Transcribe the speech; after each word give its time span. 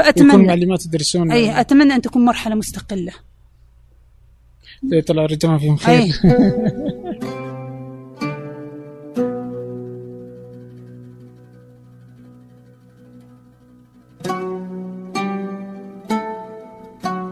يكون 0.00 0.12
فاتمنى 0.12 0.46
معلمات 0.46 0.86
يدرسون 0.86 1.32
أي 1.32 1.60
أتمنى 1.60 1.94
أن 1.94 2.02
تكون 2.02 2.24
مرحلة 2.24 2.54
مستقلة. 2.54 3.12
طلع 5.06 5.26
رجعنا 5.26 5.58
فيهم 5.58 5.76
خير. 5.76 6.12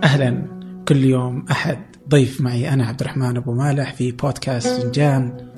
أهلا. 0.05 0.59
كل 0.89 1.05
يوم 1.05 1.45
أحد. 1.51 1.79
ضيف 2.09 2.41
معي 2.41 2.69
أنا 2.69 2.87
عبد 2.87 3.01
الرحمن 3.01 3.37
أبو 3.37 3.53
مالح 3.53 3.95
في 3.95 4.13
بودكاست 4.13 4.83
فنجان. 4.83 5.49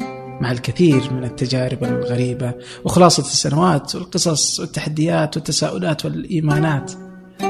مع 0.41 0.53
الكثير 0.53 1.13
من 1.13 1.25
التجارب 1.25 1.85
الغريبة 1.85 2.55
وخلاصة 2.85 3.23
السنوات 3.23 3.95
والقصص 3.95 4.61
والتحديات 4.61 5.37
والتساؤلات 5.37 6.05
والإيمانات. 6.05 6.93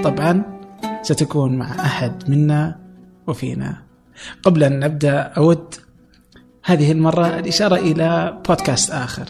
طبعا 0.05 0.61
ستكون 1.03 1.59
مع 1.59 1.75
أحد 1.75 2.31
منا 2.31 2.79
وفينا. 3.27 3.83
قبل 4.43 4.65
أن 4.65 4.81
نبدأ 4.81 5.19
أود 5.21 5.75
هذه 6.65 6.93
المرة 6.93 7.27
الإشارة 7.27 7.77
إلى 7.77 8.39
بودكاست 8.49 8.91
آخر. 8.91 9.25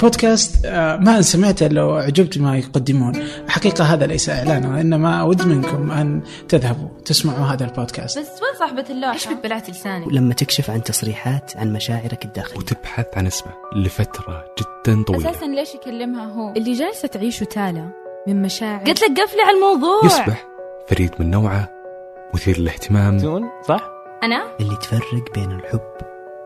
بودكاست 0.00 0.66
آه، 0.66 0.96
ما 0.96 1.16
ان 1.16 1.22
سمعته 1.22 1.68
لو 1.68 1.94
عجبت 1.94 2.38
ما 2.38 2.58
يقدمون 2.58 3.12
حقيقة 3.48 3.84
هذا 3.84 4.06
ليس 4.06 4.28
اعلانا 4.28 4.68
وإنما 4.68 5.20
أود 5.20 5.46
منكم 5.46 5.90
أن 5.90 6.22
تذهبوا 6.48 6.88
تسمعوا 7.04 7.46
هذا 7.46 7.64
البودكاست 7.64 8.18
بس 8.18 8.26
وين 8.26 8.58
صاحبة 8.58 8.84
اللوحة؟ 8.90 9.14
إيش 9.14 9.28
بك 9.28 9.42
بلعت 9.42 9.70
لساني؟ 9.70 10.06
لما 10.10 10.34
تكشف 10.34 10.70
عن 10.70 10.82
تصريحات 10.82 11.56
عن 11.56 11.72
مشاعرك 11.72 12.24
الداخلية 12.24 12.58
وتبحث 12.58 13.06
عن 13.16 13.26
اسمه 13.26 13.52
لفترة 13.76 14.44
جدا 14.58 15.02
طويلة 15.02 15.30
أساسا 15.30 15.44
ليش 15.44 15.74
يكلمها 15.74 16.24
هو؟ 16.24 16.52
اللي 16.56 16.72
جالسة 16.72 17.08
تعيشه 17.08 17.44
تالا 17.44 17.88
من 18.26 18.42
مشاعر 18.42 18.84
قلت 18.84 19.02
لك 19.02 19.20
قفلي 19.20 19.42
على 19.42 19.56
الموضوع 19.56 20.04
يصبح 20.04 20.46
فريد 20.88 21.10
من 21.18 21.30
نوعه 21.30 21.70
مثير 22.34 22.58
للاهتمام 22.58 23.18
تون 23.18 23.50
صح؟ 23.68 23.90
أنا؟ 24.22 24.42
اللي 24.60 24.76
تفرق 24.76 25.34
بين 25.34 25.52
الحب 25.52 25.80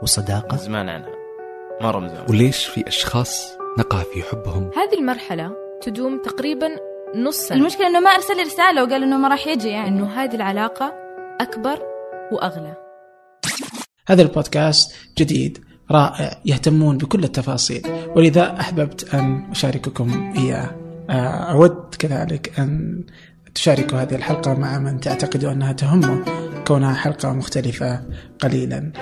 والصداقة 0.01 0.57
زمان 0.57 0.89
عنها 0.89 1.20
من 1.83 2.09
زمان 2.09 2.27
وليش 2.28 2.67
في 2.67 2.89
أشخاص 2.89 3.53
نقع 3.78 3.98
في 3.98 4.23
حبهم؟ 4.23 4.70
هذه 4.77 4.98
المرحلة 4.98 5.53
تدوم 5.83 6.23
تقريبا 6.23 6.69
نص 7.17 7.36
سنة. 7.36 7.59
المشكلة 7.59 7.86
إنه 7.86 8.00
ما 8.00 8.11
أرسل 8.11 8.36
لي 8.36 8.42
رسالة 8.42 8.83
وقال 8.83 9.03
إنه 9.03 9.17
ما 9.17 9.28
راح 9.28 9.47
يجي 9.47 9.69
يعني. 9.69 9.89
إنه 9.89 10.06
هذه 10.06 10.34
العلاقة 10.34 10.92
أكبر 11.41 11.78
وأغلى. 12.33 12.75
هذا 14.08 14.23
البودكاست 14.23 14.95
جديد 15.19 15.64
رائع 15.91 16.41
يهتمون 16.45 16.98
بكل 16.98 17.25
التفاصيل. 17.25 17.83
ولذا 18.17 18.61
أحببت 18.61 19.14
أن 19.14 19.51
أشارككم 19.51 20.33
إياه. 20.36 20.77
آه، 21.11 21.53
أود 21.53 21.95
كذلك 21.98 22.58
أن 22.58 23.05
تشاركوا 23.55 23.98
هذه 23.98 24.14
الحلقة 24.14 24.55
مع 24.55 24.78
من 24.78 25.01
تعتقدوا 25.01 25.53
أنها 25.53 25.73
تهمه 25.73 26.25
كونها 26.67 26.95
حلقة 26.95 27.33
مختلفة 27.33 28.03
قليلا. 28.41 28.92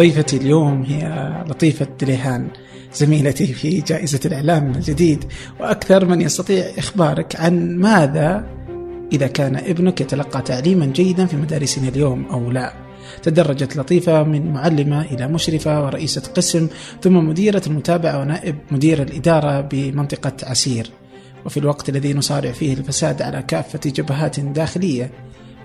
ضيفتي 0.00 0.36
اليوم 0.36 0.82
هي 0.82 1.32
لطيفة 1.48 1.88
دليهان 2.00 2.48
زميلتي 2.94 3.46
في 3.46 3.80
جائزة 3.80 4.20
الإعلام 4.24 4.70
الجديد. 4.70 5.24
وأكثر 5.60 6.04
من 6.04 6.20
يستطيع 6.20 6.64
إخبارك 6.78 7.36
عن 7.36 7.76
ماذا 7.76 8.44
إذا 9.12 9.26
كان 9.26 9.56
ابنك 9.56 10.00
يتلقى 10.00 10.42
تعليما 10.42 10.86
جيدا 10.86 11.26
في 11.26 11.36
مدارسنا 11.36 11.88
اليوم 11.88 12.26
أو 12.26 12.50
لا. 12.50 12.72
تدرجت 13.22 13.76
لطيفة 13.76 14.22
من 14.22 14.52
معلمة 14.52 15.02
إلى 15.02 15.28
مشرفة 15.28 15.84
ورئيسة 15.84 16.22
قسم 16.36 16.68
ثم 17.02 17.16
مديرة 17.28 17.62
المتابعة 17.66 18.20
ونائب 18.20 18.56
مدير 18.70 19.02
الإدارة 19.02 19.60
بمنطقة 19.60 20.32
عسير. 20.42 20.90
وفي 21.46 21.56
الوقت 21.56 21.88
الذي 21.88 22.14
نصارع 22.14 22.52
فيه 22.52 22.74
الفساد 22.74 23.22
على 23.22 23.42
كافة 23.42 23.80
جبهات 23.86 24.40
داخلية 24.40 25.10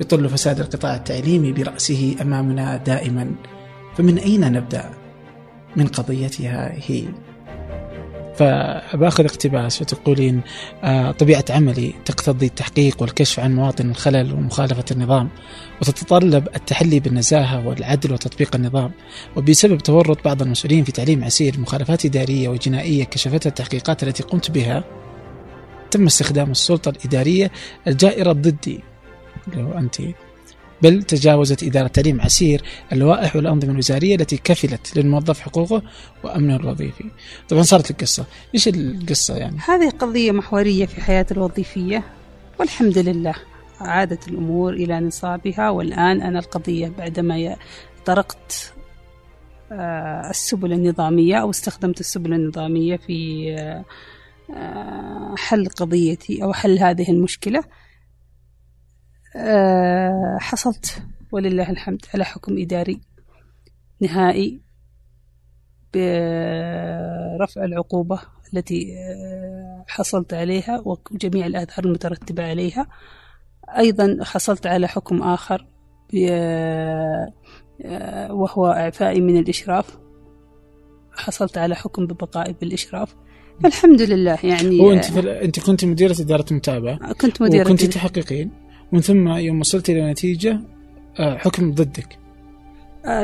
يطل 0.01 0.29
فساد 0.29 0.59
القطاع 0.59 0.95
التعليمي 0.95 1.51
برأسه 1.51 2.15
أمامنا 2.21 2.77
دائما. 2.77 3.31
فمن 3.97 4.17
أين 4.17 4.51
نبدأ؟ 4.51 4.91
من 5.75 5.87
قضيتها 5.87 6.73
هي 6.87 7.03
فباخذ 8.35 9.25
اقتباس 9.25 9.77
فتقولين 9.77 10.41
آه، 10.83 11.11
طبيعة 11.11 11.45
عملي 11.49 11.93
تقتضي 12.05 12.45
التحقيق 12.45 13.01
والكشف 13.01 13.39
عن 13.39 13.55
مواطن 13.55 13.89
الخلل 13.89 14.33
ومخالفة 14.33 14.85
النظام 14.91 15.29
وتتطلب 15.81 16.47
التحلي 16.55 16.99
بالنزاهة 16.99 17.67
والعدل 17.67 18.13
وتطبيق 18.13 18.55
النظام 18.55 18.91
وبسبب 19.35 19.77
تورط 19.77 20.25
بعض 20.25 20.41
المسؤولين 20.41 20.83
في 20.83 20.91
تعليم 20.91 21.23
عسير 21.23 21.59
مخالفات 21.59 22.05
إدارية 22.05 22.49
وجنائية 22.49 23.03
كشفتها 23.03 23.49
التحقيقات 23.49 24.03
التي 24.03 24.23
قمت 24.23 24.51
بها 24.51 24.83
تم 25.91 26.05
استخدام 26.05 26.51
السلطة 26.51 26.89
الإدارية 26.89 27.51
الجائرة 27.87 28.31
ضدي 28.31 28.83
هو 29.57 29.71
أنت 29.71 29.95
بل 30.81 31.03
تجاوزت 31.03 31.63
إدارة 31.63 31.87
تعليم 31.87 32.21
عسير 32.21 32.61
اللوائح 32.91 33.35
والأنظمة 33.35 33.71
الوزارية 33.71 34.15
التي 34.15 34.37
كفلت 34.37 34.97
للموظف 34.97 35.39
حقوقه 35.39 35.81
وأمنه 36.23 36.55
الوظيفي. 36.55 37.03
طبعا 37.49 37.61
صارت 37.61 37.91
القصة. 37.91 38.25
إيش 38.53 38.67
القصة 38.67 39.37
يعني؟ 39.37 39.57
هذه 39.67 39.89
قضية 39.89 40.31
محورية 40.31 40.85
في 40.85 41.01
حياتي 41.01 41.33
الوظيفية 41.33 42.03
والحمد 42.59 42.97
لله 42.97 43.35
عادت 43.79 44.27
الأمور 44.27 44.73
إلى 44.73 44.99
نصابها 44.99 45.69
والآن 45.69 46.21
أنا 46.21 46.39
القضية 46.39 46.87
بعدما 46.97 47.55
طرقت 48.05 48.73
آه، 49.71 50.29
السبل 50.29 50.73
النظامية 50.73 51.35
أو 51.35 51.49
استخدمت 51.49 51.99
السبل 51.99 52.33
النظامية 52.33 52.97
في 52.97 53.49
آه، 53.59 53.85
آه، 54.53 55.35
حل 55.37 55.69
قضيتي 55.69 56.43
أو 56.43 56.53
حل 56.53 56.79
هذه 56.79 57.11
المشكلة. 57.11 57.63
حصلت 60.39 61.03
ولله 61.31 61.69
الحمد 61.69 62.05
على 62.13 62.25
حكم 62.25 62.57
إداري 62.57 63.01
نهائي 64.01 64.61
برفع 65.93 67.65
العقوبة 67.65 68.19
التي 68.53 68.97
آه، 68.97 69.85
حصلت 69.87 70.33
عليها 70.33 70.83
وجميع 70.85 71.45
الآثار 71.45 71.85
المترتبة 71.85 72.43
عليها. 72.43 72.87
أيضا 73.77 74.17
حصلت 74.21 74.67
على 74.67 74.87
حكم 74.87 75.21
آخر 75.21 75.67
آه، 76.15 77.33
وهو 78.29 78.67
إعفائي 78.67 79.21
من 79.21 79.37
الإشراف. 79.37 79.97
حصلت 81.11 81.57
على 81.57 81.75
حكم 81.75 82.07
ببقائي 82.07 82.55
بالإشراف. 82.61 83.15
فالحمد 83.63 84.01
لله 84.01 84.37
يعني 84.43 85.01
في 85.01 85.43
أنت 85.43 85.59
كنت 85.59 85.85
مديرة 85.85 86.15
إدارة 86.21 86.53
متابعة. 86.53 86.93
آه، 86.93 87.13
كنت 87.13 87.41
مديرة 87.41 87.65
وكنت 87.65 87.85
تحققين. 87.85 88.64
ومن 88.95 89.01
ثم 89.03 89.27
يوم 89.27 89.59
وصلت 89.59 89.89
إلى 89.89 90.11
نتيجة 90.11 90.59
آه، 91.19 91.37
حكم 91.37 91.71
ضدك 91.71 92.17
آه، 93.05 93.23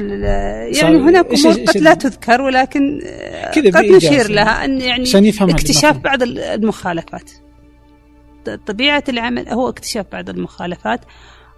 يعني 0.82 0.98
هناك 0.98 1.26
أمور 1.34 1.54
قد 1.54 1.78
لا 1.78 1.94
تذكر 1.94 2.42
ولكن 2.42 3.00
آه، 3.06 3.52
قد 3.52 3.86
نشير. 3.86 4.30
لها 4.30 4.66
أن 4.66 4.82
يعني 4.82 5.04
اكتشاف. 5.40 5.98
بعض 5.98 6.24
ال- 6.24 6.40
المخالفات 6.40 7.32
طبيعة 8.68 9.04
العمل 9.10 9.50
هو 9.50 9.70
اكتشاف 9.70 10.06
بعض 10.12 10.30
المخالفات 10.30 11.02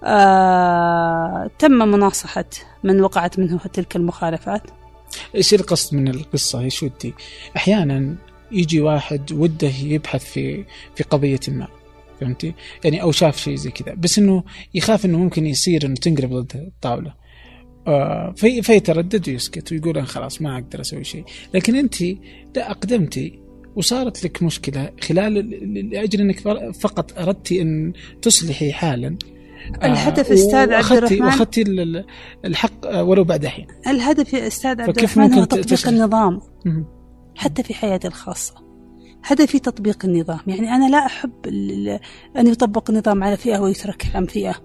آه 0.04 1.50
تم 1.60 1.72
مناصحة 1.72 2.46
من 2.84 3.02
وقعت 3.02 3.40
منه 3.40 3.58
تلك 3.74 3.96
المخالفات 3.96 4.62
إيش 5.36 5.54
القصد 5.54 5.96
من 5.96 6.08
القصة 6.08 6.60
إيش 6.62 6.84
ودي؟ 6.84 7.14
أحيانا 7.58 8.16
يجي 8.52 8.82
واحد 8.82 9.32
وده 9.32 9.72
يبحث 9.84 10.24
في 10.26 10.64
في 10.96 11.04
قضية 11.04 11.40
ما 11.48 11.68
فهمتي؟ 12.22 12.54
يعني 12.84 13.02
أو 13.02 13.12
شاف 13.12 13.38
شيء 13.38 13.56
زي 13.56 13.70
كذا 13.72 13.94
بس 13.96 14.20
إنه 14.20 14.44
يخاف 14.74 15.06
إنه 15.06 15.18
ممكن 15.18 15.46
يصير 15.46 15.86
إنه 15.86 15.96
تنقلب 15.96 16.34
ضد 16.34 16.52
الطاولة. 16.56 17.14
آه 17.88 18.34
في 18.36 18.62
فيتردد 18.62 19.30
ويسكت 19.30 19.72
ويقول 19.72 19.98
أنا 19.98 20.06
خلاص 20.08 20.42
ما 20.42 20.56
أقدر 20.56 20.82
أسوي 20.82 21.04
شيء، 21.04 21.24
لكن 21.54 21.76
أنت 21.76 22.02
لا 22.56 22.72
أقدمتي 22.72 23.40
وصارت 23.76 24.24
لك 24.26 24.44
مشكلة 24.44 24.90
خلال 25.02 25.38
ال- 25.38 25.90
لأجل 25.90 26.22
إنك 26.22 26.40
فقط 26.74 27.20
أردتي 27.20 27.62
إن 27.62 27.94
تصلحي 28.22 28.72
حالا 28.74 29.18
آه، 29.82 29.86
الهدف 29.86 30.32
أستاذ 30.32 30.74
عبد 30.74 30.84
وأخذتي- 30.84 30.92
الرحمن- 30.98 31.22
وأخذتي 31.22 31.62
ال- 31.62 31.80
ال- 31.80 32.06
الحق 32.46 32.86
آه، 32.86 33.04
ولو 33.04 33.24
بعد 33.24 33.46
حين. 33.46 33.68
الهدف 33.88 34.34
يا 34.34 34.48
أستاذ 34.48 34.82
عبد 34.82 34.98
الرحمن 34.98 35.34
هو 35.34 35.44
تطبيق؟ 35.44 35.88
النظام. 35.88 36.40
حتى 37.36 37.64
في 37.64 37.74
حياتي 37.74 38.08
الخاصة 38.08 38.63
هدفي 39.26 39.60
تطبيق 39.60 40.06
النظام. 40.06 40.40
يعني 40.48 40.76
أنا 40.76 40.90
لا 40.90 41.06
أحب 41.06 41.32
أن 42.38 42.48
يطبق 42.48 42.90
النظام 42.90 43.24
على 43.24 43.38
فئة 43.38 43.60
ويترك 43.60 44.06
عن 44.16 44.26
فئة 44.26 44.56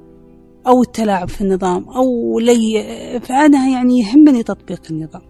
أو 0.66 0.82
التلاعب 0.82 1.28
في 1.28 1.40
النظام 1.40 1.88
أو 1.88 2.38
لي 2.38 2.82
فأنا 3.22 3.68
يعني 3.68 4.00
يهمني 4.00 4.42
تطبيق 4.42 4.82
النظام. 4.90 5.22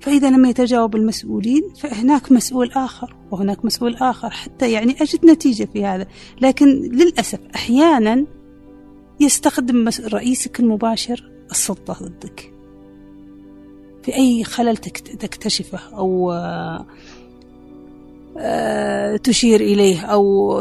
فإذا 0.00 0.30
لم 0.30 0.44
يتجاوب 0.44 0.96
المسؤولين 0.96 1.62
فهناك 1.80 2.32
مسؤول 2.32 2.72
آخر 2.72 3.16
وهناك 3.30 3.64
مسؤول 3.64 3.94
آخر 3.96 4.30
حتى 4.30 4.72
يعني 4.72 4.96
أجد 5.02 5.26
نتيجة 5.26 5.64
في 5.72 5.84
هذا. 5.84 6.06
لكن 6.40 6.66
للأسف 6.66 7.38
أحيانا 7.54 8.26
يستخدم 9.20 9.88
رئيسك 10.12 10.60
المباشر 10.60 11.30
السلطة 11.50 11.96
ضدك. 12.02 12.52
في 14.02 14.14
أي 14.14 14.44
خلل 14.44 14.76
تكت- 14.76 15.16
تكتشفه 15.16 15.78
أو 15.96 16.32
آه، 16.32 16.86
تشير 19.16 19.60
إليه 19.60 20.00
أو 20.00 20.60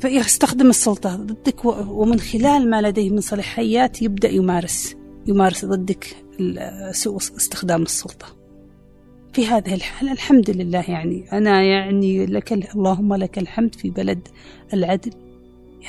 فيستخدم 0.00 0.70
السلطة 0.70 1.16
ضدك 1.16 1.64
ومن 1.88 2.20
خلال 2.20 2.70
ما 2.70 2.82
لديه 2.82 3.10
من 3.10 3.20
صلاحيات 3.20 4.02
يبدأ 4.02 4.28
يمارس 4.28 4.96
يمارس 5.26 5.64
ضدك 5.64 6.16
سوء 6.90 7.16
استخدام 7.16 7.82
السلطة. 7.82 8.26
في 9.32 9.46
هذه 9.46 9.74
الحالة 9.74 10.12
الحمد 10.12 10.50
لله 10.50 10.84
يعني 10.90 11.24
أنا 11.32 11.62
يعني 11.62 12.26
لك 12.26 12.52
ال- 12.52 12.70
اللهم 12.74 13.14
لك 13.14 13.38
الحمد 13.38 13.74
في 13.74 13.90
بلد 13.90 14.28
العدل. 14.74 15.10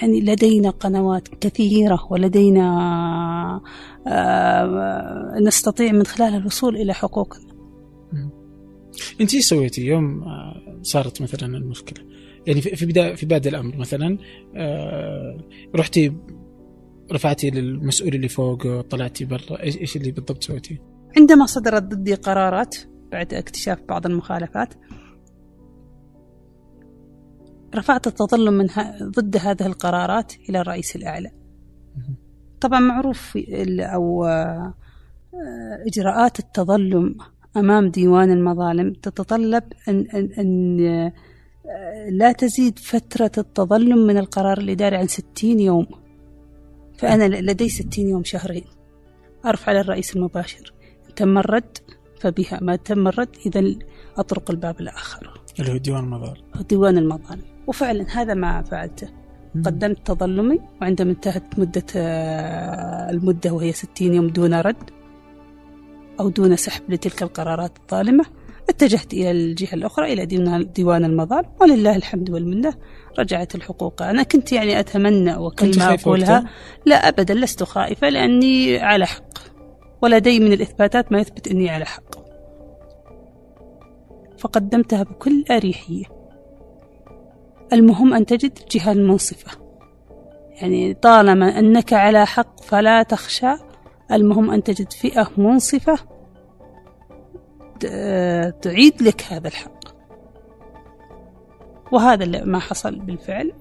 يعني 0.01 0.21
لدينا 0.21 0.69
قنوات 0.69 1.27
كثيرة 1.27 2.07
ولدينا 2.09 3.61
آه، 4.07 5.39
نستطيع 5.41 5.91
من 5.91 6.05
خلالها 6.05 6.37
الوصول 6.37 6.75
إلى 6.75 6.93
حقوقنا. 6.93 7.53
إيش 9.21 9.45
سويتي 9.47 9.81
يوم 9.85 10.23
آه، 10.23 10.72
صارت 10.83 11.21
مثلا 11.21 11.57
المشكلة؟ 11.57 12.05
يعني 12.47 12.61
في 12.61 12.85
بدايه 12.85 13.15
في 13.15 13.25
بادئ 13.25 13.49
الأمر 13.49 13.77
مثلا 13.77 14.17
آه، 14.55 15.37
رحتي 15.75 16.13
رفعتي 17.11 17.49
للمسؤول 17.49 18.15
اللي 18.15 18.27
فوق 18.27 18.81
طلعتي 18.81 19.25
برا 19.25 19.63
إيش 19.63 19.97
اللي 19.97 20.11
بالضبط 20.11 20.43
سويتي؟ 20.43 20.79
عندما 21.17 21.45
صدرت 21.45 21.83
ضدي 21.83 22.13
قرارات 22.13 22.75
بعد 23.11 23.33
اكتشاف 23.33 23.79
بعض 23.89 24.05
المخالفات 24.05 24.73
رفعت 27.75 28.07
التظلم 28.07 28.53
من 28.53 28.69
ه... 28.69 28.97
ضد 29.03 29.37
هذه 29.37 29.65
القرارات 29.65 30.33
إلى 30.49 30.61
الرئيس 30.61 30.95
الأعلى 30.95 31.31
طبعا 32.61 32.79
معروف 32.79 33.37
أو 33.79 34.25
آه، 34.25 34.73
إجراءات 35.87 36.39
التظلم 36.39 37.15
أمام 37.57 37.89
ديوان 37.89 38.31
المظالم 38.31 38.93
تتطلب 38.93 39.63
أن, 39.87 40.07
أن, 40.13 40.29
أن 40.39 40.79
آه، 41.67 42.09
لا 42.09 42.31
تزيد 42.31 42.79
فترة 42.79 43.31
التظلم 43.37 43.97
من 43.97 44.17
القرار 44.17 44.57
الإداري 44.57 44.95
عن 44.95 45.07
60 45.07 45.59
يوم. 45.59 45.87
فأنا 46.97 47.51
لدي 47.51 47.69
60 47.69 48.09
يوم 48.09 48.23
شهرين. 48.23 48.63
أرفع 49.45 49.71
للرئيس 49.71 50.15
المباشر. 50.15 50.73
تم 51.15 51.37
الرد 51.37 51.77
فبها. 52.19 52.59
ما 52.61 52.75
تم 52.75 53.07
الرد 53.07 53.35
إذا 53.45 53.75
أطرق 54.17 54.51
الباب 54.51 54.79
الآخر. 54.79 55.41
اللي 55.59 55.71
هو 55.71 55.77
ديوان 55.77 56.03
المظالم. 56.03 56.43
ديوان 56.69 56.97
المظالم. 56.97 57.43
وفعلا 57.67 58.05
هذا 58.09 58.33
ما 58.33 58.61
فعلته. 58.61 59.07
قدمت 59.65 60.07
تظلمي 60.07 60.59
وعندما 60.81 61.11
انتهت 61.11 61.59
مدة 61.59 61.85
آه، 61.95 63.09
المدة 63.09 63.51
وهي 63.51 63.71
60 63.71 64.13
يوم 64.13 64.27
دون 64.27 64.53
رد 64.53 65.02
أو 66.19 66.29
دون 66.29 66.55
سحب 66.55 66.81
لتلك 66.91 67.23
القرارات 67.23 67.71
الظالمة 67.77 68.25
اتجهت 68.69 69.13
إلى 69.13 69.31
الجهة 69.31 69.73
الأخرى 69.73 70.13
إلى 70.13 70.25
ديوان- 70.25 71.05
المظالم 71.05 71.49
ولله 71.61 71.95
الحمد 71.95 72.29
والمنة 72.29 72.73
رجعت 73.19 73.55
الحقوق. 73.55 74.01
أنا 74.01 74.23
كنت 74.23 74.51
يعني 74.51 74.79
أتمنى 74.79 75.35
وكلمة 75.35 75.93
أقولها 75.93 76.37
وقتها؟ 76.37 76.49
لا 76.85 76.95
أبدا 76.95 77.33
لست 77.33 77.63
خائفة 77.63 78.09
لأني 78.09 78.77
على 78.79 79.05
حق. 79.05 79.23
ولدي 80.01 80.39
من 80.39 80.53
الإثباتات 80.53 81.11
ما 81.11 81.19
يثبت 81.19 81.47
أني 81.47 81.69
على 81.69 81.85
حق. 81.85 82.23
فقدمتها 84.37 85.03
بكل 85.03 85.45
أريحية. 85.51 86.05
المهم 87.73 88.13
أن 88.13 88.25
تجد 88.25 88.51
الجهة 88.61 88.91
المنصفة 88.91 89.51
يعني 90.61 90.93
طالما 90.93 91.59
أنك 91.59 91.93
على 91.93 92.25
حق 92.25 92.61
فلا 92.63 93.03
تخشى 93.03 93.53
المهم 94.13 94.51
أن 94.51 94.63
تجد 94.63 94.93
فئة 94.93 95.31
منصفة 95.37 95.99
تعيد 98.61 99.01
لك 99.01 99.23
هذا 99.29 99.47
الحق. 99.47 99.83
وهذا 101.91 102.45
ما 102.45 102.59
حصل 102.59 102.99
بالفعل. 102.99 103.53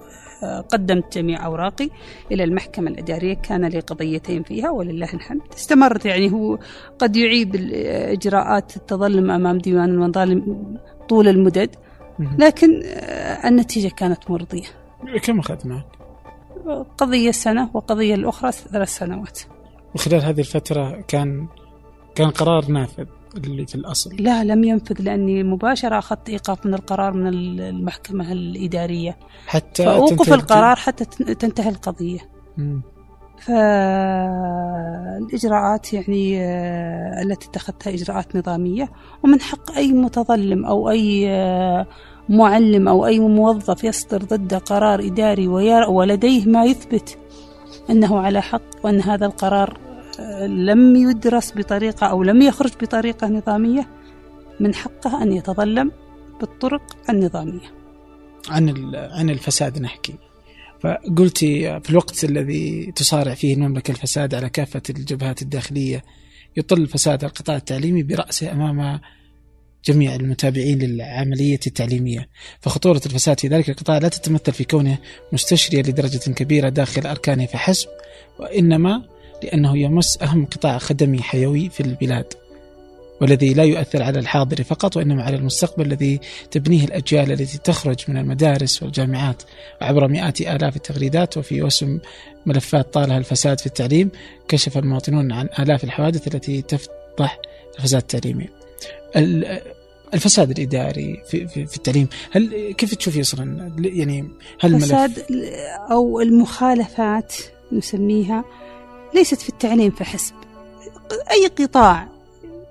قدمت 0.69 1.17
جميع 1.17 1.45
أوراقي 1.45 1.89
إلى 2.31 2.43
المحكمة 2.43 2.91
الإدارية. 2.91 3.33
كان 3.33 3.65
لي 3.65 3.79
قضيتين 3.79 4.43
فيها 4.43 4.69
ولله 4.69 5.13
الحمد. 5.13 5.41
استمرت 5.53 6.05
يعني 6.05 6.31
هو 6.31 6.59
قد 6.99 7.15
يعيب 7.15 7.55
إجراءات 7.85 8.77
التظلم 8.77 9.31
أمام 9.31 9.57
ديوان 9.57 9.89
المظالم 9.89 10.77
طول 11.09 11.27
المدد. 11.27 11.75
لكن 12.19 12.81
آه، 12.85 13.47
النتيجة 13.47 13.87
كانت 13.87 14.31
مرضية. 14.31 14.67
كم 15.23 15.39
اخذ 15.39 15.67
معك؟ 15.67 15.85
قضية 16.97 17.31
سنة 17.31 17.69
وقضية 17.73 18.15
الأخرى 18.15 18.51
ثلاث 18.51 18.89
سنوات. 18.89 19.39
وخلال 19.95 20.21
هذه 20.21 20.39
الفترة 20.39 21.01
كان 21.07 21.47
كان 22.15 22.29
قرار 22.29 22.65
نافذ 22.71 23.05
اللي 23.37 23.65
في 23.67 23.75
الأصل. 23.75 24.15
لا 24.19 24.43
لم 24.43 24.63
ينفذ 24.63 25.01
لأني 25.01 25.43
مباشرة 25.43 25.97
أخذت 25.99 26.29
إيقاف 26.29 26.65
من 26.65 26.73
القرار 26.73 27.13
من 27.13 27.27
المحكمة 27.27 28.31
الإدارية. 28.31 29.17
حتى 29.47 29.85
فأوقف 29.85 30.17
تنتهي- 30.17 30.33
القرار 30.33 30.75
حتى 30.75 31.05
تن- 31.05 31.37
تنتهي 31.37 31.69
القضية. 31.69 32.19
مم. 32.57 32.81
فالإجراءات 34.63 35.93
يعني 35.93 36.41
آه، 36.41 37.21
التي 37.21 37.47
اتخذتها 37.47 37.93
إجراءات 37.93 38.35
نظامية. 38.35 38.91
ومن 39.23 39.41
حق 39.41 39.71
أي 39.71 39.91
متظلم 39.93 40.65
أو 40.65 40.89
أي 40.89 41.29
آه، 41.29 41.87
معلم 42.29 42.87
أو 42.87 43.05
أي 43.05 43.19
موظف 43.19 43.83
يصدر 43.83 44.17
ضده 44.23 44.57
قرار 44.57 44.99
إداري 44.99 45.47
ولديه 45.47 46.45
ما 46.45 46.65
يثبت 46.65 47.17
أنه 47.89 48.19
على 48.19 48.41
حق 48.41 48.61
وأن 48.83 49.01
هذا 49.01 49.25
القرار 49.25 49.77
آه، 50.19 50.47
لم 50.47 50.95
يدرس 50.95 51.53
بطريقة 51.57 52.07
أو 52.07 52.23
لم 52.23 52.41
يخرج 52.41 52.71
بطريقة 52.81 53.27
نظامية 53.27 53.87
من 54.59 54.75
حقه 54.75 55.23
أن 55.23 55.33
يتظلم 55.33 55.91
بالطرق 56.39 56.97
النظامية. 57.09 57.71
عن 58.49 58.91
عن 58.95 59.29
الفساد 59.29 59.81
نحكي. 59.81 60.15
فقلتي 60.83 61.79
في 61.79 61.89
الوقت 61.89 62.23
الذي 62.23 62.91
تصارع 62.95 63.33
فيه 63.33 63.53
المملكة 63.53 63.91
الفساد 63.91 64.35
على 64.35 64.49
كافة 64.49 64.81
الجبهات 64.89 65.41
الداخلية 65.41 66.03
يطل 66.57 66.87
فساد 66.87 67.23
القطاع 67.23 67.55
التعليمي 67.55 68.03
برأسه 68.03 68.51
أمام 68.51 68.99
جميع 69.85 70.15
المتابعين 70.15 70.79
للعملية 70.79 71.59
التعليمية، 71.67 72.29
فخطورة 72.61 73.01
الفساد 73.05 73.39
في 73.39 73.47
ذلك 73.47 73.69
القطاع 73.69 73.97
لا 73.97 74.07
تتمثل 74.07 74.51
في 74.51 74.63
كونه 74.63 74.97
مستشريا 75.31 75.81
لدرجة 75.81 76.31
كبيرة 76.31 76.69
داخل 76.69 77.07
أركانه 77.07 77.45
فحسب، 77.45 77.87
وإنما 78.39 79.03
لأنه 79.43 79.77
يمس 79.77 80.21
أهم 80.21 80.45
قطاع 80.45 80.77
خدمي 80.77 81.21
حيوي 81.21 81.69
في 81.69 81.79
البلاد. 81.79 82.33
والذي 83.21 83.53
لا 83.53 83.63
يؤثر 83.63 84.03
على 84.03 84.19
الحاضر 84.19 84.63
فقط 84.63 84.97
وإنما 84.97 85.23
على 85.23 85.35
المستقبل 85.35 85.85
الذي 85.85 86.19
تبنيه 86.51 86.83
الأجيال 86.83 87.31
التي 87.31 87.57
تخرج 87.57 87.95
من 88.07 88.17
المدارس 88.17 88.83
والجامعات 88.83 89.43
عبر 89.81 90.07
مئات 90.07 90.41
آلاف 90.41 90.75
التغريدات 90.75 91.37
وفي 91.37 91.61
وسم 91.61 91.99
ملفات 92.45 92.93
طالها 92.93 93.17
الفساد 93.17 93.59
في 93.59 93.65
التعليم 93.65 94.11
كشف 94.47 94.77
المواطنون 94.77 95.31
عن 95.31 95.49
آلاف 95.59 95.83
الحوادث 95.83 96.35
التي 96.35 96.61
تفضح 96.61 97.39
الفساد 97.79 98.01
التعليمي. 98.01 98.62
ال- 99.15 99.61
الفساد 100.13 100.49
الإداري 100.49 101.21
في, 101.29 101.47
في, 101.47 101.65
في 101.65 101.77
التعليم 101.77 102.07
هل 102.31 102.71
كيف 102.71 102.95
تشوفي 102.95 103.21
أصلا؟ 103.21 103.71
يعني 103.79 104.21
هل 104.61 104.69
الملف 104.69 104.85
فساد 104.85 105.25
أو 105.91 106.21
المخالفات 106.21 107.33
نسميها 107.71 108.43
ليست 109.15 109.41
في 109.41 109.49
التعليم 109.49 109.91
فحسب 109.91 110.35
أي 111.31 111.47
قطاع 111.47 112.07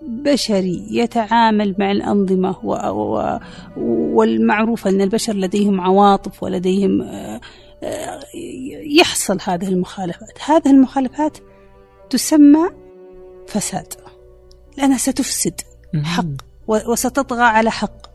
بشري 0.03 0.87
يتعامل 0.91 1.75
مع 1.79 1.93
الأنظمة 1.93 2.57
و... 2.65 2.73
و... 2.91 3.39
والمعروف 4.17 4.87
أن 4.87 5.01
البشر 5.01 5.33
لديهم 5.33 5.81
عواطف 5.81 6.43
ولديهم 6.43 7.03
آه، 7.03 7.41
آه، 7.83 8.21
يحصل 8.99 9.39
هذه 9.45 9.69
المخالفات. 9.69 10.39
هذه 10.47 10.71
المخالفات 10.71 11.39
تسمى 12.11 12.69
فساد 13.49 13.95
لأنها 14.79 14.99
ستفسد. 14.99 15.61
حق. 16.05 16.25
وستطغى 16.67 17.43
على 17.43 17.71
حق. 17.71 18.07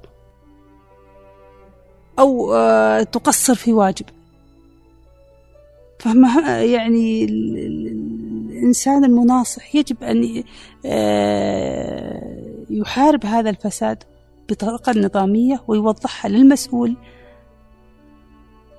أو 2.20 2.54
آه، 2.54 3.04
تقصر 3.04 3.56
في 3.56 3.74
واجب. 3.74 4.06
فما 6.00 6.62
يعني 6.64 7.24
ال- 7.26 7.58
ال- 7.58 7.88
الإنسان 8.52 9.06
المناصح 9.06 9.76
يجب 9.76 10.04
أن 10.04 10.44
آه، 10.86 12.44
يحارب 12.70 13.26
هذا 13.26 13.50
الفساد 13.50 14.04
بطريقة 14.50 14.92
نظامية 15.00 15.64
ويوضحها 15.68 16.30
للمسؤول 16.30 16.96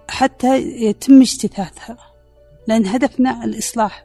حتى 0.08 0.56
يتم 0.62 1.20
اجتثاثها. 1.20 1.96
لأن 2.66 2.86
هدفنا 2.86 3.44
الإصلاح. 3.44 4.04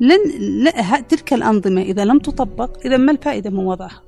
لن 0.00 0.18
لا- 0.64 1.00
تلك 1.00 1.32
الأنظمة 1.32 1.82
إذا 1.82 2.04
لم 2.04 2.18
تطبق 2.18 2.78
إذا 2.86 2.96
ما 2.96 3.12
الفائدة 3.12 3.50
من 3.50 3.66
وضعها؟ 3.66 4.02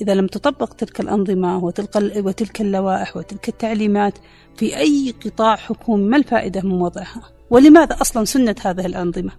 إذا 0.00 0.14
لم 0.14 0.26
تطبق 0.26 0.72
تلك 0.72 1.00
الأنظمة 1.00 1.64
وتلك, 1.64 1.96
وتلك 2.16 2.60
اللوائح 2.60 3.16
وتلك 3.16 3.48
التعليمات 3.48 4.18
في 4.56 4.76
أي 4.76 5.14
قطاع 5.24 5.56
حكومي 5.56 6.04
ما 6.04 6.16
الفائدة 6.16 6.60
من 6.60 6.80
وضعها؟ 6.80 7.22
ولماذا 7.50 8.00
أصلا 8.00 8.24
سنت 8.24 8.66
هذه 8.66 8.86
الأنظمة؟ 8.86 9.32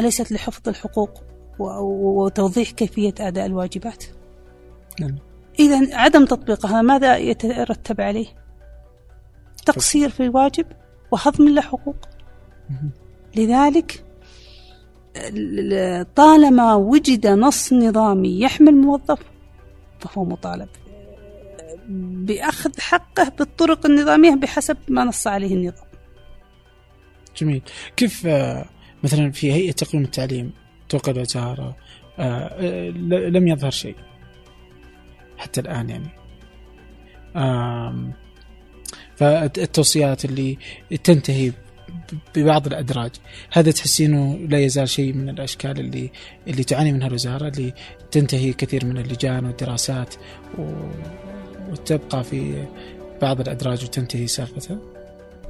أليست 0.00 0.32
لحفظ 0.32 0.68
الحقوق 0.68 1.10
وتوضيح 1.58 2.70
كيفية 2.70 3.14
أداء 3.20 3.46
الواجبات؟ 3.46 4.04
نعم. 5.00 5.16
إذا 5.60 5.96
عدم 5.96 6.24
تطبيقها 6.24 6.82
ماذا 6.82 7.16
يترتب 7.16 8.00
عليه؟ 8.00 8.26
تقصير 9.66 10.08
في 10.08 10.20
الواجب 10.22 10.66
وهضم 11.10 11.48
لحقوق؟ 11.48 11.96
لذلك 13.38 14.04
طالما 16.16 16.74
وجد 16.74 17.26
نص 17.26 17.72
نظامي 17.72 18.40
يحمي 18.40 18.70
الموظف 18.70 19.18
فهو 20.00 20.24
مطالب 20.24 20.68
بأخذ 22.26 22.80
حقه 22.80 23.32
بالطرق 23.38 23.86
النظامية 23.86 24.34
بحسب 24.34 24.76
ما 24.88 25.04
نص 25.04 25.26
عليه 25.26 25.54
النظام. 25.54 25.86
جميل. 27.36 27.62
كيف 27.96 28.26
آه، 28.26 28.64
مثلا 29.02 29.30
في 29.30 29.52
هيئة 29.52 29.72
تقويم 29.72 30.04
التعليم 30.04 30.52
توقع 30.88 31.12
الوزارة 31.12 31.76
لم 33.08 33.48
يظهر 33.48 33.70
شيء 33.70 33.96
حتى 35.38 35.60
الآن 35.60 35.90
يعني. 35.90 36.10
فالتوصيات 39.16 40.24
اللي 40.24 40.58
تنتهي 41.04 41.52
ببعض 42.36 42.66
الأدراج. 42.66 43.10
هذا 43.52 43.70
تحسينه 43.70 44.38
لا 44.48 44.58
يزال 44.58 44.88
شيء 44.88 45.12
من 45.12 45.28
الأشكال 45.28 45.80
اللي 45.80 46.10
اللي 46.48 46.64
تعاني 46.64 46.92
منها 46.92 47.06
الوزارة 47.06 47.48
اللي 47.48 47.72
تنتهي 48.10 48.52
كثير 48.52 48.84
من 48.84 48.98
اللجان 48.98 49.46
والدراسات 49.46 50.14
وتبقى 51.70 52.24
في 52.24 52.64
بعض 53.22 53.40
الأدراج 53.40 53.84
وتنتهي 53.84 54.26
سالفتها 54.26 54.78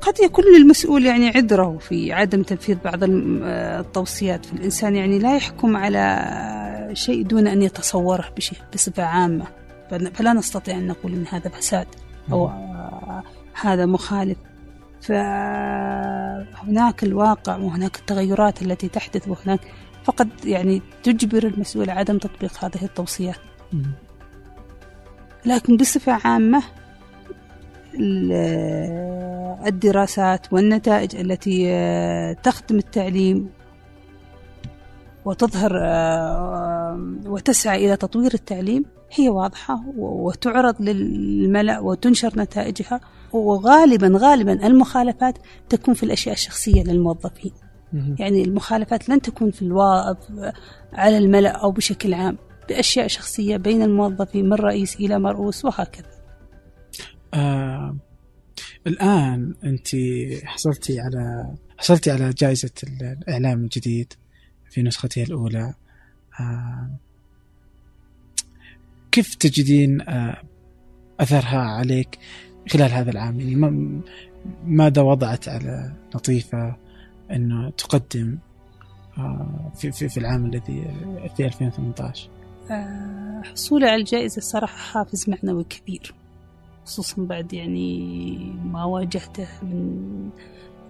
قد 0.01 0.21
يكون 0.21 0.45
للمسؤول 0.57 1.07
يعني 1.07 1.29
عذره 1.29 1.79
في 1.79 2.13
عدم 2.13 2.43
تنفيذ 2.43 2.77
بعض 2.85 2.99
التوصيات. 3.03 4.47
فالإنسان 4.47 4.97
يعني 4.97 5.19
لا 5.19 5.37
يحكم 5.37 5.77
على 5.77 6.91
شيء 6.93 7.23
دون 7.23 7.47
أن 7.47 7.63
يتصوره 7.63 8.29
بشيء 8.37 8.59
بصفة 8.75 9.03
عامة. 9.03 9.45
فلا 10.15 10.33
نستطيع 10.33 10.79
أن 10.79 10.87
نقول 10.87 11.13
أن 11.13 11.27
هذا 11.27 11.49
فساد 11.49 11.87
أو 12.33 12.51
هذا 13.55 13.87
مخالف. 13.87 14.37
فهناك 16.53 17.05
الواقع 17.05 17.57
وهناك 17.57 17.99
التغيرات 17.99 18.63
التي 18.63 18.89
تحدث 18.89 19.29
وهناك 19.29 19.61
فقد 20.05 20.29
يعني 20.45 20.83
تجبر 21.03 21.47
المسؤول 21.47 21.91
عدم 21.91 22.19
تطبيق 22.19 22.65
هذه 22.65 22.85
التوصيات 22.85 23.37
لكن 25.47 25.77
بصفة 25.77 26.13
عامة 26.25 26.63
الدراسات 29.67 30.53
والنتائج 30.53 31.17
التي 31.17 31.65
تخدم 32.43 32.77
التعليم 32.77 33.51
وتظهر 35.25 35.73
وتسعى 37.27 37.87
إلى 37.87 37.97
تطوير 37.97 38.35
التعليم 38.35 38.85
هي 39.13 39.29
واضحة 39.29 39.83
وتعرض 39.97 40.83
للملأ 40.83 41.79
وتنشر 41.79 42.33
نتائجها. 42.37 43.01
وغالبا 43.33 44.13
غالبا 44.15 44.67
المخالفات 44.67 45.39
تكون 45.69 45.95
في 45.95 46.03
الأشياء 46.03 46.35
الشخصية 46.35 46.83
للموظفين. 46.83 47.53
يعني 48.19 48.43
المخالفات 48.43 49.09
لن 49.09 49.21
تكون 49.21 49.51
في 49.51 49.63
الوا... 49.63 50.15
على 50.93 51.19
الملأ 51.19 51.51
أو 51.51 51.71
بشكل 51.71 52.15
عام 52.15 52.39
بأشياء 52.69 53.07
شخصية 53.07 53.57
بين 53.57 53.83
الموظفين 53.83 54.49
من 54.49 54.53
رئيس 54.53 54.97
إلى 54.97 55.19
مرؤوس 55.19 55.65
وهكذا. 55.65 56.11
آه 57.35 57.97
الآن 58.87 59.55
أنت 59.65 59.89
حصلتي 60.45 61.01
على 61.01 61.55
حصلتي 61.79 62.11
على 62.11 62.31
جائزة 62.31 62.71
الإعلام 63.03 63.61
الجديد 63.61 64.13
في 64.71 64.83
نسخته 64.83 65.23
الأولى. 65.23 65.75
آه 66.41 66.91
كيف 69.13 69.35
تجدين 69.35 70.01
آه 70.01 70.43
أثرها 71.21 71.59
عليك؟ 71.59 72.19
خلال 72.69 72.93
هذا 72.93 73.11
العام. 73.11 73.41
يعني 73.41 74.01
ماذا 74.67 75.03
وضعت 75.03 75.49
على 75.49 75.93
لطيفة 76.15 76.77
أنه 77.31 77.71
تقدم 77.71 78.39
آه، 79.19 79.73
في, 79.77 79.93
في, 79.93 80.09
في 80.09 80.21
العام 80.21 80.47
الذي 80.47 80.85
في 81.37 81.47
2018 81.47 82.29
آه، 82.71 83.43
حصولي 83.45 83.87
على 83.87 84.01
الجائزة 84.01 84.39
الصراحة 84.39 84.77
حافز 84.77 85.31
معنوي 85.31 85.65
كبير 85.65 86.15
خصوصا 86.85 87.23
بعد 87.23 87.53
يعني 87.53 88.37
ما 88.65 88.85
واجهته 88.85 89.49
من 89.63 90.31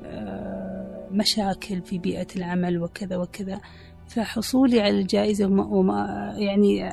آه، 0.05 1.07
مشاكل 1.13 1.83
في 1.83 1.99
بيئة 1.99 2.27
العمل 2.37 2.83
وكذا 2.83 3.17
وكذا. 3.17 3.61
فحصولي 4.09 4.81
على 4.81 5.01
الجائزة 5.01 5.47
وما 5.47 6.35
يعني 6.39 6.91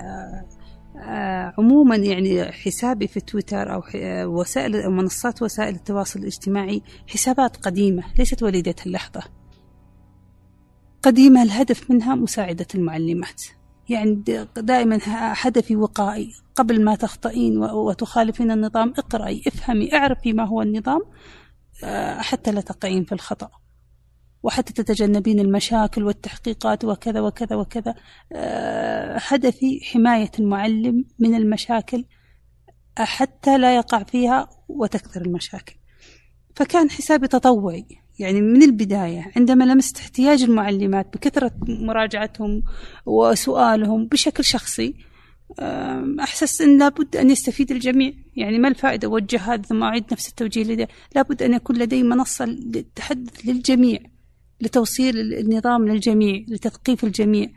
عموما 1.57 1.95
يعني 1.95 2.51
حسابي 2.51 3.07
في 3.07 3.19
تويتر 3.19 3.73
أو 3.73 3.83
آه، 3.95 4.27
وسائل 4.27 4.75
أو 4.75 4.91
منصات 4.91 5.41
وسائل 5.41 5.75
التواصل 5.75 6.19
الاجتماعي 6.19 6.81
حسابات 7.07 7.57
قديمة 7.57 8.03
ليست 8.19 8.43
وليدة 8.43 8.75
اللحظة. 8.85 9.21
قديمة 11.03 11.43
الهدف 11.43 11.91
منها 11.91 12.15
مساعدة 12.15 12.67
المعلمات. 12.75 13.43
يعني 13.89 14.23
دائما 14.57 14.99
هدفي 15.41 15.75
وقائي. 15.75 16.31
قبل 16.55 16.83
ما 16.83 16.95
تخطئين 16.95 17.57
وتخالفين 17.57 18.51
النظام 18.51 18.93
اقرأي 18.97 19.41
افهمي 19.47 19.93
اعرفي 19.93 20.33
ما 20.33 20.47
هو 20.47 20.61
النظام 20.61 21.01
آه، 21.83 22.17
حتى 22.21 22.51
لا 22.51 22.61
تقعين 22.61 23.03
في 23.03 23.11
الخطأ. 23.11 23.49
وحتى 24.45 24.73
تتجنبين 24.73 25.39
المشاكل 25.39 26.03
والتحقيقات 26.03 26.85
وكذا 26.85 27.21
وكذا 27.21 27.55
وكذا. 27.55 27.95
آه، 28.33 29.17
هدفي 29.27 29.79
حماية 29.83 30.31
المعلم 30.39 31.05
من 31.19 31.35
المشاكل 31.35 32.05
حتى 32.97 33.57
لا 33.57 33.75
يقع 33.75 34.03
فيها 34.03 34.49
وتكثر 34.67 35.21
المشاكل. 35.21 35.75
فكان 36.55 36.89
حسابي 36.89 37.27
تطوعي. 37.27 37.85
يعني 38.19 38.41
من 38.41 38.63
البداية 38.63 39.31
عندما 39.35 39.63
لمست 39.63 39.97
احتياج 39.97 40.43
المعلمات 40.43 41.13
بكثرة 41.13 41.51
مراجعتهم 41.67 42.63
وسؤالهم 43.05 44.07
بشكل 44.07 44.43
شخصي 44.43 44.93
أحسست 46.19 46.61
أن 46.61 46.77
لابد 46.77 47.15
أن 47.15 47.29
يستفيد 47.29 47.71
الجميع. 47.71 48.13
يعني 48.35 48.59
ما 48.59 48.67
الفائدة؟ 48.67 49.07
أوجه 49.07 49.53
هذا 49.53 49.61
ثم 49.61 49.83
أعيد 49.83 50.03
نفس 50.11 50.29
التوجيه 50.29 50.63
لدي. 50.63 50.87
لابد 51.15 51.43
أن 51.43 51.53
يكون 51.53 51.77
لدي 51.77 52.03
منصة 52.03 52.45
للتحدث 52.45 53.45
للجميع. 53.45 54.14
لتوصيل 54.61 55.33
النظام 55.33 55.87
للجميع 55.87 56.45
لتثقيف 56.47 57.03
الجميع. 57.03 57.49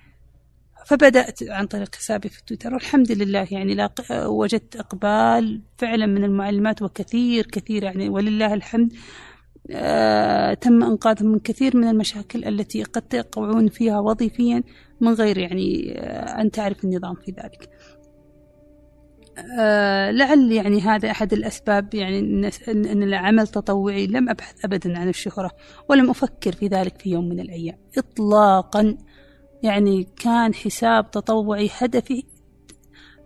فبدأت 0.87 1.43
عن 1.43 1.67
طريق 1.67 1.95
حسابي 1.95 2.28
في 2.28 2.43
تويتر 2.47 2.75
والحمد 2.75 3.12
لله 3.12 3.49
يعني 3.50 3.88
وجدت 4.12 4.76
إقبال 4.76 5.61
فعلا 5.78 6.07
من 6.07 6.25
المعلمات 6.25 6.83
وكثير 6.83 7.47
كثير 7.47 7.83
يعني 7.83 8.09
ولله 8.09 8.55
الحمد. 8.55 8.93
آه 9.71 10.55
تم 10.55 10.83
إنقاذهم 10.83 11.33
من 11.33 11.38
كثير 11.38 11.76
من 11.76 11.88
المشاكل 11.88 12.45
التي 12.45 12.83
قد 12.83 13.02
تقعون 13.02 13.69
فيها 13.69 14.00
وظيفيا 14.00 14.62
من 15.00 15.12
غير 15.14 15.38
يعني 15.38 15.99
آه 15.99 16.40
أن 16.40 16.50
تعرف 16.50 16.85
النظام 16.85 17.14
في 17.14 17.31
ذلك. 17.31 17.71
آه 19.61 20.11
لعل 20.11 20.52
يعني 20.52 20.80
هذا 20.80 21.11
أحد 21.11 21.33
الأسباب 21.33 21.95
يعني 21.95 22.18
أن 22.68 23.02
العمل 23.02 23.47
تطوعي 23.47 24.07
لم 24.07 24.28
أبحث 24.28 24.64
أبدا 24.64 24.99
عن 24.99 25.09
الشهرة 25.09 25.50
ولم 25.88 26.11
أفكر 26.11 26.52
في 26.52 26.66
ذلك 26.66 27.00
في 27.00 27.11
يوم 27.11 27.28
من 27.28 27.40
الأيام. 27.40 27.76
إطلاقا 27.99 28.97
يعني 29.62 30.09
كان 30.16 30.54
حساب 30.54 31.11
تطوعي 31.11 31.71
هدفي 31.78 32.25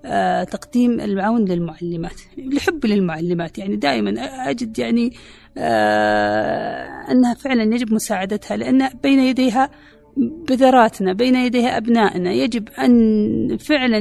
آه 0.05 0.45
تقديم 0.45 1.01
العون 1.01 1.45
للمعلمات 1.45 2.21
لحبي 2.39 2.89
للمعلمات. 2.89 3.59
يعني 3.59 3.77
دائما 3.77 4.21
أجد 4.51 4.79
يعني 4.79 5.13
آه 5.59 7.11
أنها 7.11 7.35
فعلا 7.35 7.63
يجب 7.75 7.93
مساعدتها 7.95 8.57
لأن 8.57 8.89
بين 9.03 9.19
يديها 9.19 9.71
بذراتنا 10.17 11.13
بين 11.13 11.35
يديها 11.35 11.77
أبنائنا. 11.77 12.33
يجب 12.33 12.69
أن 12.69 13.57
فعلا 13.57 13.99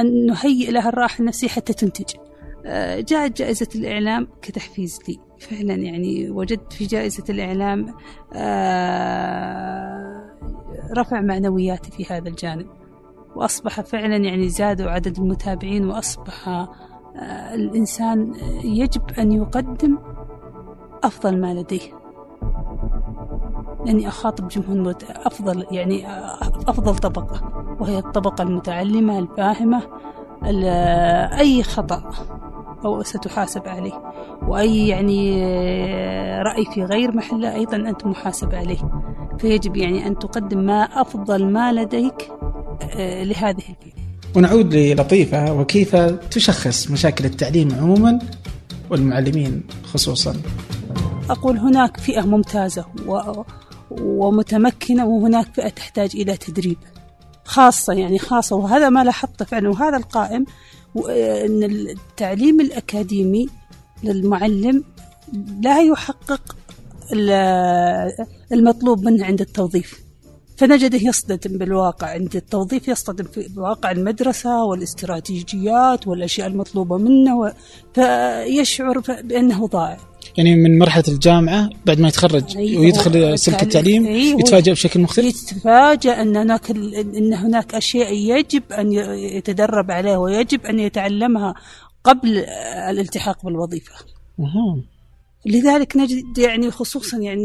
أن 0.00 0.26
نهيئ 0.26 0.70
لها 0.70 0.88
الراحة 0.88 1.20
النفسية 1.20 1.48
حتى 1.48 1.72
تنتج. 1.72 2.14
آه، 2.66 3.00
جاءت 3.00 3.38
جائزة 3.38 3.68
الإعلام 3.74 4.28
كتحفيز 4.42 4.98
لي. 5.08 5.18
فعلا 5.40 5.74
يعني 5.74 6.30
وجدت 6.30 6.72
في 6.72 6.86
جائزة 6.86 7.24
الإعلام 7.30 7.94
آه، 8.34 9.52
رفع 10.96 11.20
معنوياتي 11.20 11.90
في 11.90 12.14
هذا 12.14 12.28
الجانب. 12.28 12.66
وأصبح 13.36 13.80
فعلا 13.80 14.16
يعني 14.16 14.48
زادوا 14.48 14.90
عدد 14.90 15.18
المتابعين 15.18 15.84
وأصبح 15.84 16.48
آه، 16.48 16.68
الإنسان 17.54 18.34
يجب 18.64 19.02
أن 19.18 19.32
يقدم 19.32 19.98
أفضل 21.04 21.40
ما 21.40 21.54
لديه. 21.54 22.02
لأني 23.86 24.08
أخاطب 24.08 24.48
جمهور 24.48 24.94
أفضل 25.10 25.66
يعني 25.70 26.06
أفضل 26.68 26.96
طبقة 26.96 27.64
وهي 27.80 27.98
الطبقة 27.98 28.42
المتعلمة 28.42 29.18
الفاهمة 29.18 29.82
أي 31.38 31.62
خطأ 31.62 32.10
أو 32.84 33.02
ستحاسب 33.02 33.68
عليه 33.68 34.02
وأي 34.48 34.88
يعني 34.88 35.42
رأي 36.42 36.64
في 36.74 36.84
غير 36.84 37.16
محله 37.16 37.54
أيضا 37.54 37.76
أنت 37.76 38.06
محاسب 38.06 38.54
عليه. 38.54 38.78
فيجب 39.38 39.76
يعني 39.76 40.06
أن 40.06 40.18
تقدم 40.18 40.58
ما 40.58 40.82
أفضل 40.82 41.46
ما 41.46 41.72
لديك 41.72 42.30
آه، 42.96 43.24
لهذه 43.24 43.62
البيئة 43.68 44.02
ونعود 44.36 44.74
للطيفة 44.74 45.52
وكيف 45.52 45.96
تشخص 46.30 46.90
مشاكل 46.90 47.24
التعليم 47.24 47.74
عموما 47.74 48.18
والمعلمين 48.90 49.62
خصوصا؟ 49.84 50.36
أقول 51.30 51.58
هناك 51.58 51.96
فئة 51.96 52.20
ممتازة 52.22 52.84
و... 53.06 53.42
ومتمكنة 54.00 55.06
وهناك 55.06 55.46
فئة 55.54 55.68
تحتاج 55.68 56.10
إلى 56.14 56.36
تدريب 56.36 56.78
خاصة 57.44 57.92
يعني 57.92 58.18
خاصة 58.18 58.56
وهذا 58.56 58.88
ما 58.88 59.04
لاحظته 59.04 59.44
فعلا 59.44 59.68
وهذا 59.68 59.96
القائم 59.96 60.44
أن 61.46 61.64
التعليم 61.64 62.60
الأكاديمي 62.60 63.48
للمعلم 64.04 64.84
لا 65.60 65.82
يحقق 65.82 66.56
المطلوب 68.52 69.04
منه 69.04 69.24
عند 69.24 69.40
التوظيف. 69.40 70.02
فنجده 70.56 70.98
يصطدم 70.98 71.58
بالواقع 71.58 72.06
عند 72.06 72.36
التوظيف 72.36 72.88
يصطدم 72.88 73.24
في 73.24 73.50
واقع 73.56 73.90
المدرسة 73.90 74.64
والاستراتيجيات 74.64 76.06
والأشياء 76.06 76.46
المطلوبة 76.46 76.96
منه 76.98 77.52
فيشعر 77.94 78.98
بأنه 78.98 79.66
ضائع. 79.66 79.98
يعني 80.36 80.56
من 80.56 80.78
مرحلة 80.78 81.04
الجامعة 81.08 81.70
بعد 81.86 82.00
ما 82.00 82.08
يتخرج 82.08 82.56
أيوه 82.56 82.80
ويدخل 82.80 83.38
سلك 83.38 83.62
التعليم 83.62 84.06
أيوه 84.06 84.40
يتفاجأ 84.40 84.72
بشكل 84.72 85.00
مختلف؟ 85.00 85.42
يتفاجأ 85.42 86.22
أن 86.22 86.36
هناك 86.36 86.70
أن 86.70 87.34
هناك 87.34 87.74
أشياء 87.74 88.12
يجب 88.12 88.62
أن 88.72 88.92
يتدرب 89.36 89.90
عليها 89.90 90.16
ويجب 90.16 90.66
أن 90.66 90.78
يتعلمها 90.78 91.54
قبل 92.04 92.38
الالتحاق 92.88 93.44
بالوظيفة. 93.44 93.94
أه. 94.40 94.82
لذلك 95.46 95.96
نجد 95.96 96.38
يعني 96.38 96.70
خصوصا 96.70 97.18
يعني 97.18 97.44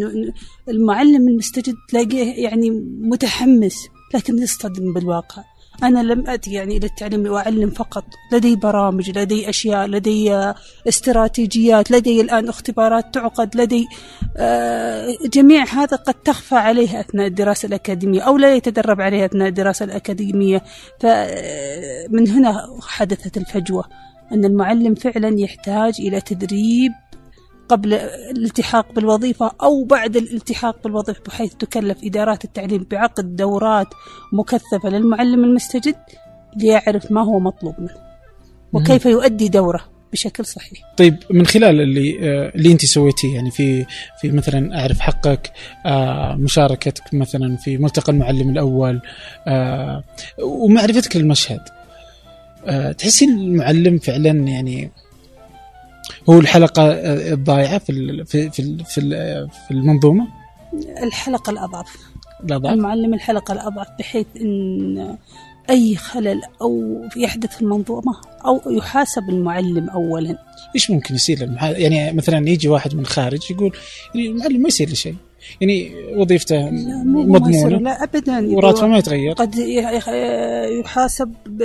المعلم 0.69 1.27
المستجد 1.27 1.75
تلاقيه 1.89 2.43
يعني 2.43 2.69
متحمس 3.01 3.87
لكن 4.13 4.37
يصطدم 4.37 4.93
بالواقع. 4.93 5.43
أنا 5.83 5.99
لم 5.99 6.29
أتي 6.29 6.51
يعني 6.51 6.77
إلى 6.77 6.85
التعليم 6.85 7.27
لأعلم 7.27 7.69
فقط. 7.69 8.03
لدي 8.31 8.55
برامج 8.55 9.17
لدي 9.17 9.49
أشياء 9.49 9.87
لدي 9.87 10.53
استراتيجيات 10.87 11.91
لدي 11.91 12.21
الآن 12.21 12.49
اختبارات 12.49 13.13
تعقد 13.13 13.55
لدي 13.55 13.87
جميع 15.33 15.63
هذا 15.63 15.97
قد 15.97 16.13
تخفى 16.13 16.55
عليه 16.55 16.99
أثناء 16.99 17.27
الدراسة 17.27 17.67
الأكاديمية 17.67 18.21
أو 18.21 18.37
لا 18.37 18.55
يتدرب 18.55 19.01
عليه 19.01 19.25
أثناء 19.25 19.47
الدراسة 19.47 19.85
الأكاديمية. 19.85 20.63
فمن 20.99 22.29
هنا 22.29 22.67
حدثت 22.81 23.37
الفجوة 23.37 23.85
أن 24.31 24.45
المعلم 24.45 24.95
فعلا 24.95 25.39
يحتاج 25.39 25.93
إلى 25.99 26.21
تدريب 26.21 26.91
قبل 27.69 27.93
الالتحاق 27.93 28.93
بالوظيفة 28.93 29.51
أو 29.63 29.83
بعد 29.83 30.15
الالتحاق 30.17 30.83
بالوظيفة 30.83 31.21
بحيث 31.27 31.53
تكلف 31.53 31.97
إدارات 32.03 32.45
التعليم 32.45 32.85
بعقد 32.91 33.35
دورات 33.35 33.87
مكثفة 34.33 34.89
للمعلم 34.89 35.43
المستجد 35.43 35.95
ليعرف 36.57 37.11
ما 37.11 37.23
هو 37.23 37.39
مطلوب 37.39 37.75
منه 37.79 38.07
وكيف 38.73 39.05
يؤدي 39.05 39.49
دوره 39.49 39.97
بشكل 40.13 40.45
صحيح. 40.45 40.79
طيب 40.97 41.15
من 41.31 41.45
خلال 41.45 41.81
اللي 41.81 42.15
اللي 42.55 42.71
أنت 42.71 42.85
سويتيه 42.85 43.35
يعني 43.35 43.51
في 43.51 43.85
في 44.21 44.31
مثلا 44.31 44.79
أعرف 44.79 44.99
حقك 44.99 45.51
مشاركتك 46.37 47.13
مثلا 47.13 47.57
في 47.57 47.77
ملتقى 47.77 48.11
المعلم 48.11 48.49
الأول 48.49 49.01
ومعرفتك 50.43 51.15
للمشهد 51.15 51.61
تحسين 52.97 53.29
المعلم 53.29 53.97
فعلا 53.97 54.29
يعني 54.29 54.91
هو 56.29 56.39
الحلقة 56.39 56.91
الضائعة 57.33 57.77
في 57.77 58.23
في 58.25 58.49
في 58.49 58.83
في 59.67 59.71
المنظومة؟ 59.71 60.27
الحلقة 61.03 61.49
الأضعف. 61.49 61.97
الأضعف. 62.43 62.73
المعلم 62.73 63.13
الحلقة 63.13 63.53
الأضعف 63.53 63.87
بحيث 63.99 64.25
أن 64.41 65.17
أي 65.69 65.95
خلل 65.95 66.41
أو 66.61 67.01
يحدث 67.17 67.55
في 67.55 67.61
المنظومة 67.61 68.13
أو 68.45 68.61
يحاسب 68.71 69.29
المعلم 69.29 69.89
أولا. 69.89 70.37
إيش 70.75 70.91
ممكن 70.91 71.15
يصير؟ 71.15 71.39
للمح... 71.39 71.63
يعني 71.63 72.13
مثلا 72.13 72.49
يجي 72.49 72.67
واحد 72.67 72.95
من 72.95 73.01
الخارج 73.01 73.51
يقول 73.51 73.73
يعني 74.15 74.27
المعلم 74.27 74.61
ما 74.61 74.67
يصير 74.67 74.87
له 74.87 74.93
شيء. 74.93 75.15
يعني 75.61 75.91
وظيفته 76.15 76.69
مضمونة. 77.05 77.77
لا 77.77 78.03
أبدا 78.03 78.55
وراتبه 78.55 78.87
ما 78.87 78.97
يتغير. 78.97 79.33
قد 79.33 79.55
يحاسب 80.79 81.33
ب... 81.45 81.63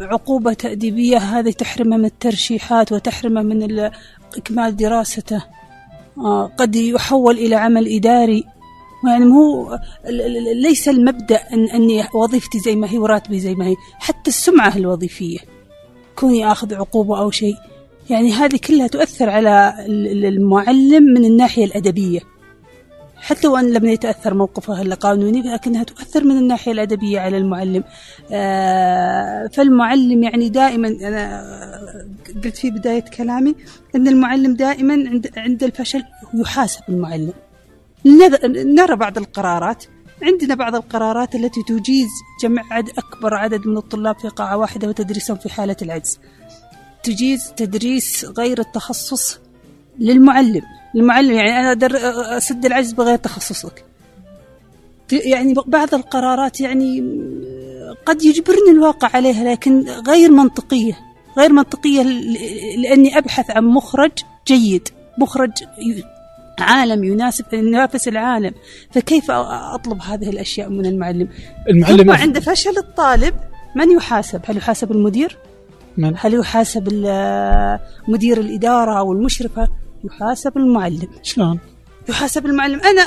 عقوبة 0.00 0.52
تأديبية 0.52 1.18
هذه 1.18 1.50
تحرمه 1.50 1.96
من 1.96 2.04
الترشيحات 2.04 2.92
وتحرمه 2.92 3.42
من 3.42 3.90
إكمال 4.36 4.76
دراسته. 4.76 5.44
قد 6.58 6.76
يحول 6.76 7.38
إلى 7.38 7.56
عمل 7.56 7.88
إداري. 7.88 8.44
يعني 9.08 9.24
هو 9.24 9.78
ليس 10.54 10.88
المبدأ 10.88 11.36
أن 11.52 11.64
أني 11.64 12.04
وظيفتي 12.14 12.58
زي 12.58 12.76
ما 12.76 12.90
هي 12.90 12.98
وراتبي 12.98 13.40
زي 13.40 13.54
ما 13.54 13.66
هي 13.66 13.76
حتى 13.98 14.30
السمعة 14.30 14.76
الوظيفية 14.76 15.38
كوني 16.16 16.52
آخذ 16.52 16.74
عقوبة 16.74 17.18
أو 17.18 17.30
شيء. 17.30 17.54
يعني 18.10 18.32
هذه 18.32 18.58
كلها 18.68 18.86
تؤثر 18.86 19.30
على 19.30 19.74
المعلم 20.28 21.04
من 21.04 21.24
الناحية 21.24 21.64
الأدبية. 21.64 22.20
حتى 23.20 23.48
وان 23.48 23.72
لم 23.72 23.86
يتأثر 23.86 24.34
موقفها 24.34 24.82
القانوني 24.82 25.42
لكنها 25.42 25.84
تؤثر 25.84 26.24
من 26.24 26.38
الناحية 26.38 26.72
الأدبية 26.72 27.20
على 27.20 27.36
المعلم. 27.38 27.84
فالمعلم 29.52 30.22
يعني 30.22 30.48
دائما 30.48 30.88
أنا 30.88 31.44
قلت 32.44 32.56
في 32.56 32.70
بداية 32.70 33.04
كلامي 33.04 33.54
إن 33.96 34.08
المعلم 34.08 34.54
دائما 34.54 34.92
عند 34.92 35.30
عند 35.36 35.62
الفشل 35.62 36.02
يحاسب 36.34 36.82
المعلم. 36.88 37.32
نرى 38.76 38.96
بعض 38.96 39.18
القرارات. 39.18 39.84
عندنا 40.22 40.54
بعض 40.54 40.74
القرارات 40.74 41.34
التي 41.34 41.62
تجيز 41.62 42.08
جمع 42.42 42.62
أكبر 42.98 43.34
عدد 43.34 43.66
من 43.66 43.76
الطلاب 43.76 44.18
في 44.18 44.28
قاعة 44.28 44.56
واحدة 44.56 44.88
وتدريسهم 44.88 45.36
في 45.36 45.48
حالة 45.48 45.76
العجز. 45.82 46.18
تجيز 47.02 47.52
تدريس 47.56 48.24
غير 48.38 48.60
التخصص 48.60 49.40
للمعلم. 50.00 50.62
المعلم 50.94 51.32
يعني 51.32 51.60
أنا 51.60 51.68
أقدر 51.68 51.90
أسد 52.36 52.66
العجز 52.66 52.92
بغير 52.92 53.16
تخصصك. 53.16 53.84
يعني 55.12 55.54
بعض 55.66 55.94
القرارات 55.94 56.60
يعني 56.60 57.00
قد 58.06 58.22
يجبرني 58.22 58.70
الواقع 58.70 59.10
عليها 59.14 59.44
لكن 59.44 59.84
غير 60.08 60.30
منطقية. 60.30 60.98
غير 61.38 61.52
منطقية 61.52 62.02
لأني 62.76 63.18
أبحث 63.18 63.50
عن 63.50 63.64
مخرج 63.64 64.12
جيد. 64.46 64.88
مخرج 65.18 65.50
عالم 66.60 67.04
يناسب 67.04 67.44
ينافس 67.52 68.08
العالم. 68.08 68.54
فكيف 68.90 69.30
أطلب 69.30 70.02
هذه 70.02 70.28
الأشياء 70.28 70.68
من 70.68 70.86
المعلم؟ 70.86 71.28
المعلم 71.68 72.02
ثم 72.02 72.10
عند 72.10 72.38
فشل 72.38 72.78
الطالب 72.78 73.34
من 73.76 73.90
يحاسب؟ 73.90 74.40
هل 74.44 74.56
يحاسب 74.56 74.92
المدير؟ 74.92 75.38
من؟ 75.96 76.14
هل 76.16 76.34
يحاسب 76.34 76.88
مدير 78.08 78.40
الإدارة 78.40 78.98
أو 78.98 79.12
المشرفة؟ 79.12 79.68
يحاسب 80.04 80.56
المعلم 80.56 81.08
شلون؟ 81.22 81.58
يحاسب 82.08 82.46
المعلم 82.46 82.80
أنا 82.80 83.06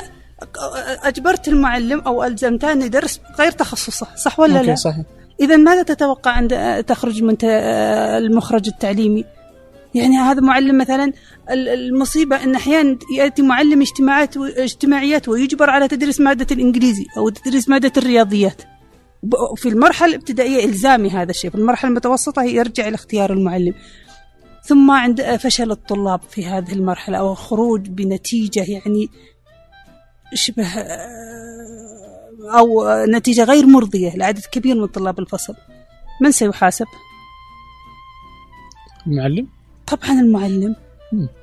أجبرت 1.08 1.48
المعلم 1.48 2.00
أو 2.00 2.24
ألزمته 2.24 2.72
أن 2.72 2.82
يدرس 2.82 3.20
غير 3.38 3.50
تخصصه 3.50 4.06
صح 4.16 4.40
ولا 4.40 4.62
لا؟ 4.62 4.74
صحيح 4.74 5.04
إذا 5.40 5.56
ماذا 5.56 5.82
تتوقع 5.82 6.30
عند 6.30 6.84
تخرج 6.86 7.22
من 7.22 7.36
المخرج 7.44 8.68
التعليمي؟ 8.68 9.24
يعني 9.94 10.16
هذا 10.16 10.40
معلم 10.40 10.78
مثلا 10.78 11.12
المصيبة 11.50 12.44
أن 12.44 12.54
أحيانا 12.54 12.98
يأتي 13.16 13.42
معلم 13.42 13.80
اجتماعات 13.80 14.36
اجتماعيات 14.36 15.28
ويجبر 15.28 15.70
على 15.70 15.88
تدريس 15.88 16.20
مادة 16.20 16.46
الإنجليزي 16.52 17.06
أو 17.16 17.28
تدريس 17.28 17.68
مادة 17.68 17.92
الرياضيات 17.96 18.62
في 19.56 19.68
المرحلة 19.68 20.08
الابتدائية 20.08 20.64
إلزامي 20.64 21.10
هذا 21.10 21.30
الشيء 21.30 21.50
في 21.50 21.56
المرحلة 21.56 21.88
المتوسطة 21.88 22.42
يرجع 22.42 22.88
إلى 22.88 22.94
اختيار 22.94 23.32
المعلم 23.32 23.74
ثم 24.64 24.90
عند 24.90 25.36
فشل 25.36 25.70
الطلاب 25.70 26.20
في 26.30 26.46
هذه 26.46 26.72
المرحلة 26.72 27.18
أو 27.18 27.32
الخروج 27.32 27.88
بنتيجة 27.88 28.64
يعني 28.68 29.10
شبه 30.34 30.68
أو 32.58 32.84
نتيجة 33.06 33.44
غير 33.44 33.66
مرضية 33.66 34.16
لعدد 34.16 34.44
كبير 34.52 34.74
من 34.74 34.86
طلاب 34.86 35.18
الفصل 35.18 35.54
من 36.20 36.30
سيحاسب؟ 36.30 36.86
المعلم؟ 39.06 39.46
طبعا 39.86 40.20
المعلم 40.20 40.76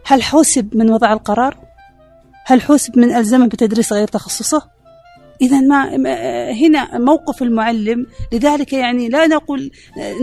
هل 0.05 0.23
حوسب 0.23 0.77
من 0.77 0.89
وضع 0.89 1.13
القرار؟ 1.13 1.57
هل 2.45 2.61
حوسب 2.61 2.97
من 2.97 3.15
ألزمه 3.15 3.47
بتدريس 3.47 3.93
غير 3.93 4.07
تخصصه؟ 4.07 4.69
إذا 5.41 5.59
ما 5.59 5.95
هنا 6.51 6.97
موقف 6.97 7.43
المعلم. 7.43 8.05
لذلك 8.33 8.73
يعني 8.73 9.09
لا 9.09 9.27
نقول 9.27 9.71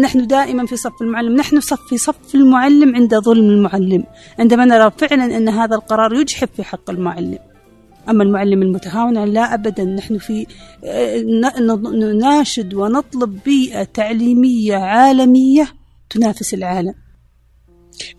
نحن 0.01 0.27
دائما 0.27 0.67
في 0.67 0.77
صف 0.77 1.03
المعلم 1.03 1.37
نحن 1.37 1.61
صف 1.61 1.81
في 1.89 1.99
صف 1.99 2.35
المعلم 2.35 2.97
عند 2.97 3.15
ظلم 3.15 3.51
المعلم 3.51 4.05
عندما 4.39 4.65
نرى 4.65 4.93
فعلا 4.99 5.37
أن 5.37 5.49
هذا 5.49 5.75
القرار 5.77 6.15
يجحف 6.15 6.49
في 6.57 6.63
حق 6.63 6.91
المعلم. 6.91 7.39
أما 8.09 8.25
المعلم 8.25 8.63
المتهاون 8.63 9.25
لا 9.25 9.55
أبدا 9.55 9.85
نحن 9.85 10.19
في 10.19 10.47
نناشد 11.93 12.75
ونطلب 12.75 13.39
بيئة 13.45 13.83
تعليمية 13.83 14.75
عالمية 14.75 15.69
تنافس 16.11 16.55
العالم. 16.55 16.95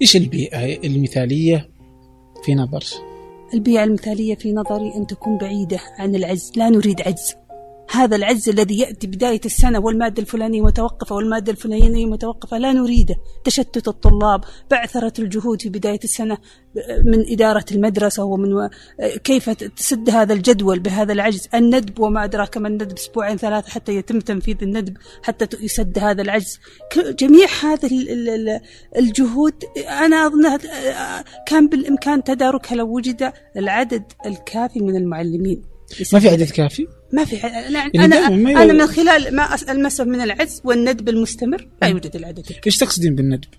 إيش 0.01 0.15
البيئة 0.15 0.87
المثالية 0.87 1.69
في 2.45 2.55
نظرك؟ 2.55 3.08
البيئة 3.53 3.83
المثالية 3.83 4.35
في 4.35 4.53
نظري 4.53 4.93
أن 4.95 5.07
تكون 5.07 5.37
بعيدة 5.37 5.79
عن 5.97 6.15
العجز. 6.15 6.51
لا 6.55 6.69
نريد 6.69 7.01
عجز. 7.01 7.35
هذا 7.91 8.15
العجز 8.15 8.49
الذي 8.49 8.79
يأتي 8.79 9.07
بداية 9.07 9.41
السنة 9.45 9.79
والمادة 9.79 10.21
الفلانية 10.21 10.61
متوقفة 10.61 11.15
والمادة 11.15 11.51
الفلانية 11.51 12.05
متوقفة 12.05 12.57
لا 12.57 12.73
نريده. 12.73 13.15
تشتت 13.43 13.87
الطلاب 13.87 14.43
بعثرة 14.71 15.13
الجهود 15.19 15.61
في 15.61 15.69
بداية 15.69 15.99
السنة 16.03 16.37
من 17.05 17.31
إدارة 17.31 17.65
المدرسة 17.71 18.23
ومن. 18.23 18.69
كيف 19.23 19.49
تسد 19.49 20.09
هذا 20.09 20.33
الجدول 20.33 20.79
بهذا 20.79 21.13
العجز؟ 21.13 21.47
الندب 21.53 21.99
وما 21.99 22.23
أدراك 22.23 22.57
ما 22.57 22.67
الندب 22.67 22.97
أسبوعين 22.97 23.37
ثلاثة 23.37 23.69
حتى 23.69 23.95
يتم 23.95 24.19
تنفيذ 24.19 24.57
الندب 24.61 24.97
حتى 25.23 25.57
يسد 25.61 25.99
هذا 25.99 26.21
العجز. 26.21 26.59
جميع 26.95 27.47
هذه 27.63 27.89
الجهود 28.97 29.53
أنا 29.77 30.27
أظن 30.27 30.57
كان 31.47 31.67
بالإمكان 31.67 32.23
تداركها 32.23 32.75
لو 32.75 32.95
وجد 32.95 33.33
العدد 33.57 34.03
الكافي 34.25 34.79
من 34.79 34.95
المعلمين. 34.95 35.78
ما 36.13 36.19
في 36.19 36.29
عدد 36.29 36.49
كافي؟ 36.49 36.87
ما 37.13 37.25
في 37.25 37.43
أنا 37.47 37.79
أنا, 37.95 38.29
أنا 38.63 38.73
من 38.73 38.87
خلال 38.87 39.35
ما 39.35 39.55
المسه 39.69 40.03
من 40.03 40.21
العجز 40.21 40.61
والندب 40.63 41.09
المستمر 41.09 41.67
لا 41.81 41.87
يوجد 41.87 42.15
العدد 42.15 42.39
الكافي. 42.39 42.65
إيش 42.67 42.77
تقصدين 42.77 43.15
بالندب؟ 43.15 43.49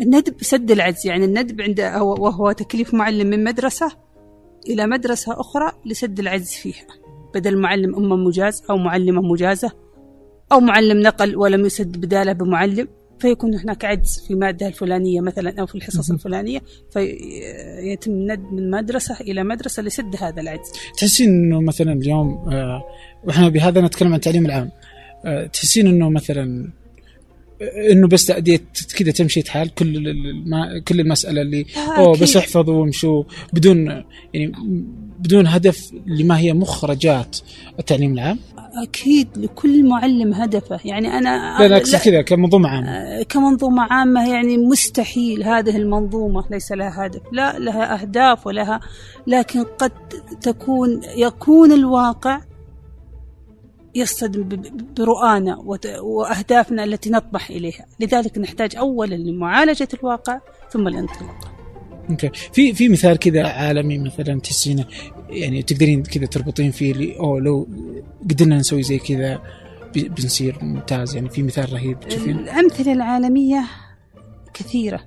الندب 0.00 0.34
سد 0.40 0.70
العجز 0.70 1.06
يعني 1.06 1.24
الندب 1.24 1.60
عند 1.60 1.80
هو 1.80 2.24
وهو 2.24 2.52
تكليف 2.52 2.94
معلم 2.94 3.26
من 3.26 3.44
مدرسة 3.44 3.92
إلى 4.68 4.86
مدرسة 4.86 5.40
أخرى 5.40 5.72
لسد 5.86 6.18
العجز 6.18 6.50
فيها 6.50 6.86
بدل 7.34 7.58
معلم 7.58 7.94
أمة 7.94 8.16
مجاز 8.16 8.62
أو 8.70 8.76
معلمة 8.76 9.22
مجازة 9.22 9.72
أو 10.52 10.60
معلم 10.60 10.98
نقل 11.02 11.36
ولم 11.36 11.66
يسد 11.66 11.96
بداله 11.96 12.32
بمعلم 12.32 12.88
فيكون 13.20 13.54
هناك 13.54 13.84
عجز 13.84 14.24
في 14.26 14.30
المادة 14.30 14.66
الفلانية 14.66 15.20
مثلا 15.20 15.60
أو 15.60 15.66
في 15.66 15.74
الحصص 15.74 16.10
الفلانية 16.10 16.62
فيتم 16.90 18.12
ند 18.12 18.40
من 18.52 18.70
مدرسة 18.70 19.16
إلى 19.20 19.44
مدرسة 19.44 19.82
لسد 19.82 20.16
هذا 20.20 20.40
العجز. 20.40 20.72
تحسين 20.98 21.28
أنه 21.28 21.60
مثلا 21.60 21.92
اليوم 21.92 22.48
آه 22.52 22.84
وإحنا 23.24 23.48
بهذا 23.48 23.80
نتكلم 23.80 24.08
عن 24.08 24.14
التعليم 24.14 24.46
العام. 24.46 24.70
آه 25.24 25.46
تحسين 25.46 25.86
أنه 25.86 26.10
مثلا 26.10 26.72
إنه 27.90 28.08
بس 28.08 28.26
تأدية 28.26 28.60
كذا 28.96 29.12
تمشي 29.12 29.50
حال 29.50 29.74
كل 29.74 29.96
الم... 29.96 30.78
كل 30.88 31.00
المسألة 31.00 31.42
اللي 31.42 31.66
أوه 31.96 32.18
بس 32.18 32.36
احفظوا 32.36 32.74
وامشوا. 32.74 33.24
بدون 33.52 34.04
يعني 34.34 34.52
بدون 35.18 35.46
هدف 35.46 35.90
لما 36.06 36.38
هي 36.38 36.52
مخرجات 36.52 37.36
التعليم 37.78 38.12
العام؟ 38.12 38.38
أكيد 38.82 39.28
لكل 39.36 39.88
معلم 39.88 40.32
هدفه. 40.32 40.80
يعني 40.84 41.18
أنا 41.18 41.56
لا 41.58 41.68
لا 41.68 41.76
أقصد 41.76 41.96
كذا 41.96 42.22
كمنظومة 42.22 42.68
عامة. 42.68 42.88
آه، 42.88 43.22
كمنظومة 43.22 43.82
عامة 43.90 44.30
يعني 44.30 44.56
مستحيل 44.58 45.44
هذه 45.44 45.76
المنظومة 45.76 46.44
ليس 46.50 46.72
لها 46.72 47.06
هدف. 47.06 47.20
لا 47.32 47.58
لها 47.58 48.02
أهداف 48.02 48.46
ولها 48.46 48.80
لكن 49.26 49.62
قد 49.62 49.92
تكون 50.40 51.00
يكون 51.16 51.72
الواقع 51.72 52.40
يصطدم 53.94 54.62
برؤانا 54.96 55.56
وأهدافنا 56.02 56.84
التي 56.84 57.10
نطمح 57.10 57.50
إليها. 57.50 57.86
لذلك 58.00 58.38
نحتاج 58.38 58.76
اولا 58.76 59.14
لمعالجة 59.14 59.88
الواقع 59.94 60.40
ثم 60.72 60.88
الانطلاق. 60.88 61.50
أوكي. 62.10 62.30
في 62.52 62.74
في 62.74 62.88
مثال 62.88 63.16
كذا 63.16 63.46
عالمي 63.48 63.98
مثلا 63.98 64.40
تحسينه 64.40 64.84
يعني 65.28 65.62
تقدرين 65.62 66.02
كذا 66.02 66.26
تربطين 66.26 66.70
فيه 66.70 66.92
اللي 66.92 67.18
أوه 67.18 67.40
لو 67.40 67.68
قدرنا 68.30 68.56
نسوي 68.56 68.82
زي 68.82 68.98
كذا 68.98 69.42
بنصير 69.94 70.58
ممتاز. 70.62 71.14
يعني 71.14 71.28
في 71.28 71.42
مثال 71.42 71.72
رهيب 71.72 72.00
تشوفين؟ 72.00 72.38
الأمثلة 72.38 72.92
العالمية 72.92 73.64
كثيرة. 74.54 75.00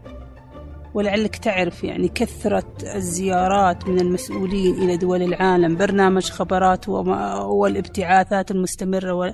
ولعلك 0.94 1.36
تعرف 1.36 1.84
يعني 1.84 2.08
كثرة 2.08 2.74
الزيارات 2.96 3.88
من 3.88 4.00
المسؤولين 4.00 4.76
إلى 4.76 4.98
دول 4.98 5.22
العالم 5.22 5.76
برنامج 5.76 6.30
خبرات 6.30 6.90
والابتعاثات 6.90 8.52
المستمرة 8.52 9.34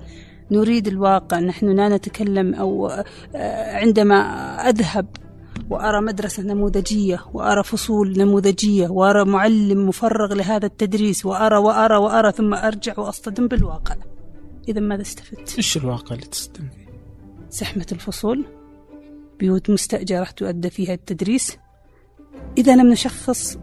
نريد 0.51 0.87
الواقع 0.87 1.39
نحن 1.39 1.69
لا 1.69 1.89
نتكلم 1.89 2.53
أو 2.55 2.87
آه، 3.35 3.77
عندما 3.77 4.15
أذهب 4.69 5.07
وأرى 5.69 6.01
مدرسة 6.01 6.43
نموذجية 6.43 7.19
وأرى 7.33 7.63
فصول 7.63 8.13
نموذجية 8.17 8.87
وأرى 8.87 9.25
معلم 9.25 9.87
مفرغ 9.87 10.33
لهذا 10.33 10.65
التدريس 10.65 11.25
وأرى 11.25 11.57
وأرى 11.57 11.97
وأرى 11.97 12.31
ثم 12.31 12.53
أرجع 12.53 12.93
وأصطدم 12.97 13.47
بالواقع 13.47 13.95
إذا 14.69 14.79
ماذا 14.79 15.01
استفدت؟ 15.01 15.55
إيش 15.57 15.77
الواقع 15.77 16.15
اللي 16.15 16.25
تصطدم 16.27 16.67
فيه؟ 16.69 16.89
زحمة 17.51 17.85
الفصول 17.91 18.45
بيوت 19.39 19.69
مستأجرة 19.69 20.27
تؤدى 20.35 20.69
فيها 20.69 20.93
التدريس. 20.93 21.57
إذا 22.57 22.75
لم 22.75 22.87
نشخص 22.87 23.57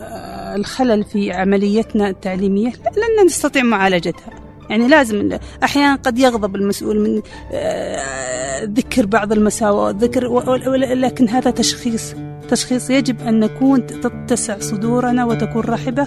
آه، 0.00 0.54
الخلل 0.54 1.04
في 1.04 1.32
عمليتنا 1.32 2.08
التعليمية 2.08 2.68
لن 2.68 3.26
نستطيع 3.26 3.62
معالجتها. 3.62 4.30
يعني 4.70 4.88
لازم 4.88 5.38
أحيانا 5.62 5.94
قد 5.94 6.18
يغضب 6.18 6.56
المسؤول 6.56 7.00
من 7.00 7.22
آه، 7.52 8.64
ذكر 8.64 9.06
بعض 9.06 9.32
المساوئ 9.32 9.92
ذكر 9.92 10.54
لكن 10.94 11.28
هذا 11.28 11.50
تشخيص. 11.50 12.14
تشخيص 12.48 12.90
يجب 12.90 13.20
أن 13.20 13.40
نكون 13.40 13.86
تتسع 13.86 14.58
صدورنا 14.58 15.24
وتكون 15.24 15.62
رحبة 15.62 16.06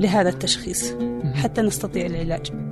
لهذا 0.00 0.28
التشخيص. 0.28 0.94
حتى 1.34 1.62
نستطيع 1.62 2.06
العلاج. 2.06 2.71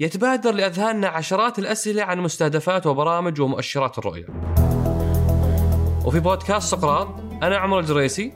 يتبادر 0.00 0.52
لأذهاننا 0.52 1.08
عشرات 1.08 1.58
الأسئلة 1.58 2.02
عن 2.02 2.18
مستهدفات 2.20 2.86
وبرامج 2.86 3.40
ومؤشرات 3.40 3.98
الرؤية. 3.98 4.26
وفي 6.04 6.20
بودكاست 6.20 6.70
سقراط 6.70 7.08
أنا 7.42 7.56
عمر 7.56 7.78
الجريسي 7.78 8.32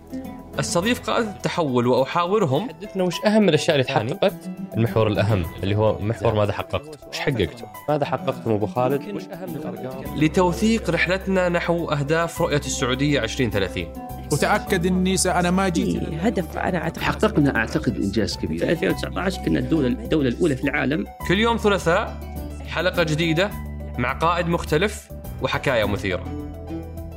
أستضيف 0.60 1.10
قادة 1.10 1.30
التحول 1.30 1.86
وأحاورهم. 1.86 2.68
حدثنا 2.68 3.02
وش 3.04 3.14
أهم 3.26 3.48
الأشياء 3.48 3.76
اللي 3.76 3.84
تحققت؟ 3.84 4.34
المحور 4.76 5.06
الأهم 5.06 5.44
اللي 5.62 5.76
هو 5.76 5.98
محور 5.98 6.34
ماذا 6.34 6.52
حققت؟ 6.52 7.08
وش 7.08 7.18
حققته 7.18 7.66
ماذا 7.88 8.04
حققت؟ 8.04 8.46
أبو 8.46 8.66
خالد؟ 8.66 9.14
وش 9.14 9.22
اهم 9.24 9.56
الارقام 9.56 10.16
لتوثيق 10.16 10.90
رحلتنا 10.90 11.48
نحو 11.48 11.90
أهداف 11.90 12.40
رؤية 12.40 12.56
السعودية 12.56 13.24
2030 13.24 13.92
وتاكد 14.34 14.86
إني 14.86 15.16
أنا 15.26 15.50
ما 15.50 15.68
جيت. 15.68 16.02
هدف 16.20 16.58
أنا 16.58 16.78
أعتقد. 16.78 17.02
حققنا 17.02 17.56
أعتقد 17.56 17.96
إنجاز 17.96 18.36
كبير. 18.36 18.58
في 18.58 18.70
2019 18.70 19.40
كنا 19.44 19.58
الدولة 19.58 19.86
الدولة 19.88 20.28
الأولى 20.28 20.56
في 20.56 20.64
العالم. 20.64 21.06
كل 21.28 21.38
يوم 21.38 21.56
ثلاثاء 21.56 22.20
حلقة 22.66 23.02
جديدة 23.02 23.50
مع 23.98 24.12
قائد 24.12 24.46
مختلف 24.46 25.08
وحكاية 25.42 25.84
مثيرة. 25.84 26.24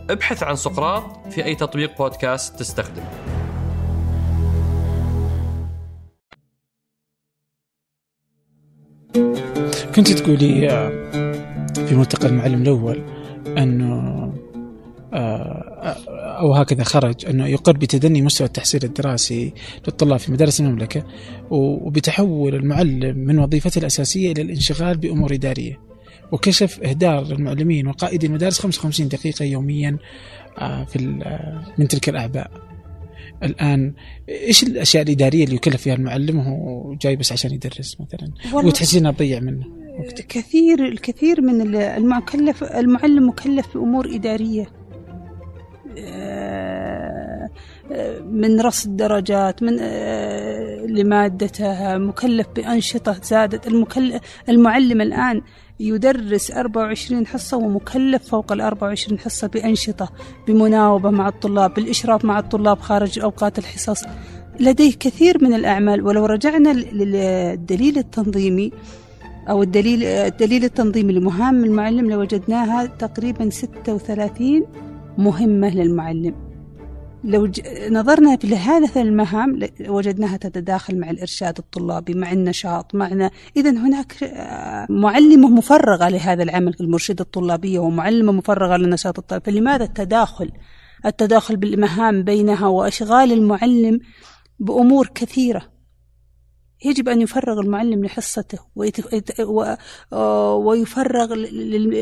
ابحث 0.10 0.44
عن 0.44 0.56
سقراط 0.56 1.04
في 1.34 1.46
أي 1.46 1.56
تطبيق 1.56 1.98
بودكاست 1.98 2.60
تستخدم. 2.60 3.04
كنت 9.96 10.12
تقولي 10.12 10.70
في 11.88 11.96
ملتقى 11.96 12.28
المعلم 12.28 12.62
الأول 12.62 13.04
أنه 13.58 14.27
أو 15.18 16.54
هكذا 16.54 16.84
خرج 16.84 17.26
أنه 17.26 17.48
يقر 17.48 17.78
بتدني 17.78 18.22
مستوى 18.22 18.48
التحصيل 18.48 18.84
الدراسي 18.84 19.54
للطلاب 19.88 20.20
في 20.20 20.32
مدارس 20.32 20.60
المملكة 20.60 21.04
وبتحول 21.50 22.56
المعلم 22.56 23.18
من 23.18 23.40
وظيفته 23.40 23.80
الأساسية 23.80 24.32
إلى 24.32 24.42
الانشغال 24.42 24.98
بأمور 24.98 25.34
إدارية. 25.34 25.88
وكشف 26.32 26.80
إهدار 26.80 27.32
المعلمين 27.32 27.88
وقائدي 27.88 28.28
المدارس 28.28 28.60
55 28.60 29.08
دقيقة 29.08 29.46
يوميا 29.46 29.98
آه، 30.58 30.84
في 30.84 31.20
آه، 31.24 31.74
من 31.78 31.88
تلك 31.88 32.10
الأعباء. 32.10 32.52
الآن 33.44 33.94
إيش 34.30 34.64
الأشياء 34.64 35.04
الإدارية 35.04 35.44
اللي 35.44 35.56
يكلف 35.56 35.82
فيها 35.82 35.94
المعلم 35.94 36.40
وهو 36.40 36.94
جاي 36.94 37.16
بس 37.16 37.32
عشان 37.32 37.52
يدرس 37.52 37.98
مثلا؟ 38.00 38.32
وتحسين 38.54 39.16
تضيع 39.16 39.40
منه. 39.40 39.66
وقت. 40.00 40.22
كثير 40.22 40.86
الكثير 40.86 41.42
من 41.42 41.76
المكلف 41.76 42.64
المعلم 42.64 43.30
مكلف 43.30 43.74
بأمور 43.74 44.16
إدارية. 44.16 44.62
آه، 44.64 44.77
من 48.32 48.62
رصد 48.62 48.98
درجات 48.98 49.64
من 49.64 49.76
لمادتها 50.96 51.98
مكلف 51.98 52.48
بأنشطة 52.56 53.16
زادت. 53.24 53.68
المعلم 54.50 55.02
الآن 55.02 55.42
يدرس 55.80 56.52
24 56.52 57.28
حصة 57.28 57.58
ومكلف 57.58 58.30
فوق 58.30 58.52
ال 58.52 58.62
24 58.62 59.20
حصة 59.20 59.48
بأنشطة 59.48 60.10
بمناوبة 60.48 61.10
مع 61.10 61.28
الطلاب 61.28 61.74
بالإشراف 61.74 62.26
مع 62.26 62.40
الطلاب 62.40 62.80
خارج 62.80 63.20
أوقات 63.20 63.60
الحصص. 63.60 64.04
لديه 64.60 64.94
كثير 65.00 65.44
من 65.44 65.54
الأعمال. 65.54 66.02
ولو 66.02 66.26
رجعنا 66.26 66.70
للدليل 66.74 67.98
التنظيمي 67.98 68.72
أو 69.50 69.64
الدليل 69.64 70.04
الدليل 70.04 70.64
التنظيمي 70.64 71.14
لمهام 71.14 71.64
المعلم 71.64 72.10
لوجدناها 72.10 72.86
تقريبا 72.86 73.50
36 73.50 74.66
مهمة 75.18 75.70
للمعلم. 75.70 76.36
لو. 77.24 77.52
نظرنا 77.90 78.38
في 78.38 78.56
هذه 78.56 79.02
المهام 79.02 79.60
وجدناها 79.88 80.38
تتداخل 80.38 81.00
مع 81.00 81.10
الإرشاد 81.10 81.58
الطلابي 81.58 82.14
مع 82.14 82.32
النشاط 82.32 82.96
معنا. 82.96 83.32
إذا 83.58 83.70
هناك 83.70 84.24
آه، 84.24 84.88
معلمة 84.90 85.50
مفرغة 85.50 86.10
لهذا 86.10 86.44
العمل 86.44 86.76
المرشدة 86.82 87.24
الطلابية 87.24 87.80
ومعلمة 87.80 88.32
مفرغة 88.32 88.78
للنشاط 88.78 89.20
الطلابي. 89.20 89.52
فلماذا 89.52 89.84
التداخل؟ 89.84 90.52
التداخل 91.06 91.56
بالمهام 91.58 92.24
بينها 92.24 92.68
وإشغال 92.68 93.32
المعلم 93.32 94.00
بأمور 94.60 95.08
كثيرة. 95.16 95.77
يجب 96.86 97.10
أن 97.10 97.22
يفرغ 97.22 97.60
المعلم 97.60 98.06
لحصته 98.06 98.60
آه، 100.14 100.56
ويفرغ 100.56 101.46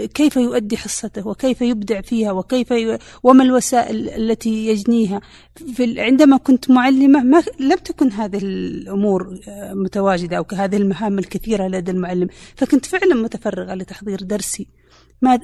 كيف 0.05 0.35
يؤدي 0.35 0.77
حصته 0.77 1.27
وكيف 1.27 1.61
يبدع 1.61 2.01
فيها 2.01 2.31
وكيف 2.31 2.71
ي... 2.71 2.97
وما 3.23 3.43
الوسائل 3.43 4.09
التي 4.09 4.67
يجنيها. 4.67 5.21
في 5.73 6.01
عندما 6.01 6.37
كنت 6.37 6.71
معلمة 6.71 7.23
ما 7.23 7.43
لم 7.59 7.77
تكن 7.77 8.11
هذه 8.11 8.37
الأمور 8.37 9.39
آه، 9.47 9.73
متواجدة 9.73 10.37
أو 10.37 10.45
هذه 10.53 10.77
المهام 10.77 11.19
الكثيرة 11.19 11.67
لدى 11.67 11.91
المعلم 11.91 12.27
فكنت 12.55 12.85
فعلا 12.85 13.15
متفرغة 13.15 13.73
لتحضير 13.73 14.19
درسي. 14.21 14.67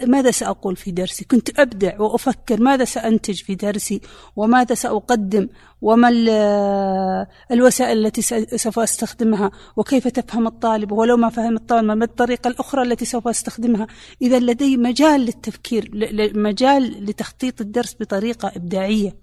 ماذا 0.07 0.31
سأقول 0.31 0.75
في 0.75 0.91
درسي؟ 0.91 1.25
كنت 1.25 1.59
أبدع 1.59 2.01
وأفكر 2.01 2.61
ماذا 2.61 2.85
سأنتج 2.85 3.41
في 3.43 3.55
درسي 3.55 4.01
وماذا 4.35 4.75
سأقدم 4.75 5.47
وما 5.81 6.09
ال- 6.09 7.27
الوسائل 7.51 8.05
التي 8.05 8.21
سوف 8.57 8.79
أستخدمها 8.79 9.51
وكيف 9.77 10.07
تفهم 10.07 10.47
الطالب 10.47 10.91
ولو 10.91 11.17
ما 11.17 11.29
فهم 11.29 11.55
الطالب 11.55 11.85
ما 11.85 12.05
الطريقة 12.05 12.47
الأخرى 12.47 12.81
التي 12.81 13.05
سوف 13.05 13.27
أستخدمها. 13.27 13.87
إذا 14.21 14.39
لدي 14.39 14.77
مجال 14.77 15.21
للتفكير 15.21 15.89
مجال 16.35 17.05
لتخطيط 17.05 17.61
الدرس 17.61 17.95
بطريقة 17.99 18.51
إبداعية. 18.55 19.15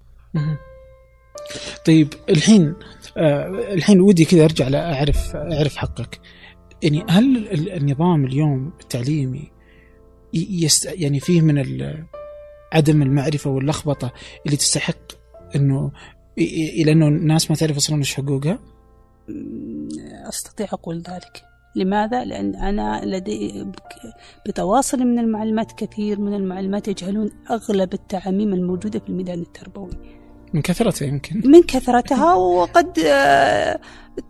طيب 1.86 2.08
الحين 2.28 2.74
آه 3.16 3.48
الحين 3.48 4.00
ودي 4.00 4.24
كذا 4.24 4.44
أرجع 4.44 4.68
لاعرف 4.68 5.36
أعرف 5.36 5.76
حقك. 5.76 6.20
يعني 6.82 7.04
هل 7.08 7.36
ال- 7.36 7.72
النظام 7.72 8.24
اليوم 8.24 8.72
التعليمي 8.80 9.50
يست 10.34 10.86
يعني 10.86 11.20
فيه 11.20 11.40
من 11.40 11.58
ال- 11.58 12.04
عدم 12.72 13.02
المعرفة 13.02 13.50
واللخبطة 13.50 14.12
اللي 14.46 14.56
تستحق 14.56 15.12
إنه 15.56 15.90
إلى 16.38 16.92
إنه 16.92 17.08
الناس 17.08 17.50
ما 17.50 17.56
تعرف 17.56 17.76
أصلا 17.76 18.00
وش 18.00 18.14
حقوقها؟ 18.14 18.58
أستطيع 20.28 20.66
أقول 20.72 20.96
ذلك 20.96 21.42
لماذا؟ 21.76 22.24
لأن 22.24 22.54
أنا 22.54 23.00
لدي 23.04 23.66
بتواصل 24.48 24.98
من 24.98 25.18
المعلمات 25.18 25.72
كثير 25.72 26.20
من 26.20 26.34
المعلمات 26.34 26.88
يجهلون 26.88 27.30
أغلب 27.50 27.94
التعاميم 27.94 28.54
الموجودة 28.54 28.98
في 28.98 29.08
الميدان 29.08 29.40
التربوي 29.40 29.90
من 30.54 30.62
كثرتها 30.62 31.06
يمكن 31.08 31.42
من 31.44 31.62
كثرتها 31.62 32.34
وقد 32.34 32.98
آه، 32.98 33.80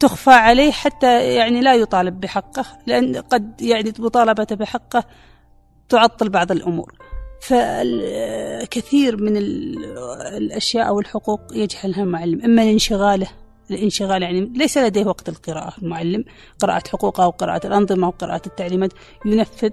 تخفى 0.00 0.30
عليه 0.30 0.70
حتى 0.70 1.34
يعني 1.34 1.60
لا 1.60 1.74
يطالب 1.74 2.20
بحقه 2.20 2.64
لأن 2.86 3.16
قد 3.16 3.60
يعني 3.62 3.92
مطالبته 3.98 4.56
بحقه 4.56 5.04
تعطل 5.88 6.28
بعض 6.28 6.52
الأمور. 6.52 6.92
فكثير 7.40 9.22
من 9.22 9.36
ال- 9.36 9.84
الأشياء 10.36 10.88
أو 10.88 11.00
الحقوق 11.00 11.40
يجهلها 11.52 12.02
المعلم 12.02 12.42
إما 12.44 12.62
لانشغاله 12.62 13.28
الانشغال 13.70 14.22
يعني 14.22 14.40
ليس 14.56 14.78
لديه 14.78 15.06
وقت 15.06 15.28
القراءة 15.28 15.72
المعلم 15.82 16.24
قراءة 16.60 16.82
حقوقه 16.88 17.24
أو 17.24 17.30
قراءة 17.30 17.66
الأنظمة 17.66 18.06
أو 18.06 18.10
قراءة 18.10 18.42
التعليمات 18.46 18.92
ينفذ 19.26 19.70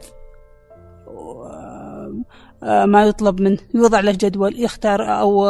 آه، 2.63 2.85
ما 2.85 3.05
يطلب 3.05 3.41
منه. 3.41 3.57
يوضع 3.73 3.99
له 3.99 4.11
جدول 4.11 4.59
يختار 4.63 5.19
أو 5.19 5.47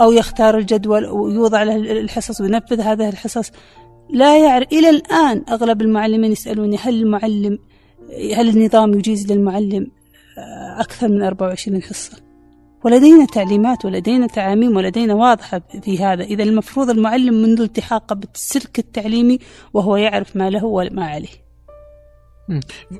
أو 0.00 0.12
يختار 0.12 0.58
الجدول 0.58 1.06
ويوضع 1.06 1.62
له 1.62 1.76
الحصص 1.76 2.40
وينفذ 2.40 2.80
هذه 2.80 3.08
الحصص. 3.08 3.50
لا 4.10 4.38
يعرف 4.44 4.68
إلى 4.72 4.90
الآن 4.90 5.44
أغلب 5.50 5.82
المعلمين 5.82 6.32
يسألوني 6.32 6.76
هل 6.76 7.02
المعلم 7.02 7.58
هل 8.36 8.48
النظام 8.48 8.94
يجيز 8.94 9.32
للمعلم 9.32 9.86
آه، 10.38 10.80
أكثر 10.80 11.08
من 11.08 11.22
24 11.22 11.82
حصة؟ 11.82 12.28
ولدينا 12.84 13.26
تعليمات 13.26 13.84
ولدينا 13.84 14.26
تعاميم 14.26 14.76
ولدينا 14.76 15.14
واضحة 15.14 15.62
في 15.82 15.98
هذا. 15.98 16.24
إذا 16.24 16.42
المفروض 16.42 16.90
المعلم 16.90 17.34
منذ 17.34 17.60
التحاقه 17.60 18.14
بالسلك 18.14 18.78
التعليمي 18.78 19.38
وهو 19.72 19.96
يعرف 19.96 20.36
ما 20.36 20.50
له 20.50 20.64
وما 20.64 21.04
عليه. 21.04 21.48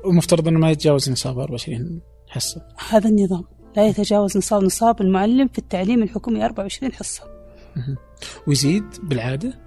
ومفترض 0.05 0.47
إنه 0.47 0.59
ما 0.59 0.71
يتجاوز 0.71 1.09
نصاب 1.09 1.39
24 1.39 2.01
حصة. 2.27 2.61
هذا 2.89 3.09
النظام. 3.09 3.43
لا 3.77 3.87
يتجاوز 3.87 4.37
نصاب 4.37 4.63
نصاب 4.63 5.01
المعلم 5.01 5.47
في 5.47 5.59
التعليم 5.59 6.03
الحكومي 6.03 6.45
24 6.45 6.93
حصة. 6.93 7.23
ويزيد 8.47 8.83
بالعادة؟ 9.03 9.59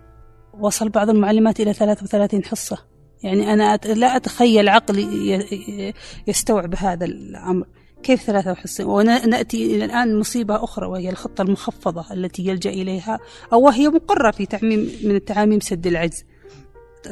وصل 0.61 0.89
بعض 0.89 1.11
المعلمات 1.11 1.61
إلى 1.61 1.73
33 1.73 2.45
حصة. 2.45 2.92
يعني 3.23 3.53
أنا 3.53 3.77
لا 3.77 4.17
أتخيل 4.17 4.69
عقلي 4.69 5.95
يستوعب 6.27 6.75
هذا 6.75 7.05
الأمر. 7.05 7.67
كيف 8.03 8.23
ثلاثة 8.23 8.55
حصة 8.55 8.85
ونأتي 8.85 9.77
إلى 9.77 9.85
الآن 9.85 10.19
مصيبة 10.19 10.65
أخرى 10.65 10.87
وهي 10.87 11.11
الخطة 11.11 11.43
المخفضة 11.43 12.13
التي 12.13 12.47
يلجأ 12.47 12.71
إليها 12.71 13.19
أو 13.53 13.61
وهي 13.61 13.89
مقرة 13.89 14.31
في 14.31 14.47
تعميم 14.47 14.91
من 15.05 15.17
التعاميم 15.17 15.61
سد 15.61 15.87
العجز. 15.87 16.25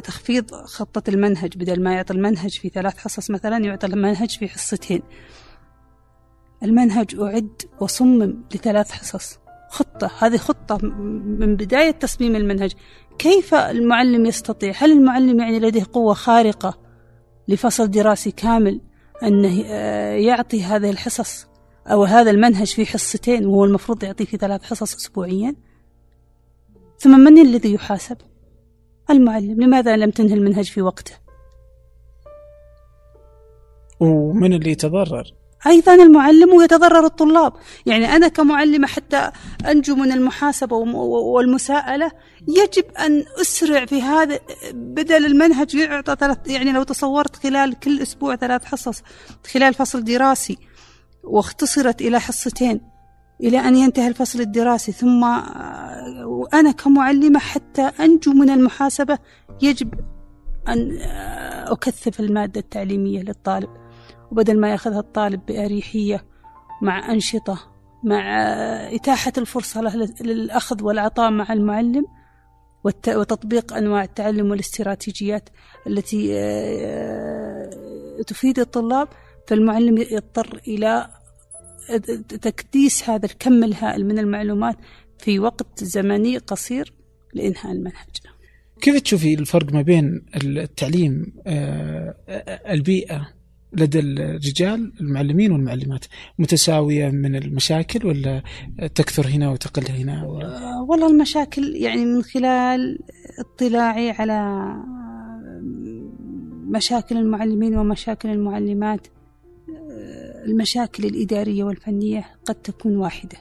تخفيض 0.04 0.54
خطة 0.54 1.10
المنهج 1.10 1.56
بدل 1.56 1.82
ما 1.82 1.94
يعطي 1.94 2.12
المنهج 2.12 2.58
في 2.58 2.68
ثلاث 2.68 2.98
حصص 2.98 3.30
مثلا 3.30 3.64
يعطي 3.64 3.86
المنهج 3.86 4.38
في 4.38 4.48
حصتين. 4.48 5.02
المنهج 6.62 7.20
أعد 7.20 7.62
وصمم 7.80 8.44
لثلاث 8.54 8.90
حصص. 8.90 9.38
خطة 9.70 10.10
هذه 10.18 10.36
خطة 10.36 10.78
من 11.38 11.56
بداية 11.56 11.90
تصميم 11.90 12.36
المنهج. 12.36 12.72
كيف 13.20 13.54
المعلم 13.54 14.26
يستطيع؟ 14.26 14.72
هل 14.76 14.92
المعلم 14.92 15.40
يعني 15.40 15.58
لديه 15.58 15.86
قوة 15.92 16.14
خارقة 16.14 16.78
لفصل 17.48 17.90
دراسي 17.90 18.30
كامل 18.30 18.80
أنه 19.22 19.64
آه، 19.66 20.12
يعطي 20.12 20.62
هذه 20.62 20.90
الحصص 20.90 21.46
أو 21.86 22.04
هذا 22.04 22.30
المنهج 22.30 22.66
في 22.66 22.86
حصتين 22.86 23.46
وهو 23.46 23.64
المفروض 23.64 24.04
يعطيه 24.04 24.24
في 24.24 24.36
ثلاث 24.36 24.62
حصص 24.62 24.94
أسبوعيا؟ 24.94 25.54
ثم 26.98 27.20
من 27.20 27.38
الذي 27.38 27.74
يحاسب؟ 27.74 28.16
المعلم 29.10 29.62
لماذا 29.62 29.96
لم 29.96 30.10
تنهي 30.10 30.34
المنهج 30.34 30.64
في 30.64 30.82
وقته؟ 30.82 31.12
ومن 34.00 34.52
اللي 34.52 34.70
يتضرر؟ 34.70 35.39
أيضا 35.66 35.94
المعلم 35.94 36.52
ويتضرر 36.52 37.06
الطلاب. 37.06 37.52
يعني 37.86 38.16
أنا 38.16 38.28
كمعلمة 38.28 38.86
حتى 38.86 39.30
أنجو 39.66 39.94
من 39.94 40.12
المحاسبة 40.12 40.76
والمساءلة 40.76 42.10
يجب 42.48 42.84
أن 42.98 43.24
أسرع 43.40 43.84
في 43.84 44.02
هذا 44.02 44.38
بدل 44.72 45.26
المنهج 45.26 45.74
يعطى 45.74 46.16
ثلاث 46.20 46.38
يعني 46.46 46.72
لو 46.72 46.82
تصورت 46.82 47.36
خلال 47.36 47.80
كل 47.80 48.02
أسبوع 48.02 48.36
ثلاث 48.36 48.64
حصص 48.64 49.02
خلال 49.54 49.74
فصل 49.74 50.04
دراسي 50.04 50.58
واختصرت 51.24 52.00
إلى 52.00 52.20
حصتين 52.20 52.80
إلى 53.40 53.58
أن 53.58 53.76
ينتهي 53.76 54.08
الفصل 54.08 54.40
الدراسي 54.40 54.92
ثم 54.92 55.22
وأنا 56.24 56.72
كمعلمة 56.72 57.38
حتى 57.38 57.82
أنجو 57.82 58.32
من 58.32 58.50
المحاسبة 58.50 59.18
يجب 59.62 59.94
أن 60.68 60.98
آه، 61.02 61.72
أكثف 61.72 62.20
المادة 62.20 62.60
التعليمية 62.60 63.22
للطالب. 63.22 63.79
وبدل 64.30 64.60
ما 64.60 64.70
يأخذها 64.70 65.00
الطالب 65.00 65.46
بأريحية 65.46 66.24
مع 66.82 67.12
أنشطة 67.12 67.58
مع 68.04 68.22
إتاحة 68.94 69.32
الفرصة 69.38 69.80
له 69.80 70.14
للأخذ 70.20 70.82
والعطاء 70.82 71.30
مع 71.30 71.52
المعلم 71.52 72.04
وتطبيق 72.84 73.72
أنواع 73.72 74.04
التعلم 74.04 74.50
والاستراتيجيات 74.50 75.48
التي 75.86 76.30
آه، 76.34 77.70
تفيد 78.26 78.58
الطلاب 78.58 79.08
فالمعلم 79.46 79.98
يضطر 79.98 80.60
إلى 80.68 81.08
تكديس 82.28 83.10
هذا 83.10 83.26
الكم 83.26 83.64
الهائل 83.64 84.06
من 84.06 84.18
المعلومات 84.18 84.76
في 85.18 85.38
وقت 85.38 85.84
زمني 85.84 86.38
قصير 86.38 86.92
لإنهاء 87.34 87.72
المنهج. 87.72 88.16
كيف 88.80 89.00
تشوفي 89.00 89.34
الفرق 89.34 89.72
ما 89.72 89.82
بين 89.82 90.24
التعليم 90.36 91.32
آه، 91.46 92.14
البيئة 92.68 93.39
لدى 93.72 93.98
الرجال 93.98 94.92
المعلمين 95.00 95.52
والمعلمات 95.52 96.04
متساوية 96.38 97.08
من 97.08 97.36
المشاكل 97.36 98.06
ولا 98.06 98.42
تكثر 98.94 99.26
هنا 99.26 99.50
وتقل 99.50 99.86
هنا 99.88 100.24
و... 100.24 100.32
والله 100.90 101.10
المشاكل 101.10 101.76
يعني 101.76 102.04
من 102.04 102.22
خلال 102.22 102.98
اطلاعي 103.38 104.10
على 104.10 104.66
مشاكل 106.70 107.16
المعلمين 107.16 107.76
ومشاكل 107.76 108.28
المعلمات 108.28 109.06
المشاكل 110.46 111.04
الإدارية 111.04 111.64
والفنية 111.64 112.24
قد 112.44 112.54
تكون 112.54 112.96
واحدة 112.96 113.38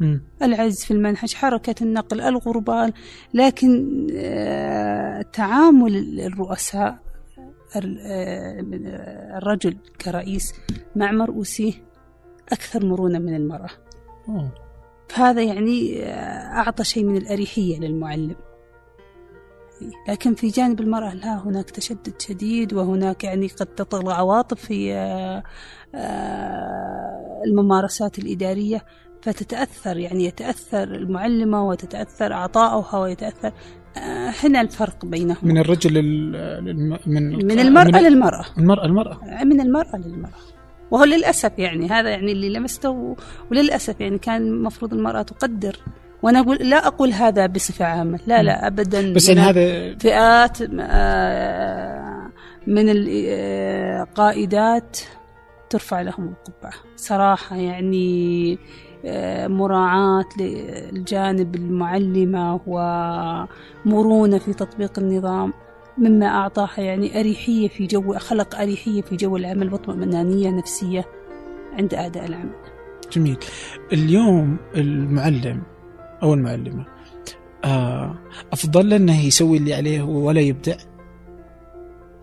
مم. 0.00 0.22
العجز 0.42 0.84
في 0.84 0.90
المنهج 0.90 1.34
حركة 1.34 1.74
النقل 1.82 2.20
الغربال 2.20 2.92
لكن 3.34 4.06
آه، 4.14 5.22
تعامل 5.22 6.20
الرؤساء 6.20 6.98
الرجل 7.76 9.76
كرئيس 10.00 10.54
مع 10.96 11.12
مرؤوسيه 11.12 11.72
أكثر 12.52 12.86
مرونة 12.86 13.18
من 13.18 13.34
المرأة 13.34 13.70
أوه. 14.28 14.52
فهذا 15.08 15.42
يعني 15.42 16.04
آه، 16.04 16.58
أعطى 16.58 16.84
شيء 16.84 17.04
من 17.04 17.16
الأريحية 17.16 17.78
للمعلم 17.78 18.36
لكن 20.08 20.34
في 20.34 20.48
جانب 20.48 20.80
المرأة 20.80 21.14
لا 21.14 21.38
هناك 21.38 21.70
تشدد 21.70 22.20
شديد 22.20 22.74
وهناك 22.74 23.24
يعني 23.24 23.48
قد 23.48 23.66
تطغى 23.66 24.14
عواطف 24.14 24.60
في 24.60 24.94
آه، 24.94 25.42
آه، 25.94 27.42
الممارسات 27.46 28.18
الإدارية 28.18 28.84
فتتأثر 29.22 29.96
يعني 29.96 30.24
يتأثر 30.24 30.82
المعلمة 30.82 31.68
وتتأثر 31.68 32.32
عطاؤها 32.32 32.98
ويتأثر 32.98 33.48
آه، 33.48 33.52
هنا 34.44 34.60
الفرق 34.60 35.04
بينهم. 35.04 35.36
من 35.42 35.58
الرجل 35.58 35.94
لل... 35.94 36.64
من 37.06 37.46
من 37.46 37.58
المرأة 37.60 38.00
للمرأة. 38.00 38.44
المرأة 38.58 38.84
المرأة. 38.86 39.20
من 39.44 39.60
المرأة 39.60 39.96
للمرأة. 39.96 40.32
وهو 40.90 41.04
للأسف 41.04 41.52
يعني 41.58 41.88
هذا 41.88 42.08
يعني 42.10 42.32
اللي 42.32 42.48
لمسته 42.52 42.90
و- 42.90 43.16
وللأسف 43.50 44.00
يعني 44.00 44.18
كان 44.18 44.42
المفروض 44.42 44.94
المرأة 44.94 45.22
تقدر. 45.22 45.76
وأنا 46.22 46.40
أقول 46.40 46.56
لا 46.56 46.86
أقول 46.86 47.12
هذا 47.12 47.46
بصفة 47.46 47.84
عامة. 47.84 48.18
لا 48.26 48.42
لا 48.42 48.66
أبدا 48.66 49.12
بس 49.12 49.30
هناك 49.30 49.44
هذا 49.56 49.98
فئات 49.98 50.58
آه، 50.80 52.30
من 52.66 52.84
القائدات 54.00 54.98
ترفع 55.70 56.00
لهم 56.00 56.34
القبعة. 56.34 56.72
صراحة 56.96 57.56
يعني 57.56 58.52
آه، 58.52 58.58
مراعاة 59.48 60.24
للجانب 60.40 61.54
المعلمة 61.54 62.60
ومرونة 62.66 64.38
في 64.38 64.52
تطبيق 64.54 64.98
النظام 64.98 65.52
مما 65.98 66.26
أعطاها 66.26 66.80
يعني 66.80 67.20
أريحية 67.20 67.68
في 67.68 67.86
جو 67.86 68.18
خلق 68.18 68.60
أريحية 68.60 69.02
في 69.02 69.16
جو 69.16 69.36
العمل 69.36 69.72
واطمئنانية 69.72 70.50
نفسية 70.50 71.04
عند 71.72 71.94
أعداء 71.94 72.26
العمل. 72.26 72.54
جميل. 73.12 73.36
اليوم 73.92 74.56
المعلم 74.76 75.62
أو 76.22 76.34
المعلمة 76.34 76.86
آه 77.64 78.14
أفضل 78.52 78.90
له 78.90 78.96
إنه 78.96 79.26
يسوي 79.26 79.56
اللي 79.56 79.74
عليه 79.74 80.02
ولا 80.02 80.40
يبدع 80.40 80.76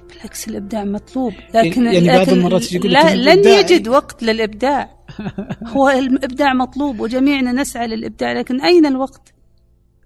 بالعكس 0.10 0.48
الإبداع 0.48 0.84
مطلوب 0.84 1.34
لكن 1.54 1.86
يعني 1.86 2.08
بعض 2.08 2.20
لكن 2.20 2.32
المرات 2.34 2.66
يجي 2.66 2.76
يقول 2.78 2.92
لا 2.92 3.16
لن. 3.36 3.48
يجد 3.48 3.88
وقت 3.88 4.24
للإبداع. 4.24 4.97
هو 5.76 5.90
الإبداع 5.90 6.54
مطلوب 6.54 7.00
وجميعنا 7.00 7.52
نسعى 7.52 7.88
للإبداع 7.88 8.34
لكن 8.34 8.62
أين 8.62 8.86
الوقت؟ 8.86 9.34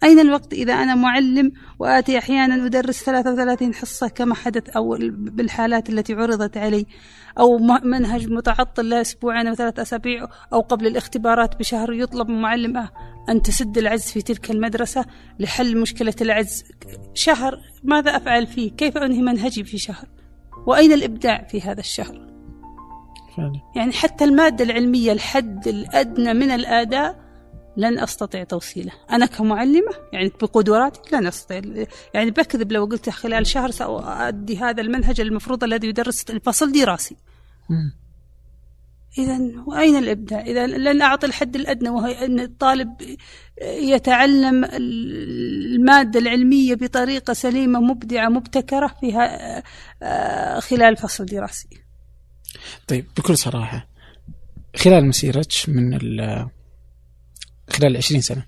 أين 0.04 0.20
الوقت 0.20 0.54
إذا 0.54 0.74
أنا 0.74 0.96
معلم 0.96 1.52
وآتي 1.80 2.18
أحيانا 2.18 2.66
أدرس 2.66 3.04
33 3.04 3.74
حصة 3.74 4.08
كما 4.08 4.36
حدث 4.36 4.70
أو 4.70 4.98
بالحالات 5.10 5.90
التي 5.90 6.14
عرضت 6.14 6.58
علي 6.58 6.86
أو 7.40 7.58
منهج 7.84 8.32
متعطل 8.32 8.90
له 8.90 9.02
أسبوعين 9.02 9.48
أو 9.48 9.56
ثلاث 9.56 9.80
أسابيع 9.80 10.28
أو 10.54 10.62
قبل 10.62 10.88
الاختبارات 10.88 11.56
بشهر 11.60 11.94
يطلب 11.94 12.30
من 12.30 12.42
معلم 12.42 12.78
آه 12.78 12.90
أن 13.30 13.42
تسد 13.42 13.78
العجز 13.78 14.12
في 14.12 14.22
تلك 14.22 14.52
المدرسة 14.52 15.06
لحل 15.40 15.78
مشكلة 15.78 16.16
العجز 16.22 16.64
شهر 17.14 17.60
ماذا 17.84 18.16
أفعل 18.18 18.48
فيه؟ 18.48 18.72
كيف 18.72 18.98
أنهي 18.98 19.22
منهجي 19.22 19.64
في 19.64 19.78
شهر؟ 19.78 20.08
وأين 20.68 20.94
الإبداع 20.94 21.48
في 21.48 21.62
هذا 21.62 21.80
الشهر؟ 21.80 22.31
فعلا 23.38 23.62
يعني 23.76 23.92
حتى 23.92 24.24
المادة 24.24 24.64
العلمية 24.64 25.12
الحد 25.12 25.68
الأدنى 25.68 26.34
من 26.34 26.52
الأداء 26.52 27.32
لن 27.78 28.00
أستطيع 28.00 28.44
توصيله. 28.44 28.92
أنا 29.12 29.26
كمعلمة 29.26 29.92
يعني 30.14 30.32
بقدراتي 30.42 31.16
لن 31.16 31.28
أستطيع. 31.28 31.86
يعني 32.14 32.32
بكذب 32.32 32.72
لو 32.72 32.86
قلت 32.86 33.10
خلال 33.10 33.48
شهر 33.48 33.72
سأؤدي 33.72 34.58
هذا 34.58 34.82
المنهج 34.82 35.22
المفروض 35.22 35.64
الذي 35.64 35.88
يدرس 35.88 36.24
الفصل 36.30 36.72
دراسي. 36.72 37.16
إذا 39.18 39.40
وأين 39.68 39.96
الإبداع؟ 39.96 40.42
إذا 40.42 40.68
لن 40.68 41.02
أعطي 41.02 41.28
الحد 41.28 41.56
الأدنى 41.56 41.90
وهي 41.90 42.26
أن 42.26 42.40
الطالب 42.40 43.18
يتعلم 43.62 44.66
المادة 44.66 46.20
العلمية 46.20 46.76
بطريقة 46.76 47.34
سليمة 47.34 47.80
مبدعة 47.80 48.30
مبتكرة 48.30 48.96
فيها 49.02 49.64
آه، 50.04 50.60
خلال 50.60 50.98
فصل 50.98 51.26
دراسي. 51.26 51.68
طيب 52.88 53.08
بكل 53.18 53.38
صراحة 53.38 53.88
خلال 54.76 55.06
مسيرتك 55.06 55.70
من 55.70 55.94
ال 55.94 56.50
خلال 57.70 57.98
20 57.98 58.22
سنة 58.22 58.46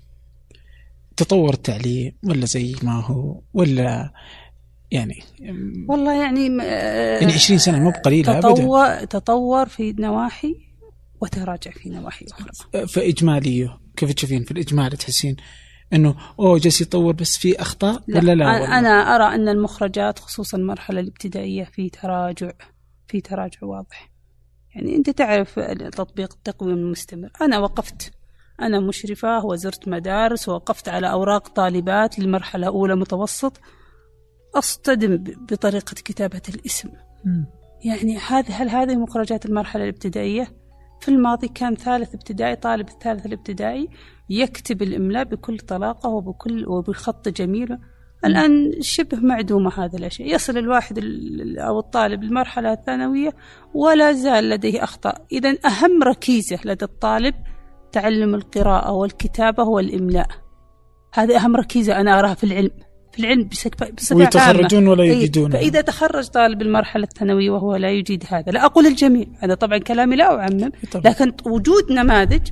تطور 1.16 1.54
التعليم 1.54 2.12
ولا 2.24 2.46
زي 2.46 2.74
ما 2.82 3.00
هو 3.00 3.40
ولا 3.54 4.12
يعني 4.90 5.22
والله 5.88 6.22
يعني 6.22 6.46
يعني 7.20 7.32
20 7.32 7.58
سنة 7.58 7.78
مو 7.78 7.90
بقليلة 7.90 8.40
تطور 8.40 9.04
تطور 9.04 9.68
في 9.68 9.92
نواحي 9.98 10.54
وتراجع 11.20 11.70
في 11.70 11.88
نواحي. 11.88 12.26
أخرى 12.32 12.86
فاجماليه 12.86 13.78
كيف 13.96 14.12
تشوفين 14.12 14.44
في 14.44 14.50
الإجمال؟ 14.50 14.90
تحسين 14.90 15.36
إنه 15.92 16.16
أوه 16.38 16.58
جالس 16.58 16.80
يطور 16.80 17.12
بس 17.12 17.38
في 17.38 17.62
أخطاء 17.62 18.02
ولا 18.08 18.34
لا؟ 18.34 18.52
والله؟ 18.52 18.78
أنا 18.78 18.88
أرى 18.88 19.34
أن 19.34 19.48
المخرجات 19.48 20.18
خصوصا 20.18 20.58
المرحلة 20.58 21.00
الابتدائية 21.00 21.64
في 21.64 21.90
تراجع 21.90 22.52
في 23.08 23.20
تراجع 23.20 23.58
واضح. 23.62 24.10
يعني 24.74 24.96
أنت 24.96 25.10
تعرف 25.10 25.60
تطبيق 25.92 26.32
التقويم 26.32 26.76
المستمر. 26.76 27.30
أنا 27.42 27.58
وقفت. 27.58 28.12
أنا 28.60 28.80
مشرفة 28.80 29.44
وزرت 29.44 29.88
مدارس 29.88 30.48
ووقفت 30.48 30.88
على 30.88 31.10
أوراق 31.10 31.48
طالبات 31.48 32.18
للمرحلة 32.18 32.66
أولى 32.66 32.96
متوسط. 32.96 33.60
أصطدم 34.54 35.16
بطريقة 35.50 35.94
كتابة 35.94 36.42
الاسم. 36.48 36.88
مم. 37.24 37.46
يعني 37.84 38.18
هذه 38.18 38.62
هل 38.62 38.68
هذه 38.68 38.96
مخرجات 38.96 39.46
المرحلة 39.46 39.84
الابتدائية؟ 39.84 40.64
في 41.00 41.08
الماضي 41.08 41.48
كان 41.48 41.74
ثالث 41.74 42.14
ابتدائي 42.14 42.56
طالب 42.56 42.88
الثالث 42.88 43.26
الابتدائي 43.26 43.88
يكتب 44.30 44.82
الإملاء 44.82 45.24
بكل 45.24 45.58
طلاقة 45.58 46.08
وبكل 46.08 46.68
وبخط 46.68 47.28
جميل. 47.28 47.78
الآن 48.26 48.72
شبه 48.80 49.18
معدومة 49.18 49.84
هذه 49.84 49.96
الأشياء 49.96 50.34
يصل 50.34 50.58
الواحد 50.58 50.98
ال- 50.98 51.58
أو 51.58 51.78
الطالب 51.78 52.22
المرحلة 52.22 52.72
الثانوية 52.72 53.30
ولا 53.74 54.12
زال 54.12 54.48
لديه 54.48 54.84
أخطاء 54.84 55.24
إذا 55.32 55.56
أهم 55.66 56.02
ركيزة 56.02 56.58
لدى 56.64 56.84
الطالب 56.84 57.34
تعلم 57.92 58.34
القراءة 58.34 58.92
والكتابة 58.92 59.62
والإملاء 59.62 60.26
هذه 61.14 61.36
أهم 61.44 61.56
ركيزة 61.56 62.00
أنا 62.00 62.18
أراها 62.18 62.34
في 62.34 62.44
العلم 62.44 62.70
في 63.12 63.20
العلم 63.20 63.44
بصفة 63.44 64.16
ويتخرجون 64.16 64.80
عامة. 64.80 64.90
ولا 64.90 65.04
يجدون 65.04 65.50
فإذا 65.50 65.80
تخرج 65.80 66.26
طالب 66.26 66.62
المرحلة 66.62 67.04
الثانوية 67.04 67.50
وهو 67.50 67.76
لا 67.76 67.90
يجيد 67.90 68.24
هذا 68.28 68.52
لا 68.52 68.64
أقول 68.64 68.86
الجميع 68.86 69.26
أنا 69.42 69.54
طبعا 69.54 69.78
كلامي 69.78 70.16
لا 70.16 70.40
أعمم. 70.40 70.70
لكن 71.04 71.32
وجود 71.46 71.92
نماذج 71.92 72.48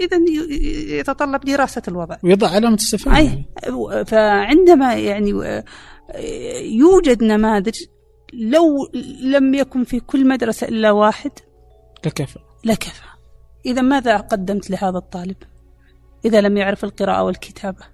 إذا 0.00 0.16
ي- 0.16 0.98
يتطلب 0.98 1.40
دراسة 1.40 1.82
الوضع. 1.88 2.16
ويضع 2.24 2.48
علامة 2.48 2.74
استفهام. 2.74 3.16
أي 3.16 3.24
يعني. 3.26 4.04
فعندما 4.04 4.94
يعني 4.94 5.32
آه، 5.44 5.64
يوجد 6.60 7.22
نماذج 7.24 7.74
لو 8.32 8.90
لم 9.22 9.54
يكن 9.54 9.84
في 9.84 10.00
كل 10.00 10.28
مدرسة 10.28 10.68
إلا 10.68 10.90
واحد 10.90 11.30
لكفى 12.06 12.38
لكفى 12.64 13.02
إذا 13.66 13.82
ماذا 13.82 14.16
قدمت 14.16 14.70
لهذا 14.70 14.98
الطالب؟ 14.98 15.36
إذا 16.24 16.40
لم 16.40 16.56
يعرف 16.56 16.84
القراءة 16.84 17.22
والكتابة 17.22 17.84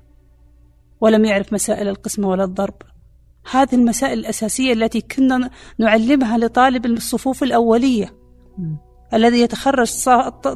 ولم 1.01 1.25
يعرف 1.25 1.53
مسائل 1.53 1.89
القسمة 1.89 2.29
ولا 2.29 2.45
الضرب. 2.45 2.75
هذه 3.51 3.75
المسائل 3.75 4.19
الأساسية 4.19 4.73
التي 4.73 5.01
كنا 5.01 5.51
نعلمها 5.79 6.39
لطالب 6.39 6.87
الصفوف 6.87 7.43
الأولية. 7.43 8.15
الذي 9.15 9.41
يتخرج 9.41 9.91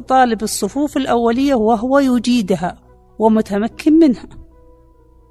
طالب 0.07 0.43
الصفوف 0.43 0.97
الأولية 0.97 1.55
وهو 1.55 1.99
يجيدها 1.99 2.79
ومتمكن 3.19 3.93
منها. 3.93 4.25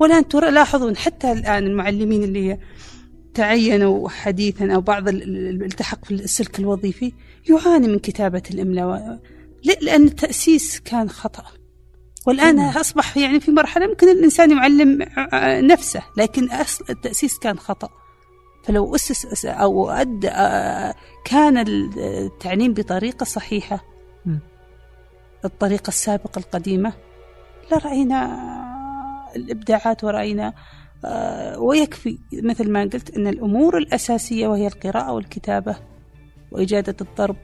والآن 0.01 0.29
تلاحظون 0.29 0.97
حتى 0.97 1.33
الآن 1.33 1.67
المعلمين 1.67 2.23
اللي 2.25 2.59
تعينوا 3.35 4.09
حديثا 4.09 4.75
أو 4.75 4.81
بعض 4.81 5.09
ال- 5.09 5.23
ال- 5.23 5.63
التحق 5.65 6.05
في 6.05 6.11
السلك 6.15 6.59
الوظيفي 6.59 7.13
يعاني 7.51 7.89
من 7.89 7.99
كتابة 7.99 8.43
الإملاء 8.51 9.21
لأن 9.83 10.05
التأسيس 10.05 10.81
كان 10.81 11.11
خطأ. 11.11 11.45
والآن 12.27 12.59
أصبح 12.61 13.17
يعني 13.17 13.41
في 13.41 13.51
مرحلة 13.51 13.85
يمكن 13.85 14.09
الإنسان 14.09 14.51
يعلم 14.51 14.99
نفسه 15.67 16.03
لكن 16.17 16.51
أصل 16.51 16.85
التأسيس 16.91 17.39
كان 17.39 17.59
خطأ. 17.59 17.89
فلو 18.65 18.95
أسس 18.95 19.27
أس- 19.27 19.49
أو 19.49 19.91
آه، 19.91 20.95
كان 21.25 21.65
التعليم 21.69 22.75
بطريقة 22.75 23.25
صحيحة. 23.25 23.85
الطريقة 25.45 25.89
السابقة 25.89 26.39
القديمة. 26.39 26.93
لرأينا 27.73 28.41
الإبداعات 29.37 30.05
ورأينا 30.05 30.53
آه، 31.05 31.59
ويكفي. 31.59 32.19
مثل 32.33 32.71
ما 32.71 32.81
قلت 32.83 33.17
أن 33.17 33.27
الأمور 33.27 33.79
الأساسية 33.79 34.47
وهي 34.49 34.67
القراءة 34.67 35.13
والكتابة 35.13 35.77
وإجادة 36.53 36.97
الضرب 37.01 37.37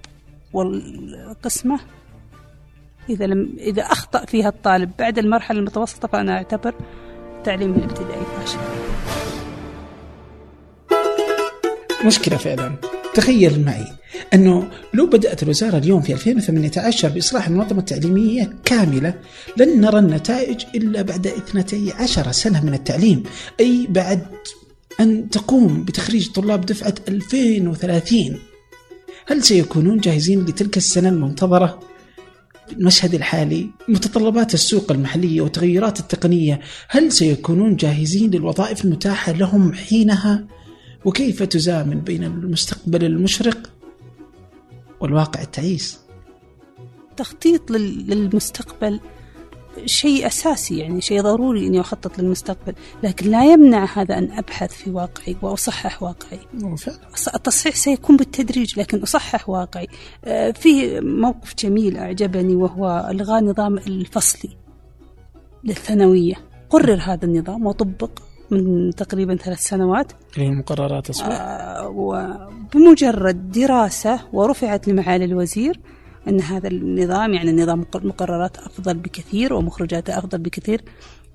والقسمة 0.53 1.81
إذا 3.11 3.27
لم 3.27 3.55
إذا 3.59 3.83
أخطأ 3.83 4.25
فيها 4.25 4.49
الطالب 4.49 4.91
بعد 4.99 5.19
المرحلة 5.19 5.59
المتوسطة 5.59 6.09
فأنا 6.09 6.33
أعتبر 6.37 6.75
تعليمه 7.45 7.77
الابتدائي 7.77 8.23
فاشل. 8.25 8.59
مشكلة 12.05 12.37
فعلا 12.37 12.77
تخيل 13.15 13.65
معي 13.65 13.87
أنه 14.35 14.71
لو 14.95 15.07
بدأت 15.07 15.43
الوزارة 15.43 15.79
اليوم 15.79 16.01
في 16.01 16.13
2018 16.13 17.09
بإصلاح 17.09 17.49
المنظمة 17.49 17.79
التعليمية 17.79 18.51
كاملة 18.65 19.15
لن 19.57 19.81
نرى 19.81 19.99
النتائج 19.99 20.65
إلا 20.75 21.03
بعد 21.03 21.27
12 21.27 22.33
سنة 22.33 22.65
من 22.65 22.75
التعليم 22.75 23.23
أي 23.61 23.87
بعد 23.91 24.27
أن 25.01 25.31
تقوم 25.31 25.85
بتخريج 25.85 26.31
طلاب 26.31 26.67
دفعة 26.67 26.95
2030 27.09 28.39
هل 29.27 29.43
سيكونون 29.43 29.99
جاهزين 29.99 30.45
لتلك 30.45 30.77
السنة 30.77 31.09
المنتظرة؟ 31.09 31.81
المشهد 32.73 33.15
الحالي 33.15 33.71
متطلبات 33.89 34.55
السوق 34.55 34.93
المحلية 34.93 35.41
والتغيرات 35.41 36.01
التقنية 36.01 36.61
هل 36.89 37.13
سيكونون 37.13 37.77
جاهزين 37.77 38.31
للوظائف 38.31 38.85
المتاحة 38.85 39.33
لهم 39.33 39.73
حينها؟ 39.73 40.45
وكيف 41.05 41.43
تزامن 41.43 42.01
بين 42.01 42.25
المستقبل 42.25 43.05
المشرق 43.05 43.71
والواقع 45.01 45.43
التعيس 45.43 46.01
تخطيط 47.17 47.71
للمستقبل 47.71 49.01
شيء 49.85 50.27
أساسي 50.27 50.79
يعني 50.79 51.01
شيء 51.01 51.23
ضروري 51.23 51.67
إني 51.67 51.81
أخطط 51.81 52.19
للمستقبل، 52.19 52.75
لكن 53.03 53.31
لا 53.31 53.53
يمنع 53.53 53.89
هذا 53.95 54.19
أن 54.19 54.33
أبحث 54.33 54.73
في 54.73 54.91
واقعي 54.91 55.37
وأصحح 55.43 56.03
واقعي. 56.03 56.39
التصحيح 57.35 57.75
سيكون 57.75 58.17
بالتدريج 58.17 58.81
لكن 58.81 58.99
أصحح 58.99 59.49
واقعي. 59.49 59.87
آه، 60.25 60.51
في 60.51 61.01
موقف 61.01 61.55
جميل 61.59 61.97
أعجبني 61.97 62.55
وهو 62.55 63.09
ألغاء 63.11 63.45
نظام 63.45 63.79
الفصلي 63.79 64.57
للثانوية. 65.65 66.35
قرر 66.71 67.01
هذا 67.03 67.25
النظام 67.25 67.67
وطبق 67.67 68.11
من 68.51 68.91
تقريبا 68.95 69.37
ثلاث 69.37 69.59
سنوات. 69.59 70.13
اللي 70.35 70.47
هي 70.47 70.49
المقررات 70.49 71.21
آه 71.21 71.89
وبمجرد 71.89 73.53
دراسة 73.53 74.21
ورفعت 74.33 74.89
لمعالي 74.89 75.25
الوزير 75.25 75.81
أن 76.29 76.41
هذا 76.41 76.69
النظام 76.69 77.35
يعني 77.35 77.53
نظام 77.63 77.85
المقررات 77.95 78.59
أفضل 78.59 78.95
بكثير 78.95 79.55
ومخرجاته 79.55 80.19
أفضل 80.19 80.39
بكثير 80.39 80.85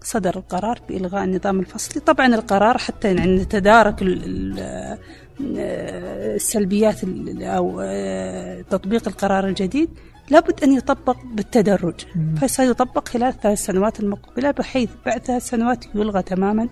صدر 0.01 0.37
القرار 0.37 0.79
بإلغاء 0.89 1.23
النظام 1.23 1.59
الفصلي. 1.59 2.01
طبعا 2.01 2.27
القرار 2.27 2.77
حتى 2.77 3.07
يعني 3.13 3.35
نتدارك 3.35 3.95
السلبيات 5.39 6.99
أو 7.41 7.81
آه، 7.83 8.61
تطبيق 8.61 9.07
القرار 9.07 9.47
الجديد. 9.47 9.89
لابد 10.29 10.63
أن 10.63 10.71
يطبق 10.73 11.17
بالتدرج. 11.33 12.05
فسيطبق 12.41 13.07
خلال 13.07 13.33
ثلاث 13.41 13.65
سنوات 13.65 13.99
المقبلة 13.99 14.51
بحيث 14.51 14.89
بعد 15.05 15.21
ثلاث 15.21 15.47
سنوات 15.47 15.85
يلغى 15.95 16.21
تماما 16.21 16.67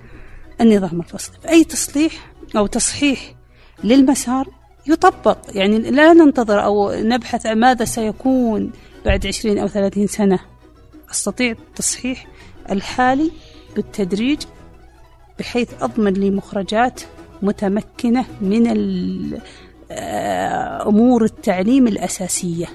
النظام 0.61 0.99
الفصلي 0.99 1.35
فأي 1.43 1.63
تصليح 1.63 2.31
أو 2.55 2.67
تصحيح 2.67 3.35
للمسار 3.83 4.47
يطبق. 4.87 5.37
يعني 5.49 5.79
لا 5.79 6.13
ننتظر 6.13 6.63
أو 6.63 6.91
نبحث 6.91 7.45
ماذا 7.45 7.85
سيكون 7.85 8.71
بعد 9.05 9.27
عشرين 9.27 9.57
أو 9.57 9.67
ثلاثين 9.67 10.07
سنة. 10.07 10.39
أستطيع 11.11 11.55
تصحيح 11.75 12.27
الحالي 12.71 13.31
بالتدريج 13.75 14.41
بحيث 15.39 15.69
أضمن 15.81 16.13
لي 16.13 16.31
مخرجات 16.31 17.01
متمكنة 17.41 18.25
من 18.41 18.67
آه، 19.91 20.87
أمور 20.87 21.23
التعليم 21.23 21.87
الأساسية. 21.87 22.65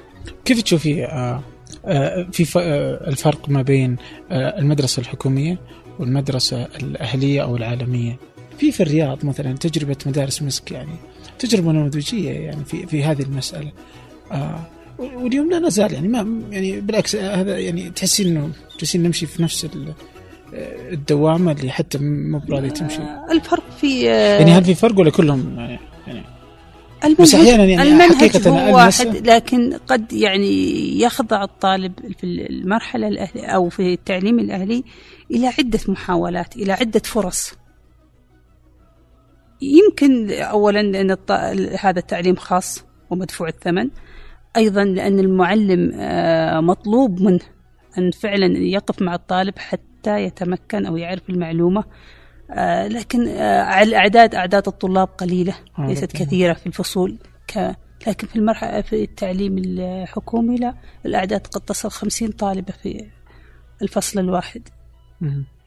كيف 0.45 0.63
تشوفي 0.63 1.05
آه، 1.05 1.43
آه، 1.85 2.27
في 2.33 2.59
الفرق 3.09 3.49
ما 3.49 3.63
بين 3.63 3.97
المدرسة 4.31 5.01
الحكومية 5.01 5.59
والمدرسة 5.99 6.65
الأهلية 6.65 7.43
أو 7.43 7.57
العالمية. 7.57 8.17
في 8.59 8.73
في 8.73 8.83
الرياض 8.83 9.25
مثلا 9.25 9.53
تجربة 9.53 9.97
مدارس 10.07 10.43
مسك 10.43 10.73
يعني 10.73 10.95
تجربة 11.39 11.73
نموذجية 11.73 12.31
يعني 12.31 12.65
في 12.65 12.87
في 12.87 13.05
هذه 13.05 13.23
المسألة. 13.23 13.73
آه 14.33 14.67
واليوم 14.99 15.51
لا 15.51 15.59
نزال 15.59 15.93
يعني 15.93 16.09
ما 16.09 16.43
يعني 16.51 16.81
بالعكس 16.81 17.17
هذا 17.17 17.59
يعني 17.59 17.91
تحسين 17.91 18.27
إنه 18.27 18.51
جالسين 18.79 19.03
نمشي 19.03 19.27
في 19.27 19.43
نفس 19.43 19.67
الدوامة 20.93 21.53
اللي 21.53 21.71
حتى 21.71 21.99
مو 21.99 22.41
تمشي. 22.69 23.01
الفرق 23.31 23.63
في 23.81 24.11
آه، 24.11 24.39
يعني 24.39 24.51
هل 24.51 24.65
في 24.65 24.75
فرق 24.75 24.99
ولا 24.99 25.11
كلهم 25.11 25.55
يعني؟ 25.59 25.79
المنهج 27.05 27.21
بس 27.21 27.35
أحيانا 27.35 27.65
يعني 27.65 27.83
المنهج 27.83 28.49
هو 28.49 28.77
واحد 28.77 29.27
لكن 29.27 29.79
قد 29.87 30.13
يعني 30.13 31.01
يخضع 31.01 31.45
الطالب 31.45 31.93
في 32.19 32.25
المرحلة 32.25 33.09
الأهلية 33.09 33.47
أو 33.47 33.69
في 33.69 33.93
التعليم 33.93 34.39
الأهلي 34.39 34.85
إلى 35.31 35.47
عدة 35.47 35.81
محاولات 35.89 36.57
إلى 36.57 36.73
عدة 36.73 37.01
فرص. 37.05 37.55
يمكن 39.63 40.31
أولا 40.31 40.83
لأن 40.83 41.17
هذا 41.81 41.99
التعليم 41.99 42.37
خاص 42.37 42.85
ومدفوع 43.11 43.49
الثمن 43.49 43.91
أيضا 44.57 44.85
لأن 44.85 45.19
المعلم 45.19 45.93
آه، 45.95 46.61
مطلوب 46.61 47.23
منه 47.23 47.41
أن 47.99 48.11
فعلا 48.11 48.59
يقف 48.59 49.03
مع 49.03 49.15
الطالب 49.15 49.59
حتى 49.59 50.23
يتمكن 50.23 50.87
أو 50.87 50.97
يعرف 50.97 51.31
المعلومة 51.31 51.81
آه، 51.81 51.87
لكن 52.89 53.29
آه، 53.29 53.83
الأعداد 53.83 54.35
أعداد 54.35 54.69
الطلاب 54.69 55.09
قليلة 55.09 55.55
ليست 55.79 56.13
كثيرة 56.13 56.53
في 56.53 56.67
الفصول. 56.67 57.19
ك 57.47 57.77
لكن 58.07 58.27
في 58.27 58.37
المرحلة 58.37 58.81
في 58.81 59.03
التعليم 59.05 59.59
الحكومي 59.59 60.57
لا 60.57 60.75
الأعداد 61.07 61.47
قد 61.47 61.61
تصل 61.61 61.91
خمسين 61.91 62.31
طالبة 62.31 62.73
في 62.83 63.07
الفصل 63.83 64.21
الواحد. 64.21 64.69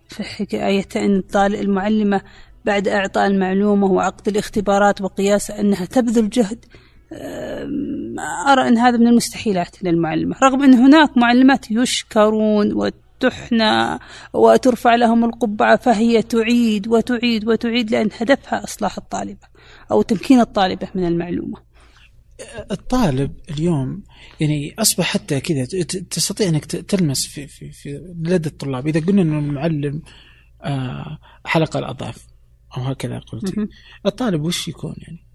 في 0.10 0.24
حكاية 0.24 0.88
أن 0.96 1.16
الطالب 1.16 1.62
المعلمة 1.62 2.22
بعد 2.66 2.88
إعطاء 2.88 3.28
المعلومة 3.28 3.88
وعقد 3.88 4.28
الاختبارات 4.28 5.02
وقياس 5.02 5.52
أنها 5.52 5.86
تبذل 5.86 6.30
جهد 6.30 6.66
أرى 8.48 8.68
أن 8.68 8.78
هذا 8.78 8.98
من 8.98 9.08
المستحيلات 9.08 9.84
للمعلمة. 9.84 10.36
رغم 10.44 10.64
أن 10.64 10.74
هناك 10.74 11.18
معلمات 11.18 11.72
يشكرون 11.72 12.74
وتحنى 13.26 13.99
وترفع 14.34 14.95
لهم 14.95 15.26
القبعة 15.26 15.78
فهي 15.78 16.22
تعيد 16.22 16.88
وتعيد 16.88 17.47
وتعيد 17.47 17.91
لأن 17.91 18.09
هدفها 18.17 18.63
إصلاح 18.63 18.97
الطالبة 18.97 19.47
أو 19.91 20.01
تمكين 20.01 20.39
الطالبة 20.39 20.88
من 20.95 21.05
المعلومة. 21.05 21.57
الطالب 22.72 23.32
اليوم 23.49 24.03
يعني 24.39 24.76
أصبح 24.80 25.05
حتى 25.05 25.39
كذا 25.39 25.65
تستطيع 26.09 26.47
أنك 26.47 26.65
تلمس 26.65 27.28
في 27.28 27.47
في 27.47 27.72
في 27.72 28.13
لدى 28.22 28.49
الطلاب. 28.49 28.88
إذا 28.88 28.99
قلنا 28.99 29.22
إنه 29.22 29.39
المعلم 29.39 30.01
آه، 30.63 31.17
حلقه 31.45 31.80
الأضعف 31.80 32.28
أو 32.78 32.82
هكذا 32.82 33.19
قلت. 33.19 33.69
الطالب 34.05 34.41
وش 34.41 34.67
يكون 34.67 34.95
يعني؟ 34.97 35.32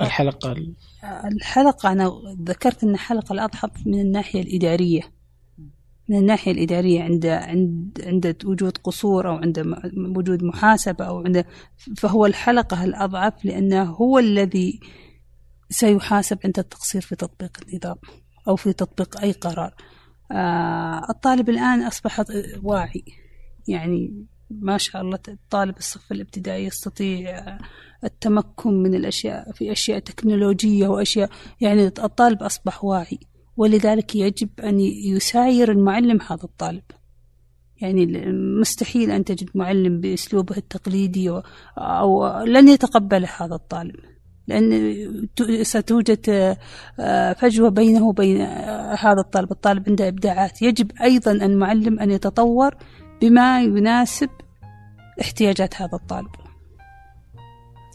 الحلقة 0.00 0.56
الحلقة 1.04 1.92
أنا 1.92 2.12
ذكرت 2.42 2.84
إن 2.84 2.96
حلقه 2.96 3.32
الأضعف 3.32 3.86
من 3.86 4.00
الناحية 4.00 4.42
الإدارية. 4.42 5.17
من 6.08 6.18
الناحية 6.18 6.52
الإدارية 6.52 7.02
عند 7.02 7.26
عند 7.26 8.00
عند 8.06 8.36
وجود 8.44 8.78
قصور 8.78 9.28
أو 9.28 9.34
عند 9.34 9.74
وجود 10.16 10.44
محاسبة 10.44 11.04
أو 11.04 11.24
عند 11.24 11.44
فهو 11.96 12.26
الحلقة 12.26 12.84
الأضعف 12.84 13.44
لأنه 13.44 13.82
هو 13.82 14.18
الذي 14.18 14.80
سيحاسب 15.70 16.38
عند 16.44 16.58
التقصير 16.58 17.00
في 17.00 17.16
تطبيق 17.16 17.58
النظام 17.68 17.96
أو 18.48 18.56
في 18.56 18.72
تطبيق 18.72 19.20
أي 19.20 19.32
قرار. 19.32 19.74
آه 20.32 21.10
الطالب 21.10 21.48
الآن 21.48 21.82
أصبح 21.82 22.24
واعي. 22.62 23.04
يعني 23.68 24.26
ما 24.50 24.78
شاء 24.78 25.02
الله 25.02 25.18
الطالب 25.28 25.76
الصف 25.76 26.12
الابتدائي 26.12 26.64
يستطيع 26.64 27.58
التمكن 28.04 28.82
من 28.82 28.94
الأشياء 28.94 29.52
في 29.52 29.72
أشياء 29.72 29.98
تكنولوجية 29.98 30.88
وأشياء 30.88 31.30
يعني 31.60 31.86
الطالب 31.86 32.42
أصبح 32.42 32.84
واعي. 32.84 33.18
ولذلك 33.58 34.16
يجب 34.16 34.48
أن 34.64 34.80
يساير 34.80 35.72
المعلم 35.72 36.18
هذا 36.22 36.44
الطالب. 36.44 36.82
يعني 37.80 38.06
مستحيل 38.60 39.10
أن 39.10 39.24
تجد 39.24 39.50
معلم 39.54 40.00
بأسلوبه 40.00 40.56
التقليدي 40.56 41.42
أو 41.78 42.38
لن 42.44 42.68
يتقبله 42.68 43.28
هذا 43.38 43.54
الطالب. 43.54 43.96
لأن 44.48 45.28
ستوجد 45.62 46.56
آه، 47.00 47.32
فجوة 47.32 47.68
بينه 47.68 48.08
وبين 48.08 48.40
آه، 48.40 48.94
هذا 48.94 49.20
الطالب 49.20 49.52
الطالب 49.52 49.88
عنده 49.88 50.08
إبداعات. 50.08 50.62
يجب 50.62 50.92
أيضا 51.02 51.32
المعلم 51.32 52.00
أن 52.00 52.10
يتطور 52.10 52.74
بما 53.22 53.62
يناسب 53.62 54.30
احتياجات 55.20 55.82
هذا 55.82 55.94
الطالب. 55.94 56.47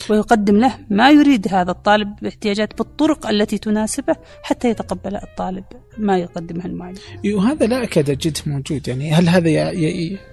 ويقدم 0.10 0.58
له 0.58 0.78
ما 0.90 1.10
يريد 1.12 1.48
هذا 1.54 1.72
الطالب 1.72 2.16
باحتياجات 2.22 2.78
بالطرق 2.78 3.28
التي 3.28 3.58
تناسبه 3.58 4.16
حتى 4.44 4.70
يتقبل 4.70 5.16
الطالب 5.16 5.64
ما 5.98 6.18
يقدمه 6.18 6.66
المعلم 6.66 6.98
وهذا 7.34 7.66
لا 7.66 7.84
أكاد 7.84 8.10
أجده 8.10 8.42
موجود 8.46 8.88
يعني 8.88 9.12
هل 9.12 9.30
هذا 9.30 9.50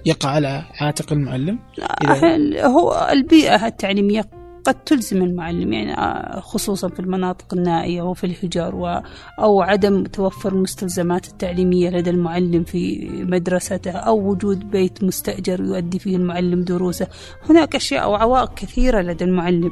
يقع 0.05 0.29
على 0.29 0.63
عاتق 0.79 1.13
المعلم؟ 1.13 1.59
لا 1.77 2.67
هو 2.67 3.09
البيئة 3.11 3.67
التعليمية 3.67 4.40
قد 4.65 4.83
تلزم 4.83 5.23
المعلم 5.23 5.73
يعني 5.73 5.93
آه، 5.93 6.39
خصوصا 6.39 6.89
في 6.89 6.99
المناطق 6.99 7.53
النائية 7.53 8.01
وفي 8.01 8.23
الحجر 8.23 8.75
و 8.75 9.01
أو 9.39 9.61
عدم 9.61 10.03
توفر 10.03 10.53
المستلزمات 10.53 11.27
التعليمية 11.27 11.89
لدى 11.89 12.09
المعلم 12.09 12.63
في 12.63 13.09
مدرسته 13.09 13.91
أو 13.91 14.29
وجود 14.29 14.71
بيت 14.71 15.03
مستأجر 15.03 15.63
يؤدي 15.63 15.99
فيه 15.99 16.15
المعلم 16.15 16.61
دروسه. 16.61 17.07
هناك 17.49 17.75
أشياء 17.75 18.03
أو 18.03 18.15
عوائق 18.15 18.53
كثيرة 18.53 19.01
لدى 19.01 19.23
المعلم 19.23 19.71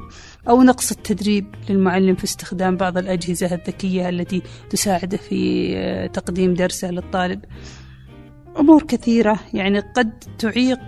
أو 0.49 0.63
نقص 0.63 0.91
التدريب 0.91 1.55
للمعلم 1.69 2.15
في 2.15 2.23
استخدام 2.23 2.77
بعض 2.77 2.97
الأجهزة 2.97 3.55
الذكية 3.55 4.09
التي 4.09 4.41
تساعده 4.69 5.17
في 5.17 5.71
آه، 5.77 6.07
تقديم 6.07 6.53
درسه 6.53 6.91
للطالب. 6.91 7.45
أمور 8.59 8.83
كثيرة 8.83 9.39
يعني 9.53 9.79
قد 9.79 10.23
تعيق 10.39 10.79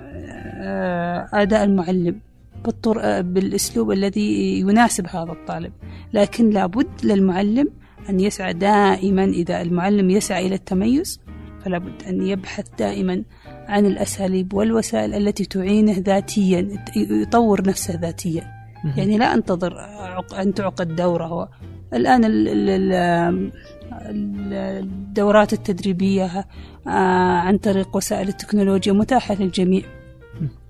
آه، 0.00 1.28
أداء 1.32 1.64
المعلم. 1.64 2.20
بالطر... 2.64 3.00
آه، 3.02 3.20
بالأسلوب 3.20 3.90
الذي 3.92 4.60
يناسب 4.60 5.06
هذا 5.06 5.32
الطالب. 5.32 5.72
لكن 6.12 6.50
لابد 6.50 6.88
للمعلم 7.04 7.68
أن 8.10 8.20
يسعى 8.20 8.52
دائما 8.52 9.24
إذا 9.24 9.62
المعلم 9.62 10.10
يسعى 10.10 10.46
إلى 10.46 10.54
التميز 10.54 11.20
فلا 11.64 11.78
بد 11.78 12.02
أن 12.08 12.26
يبحث 12.26 12.66
دائما 12.78 13.22
عن 13.68 13.86
الأساليب 13.86 14.54
والوسائل 14.54 15.14
التي 15.14 15.44
تعينه 15.44 15.98
ذاتيا 15.98 16.68
يطور 16.96 17.66
نفسه 17.66 18.00
ذاتيا. 18.00 18.42
يعني 18.96 19.18
لا 19.18 19.34
أنتظر 19.34 19.72
أن 20.42 20.54
تعقد 20.54 20.96
دورة. 20.96 21.50
الآن 21.94 22.22
الدورات 24.82 25.52
التدريبية 25.52 26.46
آه، 26.86 26.90
عن 27.38 27.58
طريق 27.58 27.96
وسائل 27.96 28.28
التكنولوجيا 28.28 28.92
متاحة 28.92 29.34
للجميع. 29.34 29.82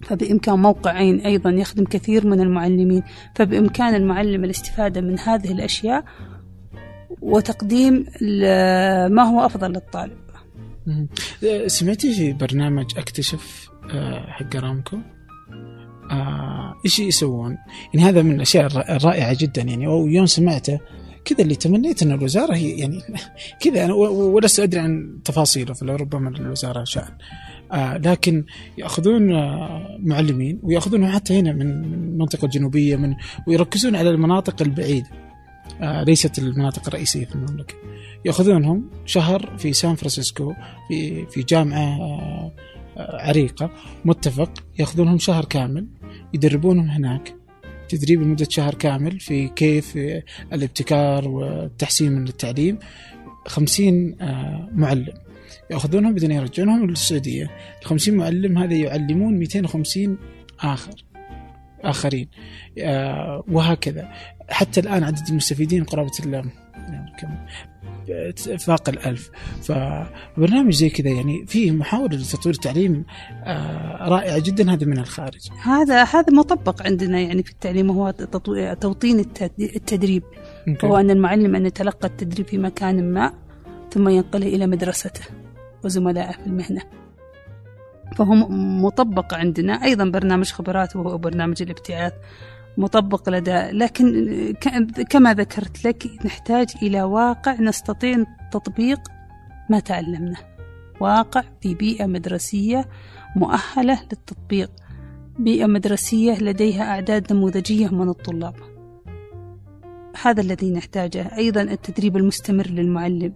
فبإمكان 0.02 0.58
موقعين 0.58 1.20
أيضا 1.20 1.50
يخدم 1.50 1.84
كثير 1.84 2.26
من 2.26 2.40
المعلمين 2.40 3.02
فبإمكان 3.34 3.94
المعلم 3.94 4.44
الاستفادة 4.44 5.00
من 5.00 5.18
هذه 5.18 5.52
الأشياء 5.52 6.04
وتقديم 7.22 8.06
ما 9.10 9.22
هو 9.22 9.46
أفضل 9.46 9.70
للطالب. 9.70 10.24
سمعتي 11.66 12.14
في 12.14 12.32
برنامج 12.32 12.98
أكتشف 12.98 13.70
آه، 13.90 14.26
حق 14.26 14.56
رامكو 14.56 14.98
آه 16.10 16.74
إيش 16.84 16.98
يسوون؟ 16.98 17.58
يعني 17.94 18.08
هذا 18.08 18.22
من 18.22 18.34
الأشياء 18.34 18.66
الرائعة 18.96 19.36
جدا 19.40 19.62
يعني 19.62 19.86
ويوم 19.86 20.26
سمعته 20.26 20.80
كذا 21.24 21.42
اللي 21.42 21.54
تمنيت 21.54 22.02
إن 22.02 22.12
الوزارة 22.12 22.54
هي 22.54 22.78
يعني 22.78 23.00
كذا 23.62 23.84
أنا 23.84 23.94
ولست 23.94 24.60
أدري 24.60 24.80
عن 24.80 25.18
تفاصيله 25.24 25.74
فلربما 25.74 26.28
الوزارة 26.28 26.84
شأن. 26.84 27.12
آه 27.72 27.96
لكن 27.96 28.44
يأخذون 28.78 29.32
آه 29.32 29.98
معلمين 30.02 30.60
ويأخذونهم 30.62 31.12
حتى 31.12 31.38
هنا 31.38 31.52
من 31.52 31.70
المنطقة 31.84 32.44
الجنوبية 32.44 32.96
من 32.96 33.14
ويركزون 33.46 33.96
على 33.96 34.10
المناطق 34.10 34.62
البعيدة. 34.62 35.10
آه 35.80 36.02
ليست 36.02 36.38
المناطق 36.38 36.86
الرئيسية 36.88 37.24
في 37.24 37.34
المملكة. 37.34 37.74
يأخذونهم 38.24 38.90
شهر 39.06 39.56
في 39.58 39.72
سان 39.72 39.94
فرانسيسكو 39.94 40.52
في 40.88 41.26
في 41.26 41.42
جامعة 41.42 42.00
آه 42.00 42.52
عريقة 42.96 43.70
متفق 44.04 44.50
يأخذونهم 44.78 45.18
شهر 45.18 45.44
كامل 45.44 45.86
يدربونهم 46.34 46.88
هناك. 46.88 47.34
تدريب 47.88 48.22
لمدة 48.22 48.46
شهر 48.50 48.74
كامل 48.74 49.20
في 49.20 49.48
كيف 49.48 49.98
الابتكار 50.52 51.28
والتحسين 51.28 52.12
من 52.12 52.28
التعليم. 52.28 52.78
خمسين 53.46 54.16
آه، 54.20 54.68
معلم. 54.74 55.23
يأخذونهم 55.70 56.12
بعدين 56.12 56.30
يرجعونهم 56.30 56.90
للسعودية 56.90 57.50
الخمسين 57.82 58.16
معلم 58.16 58.58
هذا 58.58 58.74
يعلمون 58.74 59.38
250 59.38 60.18
آخر 60.60 61.04
آخرين. 61.84 62.28
آه، 62.78 63.44
وهكذا. 63.48 64.08
حتى 64.48 64.80
الآن 64.80 65.04
عدد 65.04 65.28
المستفيدين 65.28 65.84
قرابة 65.84 66.10
كم؟ 67.18 67.34
فاق 68.58 68.88
الألف. 68.88 69.30
فبرنامج 69.62 70.72
زي 70.72 70.90
كذا 70.90 71.10
يعني 71.10 71.46
فيه 71.46 71.70
محاولة 71.70 72.16
لتطوير 72.16 72.54
التعليم 72.54 73.04
آه، 73.44 74.08
رائعة 74.08 74.38
جدا. 74.38 74.72
هذا 74.72 74.86
من 74.86 74.98
الخارج. 74.98 75.48
هذا 75.62 76.04
هذا 76.04 76.32
مطبق 76.32 76.82
عندنا 76.82 77.20
يعني 77.20 77.42
في 77.42 77.50
التعليم 77.50 77.90
هو 77.90 78.10
توطين 78.80 79.20
التدريب. 79.60 80.22
هو 80.84 80.96
أن 80.96 81.10
المعلم 81.10 81.56
أن 81.56 81.66
يتلقى 81.66 82.08
التدريب 82.08 82.46
في 82.46 82.58
مكان 82.58 83.12
ما 83.12 83.32
ثم 83.90 84.08
ينقل 84.08 84.42
إلى 84.42 84.66
مدرسته. 84.66 85.20
وزملائه 85.84 86.32
في 86.32 86.46
المهنة. 86.46 86.82
فهو 88.16 88.34
مطبق 88.84 89.34
عندنا 89.34 89.84
أيضا 89.84 90.04
برنامج 90.04 90.52
خبرات 90.52 90.96
وهو 90.96 91.18
برنامج 91.18 91.62
الابتعاث 91.62 92.12
مطبق 92.78 93.28
لدى 93.28 93.70
لكن 93.70 94.54
كما 95.10 95.34
ذكرت 95.34 95.84
لك 95.84 96.06
نحتاج 96.24 96.66
إلى 96.82 97.02
واقع 97.02 97.60
نستطيع 97.60 98.24
تطبيق 98.52 99.00
ما 99.70 99.80
تعلمنا. 99.80 100.36
واقع 101.00 101.42
في 101.60 101.74
بيئة 101.74 102.06
مدرسية 102.06 102.88
مؤهلة 103.36 104.02
للتطبيق 104.02 104.70
بيئة 105.38 105.66
مدرسية 105.66 106.38
لديها 106.38 106.82
أعداد 106.82 107.32
نموذجية 107.32 107.88
من 107.88 108.08
الطلاب. 108.08 108.54
هذا 110.22 110.40
الذي 110.40 110.70
نحتاجه. 110.70 111.36
أيضا 111.36 111.62
التدريب 111.62 112.16
المستمر 112.16 112.66
للمعلم. 112.66 113.32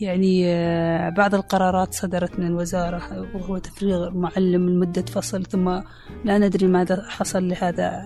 يعني 0.00 0.44
آه، 0.46 1.08
بعض 1.08 1.34
القرارات 1.34 1.94
صدرت 1.94 2.38
من 2.38 2.46
الوزارة 2.46 3.28
وهو 3.34 3.58
تفريغ 3.58 4.10
معلم 4.10 4.68
لمدة 4.68 5.02
فصل 5.02 5.44
ثم 5.44 5.80
لا 6.24 6.38
ندري 6.38 6.66
ماذا 6.66 7.04
حصل 7.08 7.48
لهذا 7.48 8.02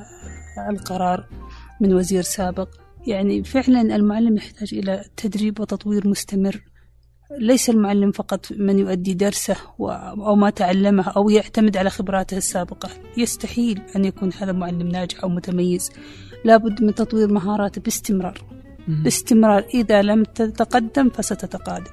القرار 0.70 1.26
من 1.80 1.95
وزير 1.95 2.22
سابق. 2.22 2.68
يعني 3.07 3.45
فعلا 3.45 3.80
المعلم 3.97 4.36
يحتاج 4.36 4.74
إلى 4.74 5.05
تدريب 5.16 5.61
وتطوير 5.61 6.09
مستمر. 6.09 6.62
ليس 7.39 7.70
المعلم 7.70 8.12
فقط 8.12 8.53
من 8.53 8.78
يؤدي 8.78 9.14
درسه 9.14 9.57
أو 9.80 10.34
ما 10.36 10.51
تعلمه 10.51 11.09
أو 11.09 11.30
يعتمد 11.30 11.76
على 11.76 11.91
خبراته 11.91 12.36
السابقة. 12.36 12.89
يستحيل 13.16 13.82
أن 13.97 14.05
يكون 14.05 14.32
هذا 14.32 14.53
معلم 14.53 14.89
ناجح 14.89 15.22
أو 15.22 15.28
متميز. 15.28 15.91
لابد 16.45 16.82
من 16.82 16.95
تطوير 16.95 17.32
مهاراته 17.32 17.80
باستمرار. 17.80 18.57
باستمرار. 18.89 19.64
إذا 19.74 20.03
لم 20.03 20.24
تتقدم 20.24 21.11
فستتقادم. 21.11 21.91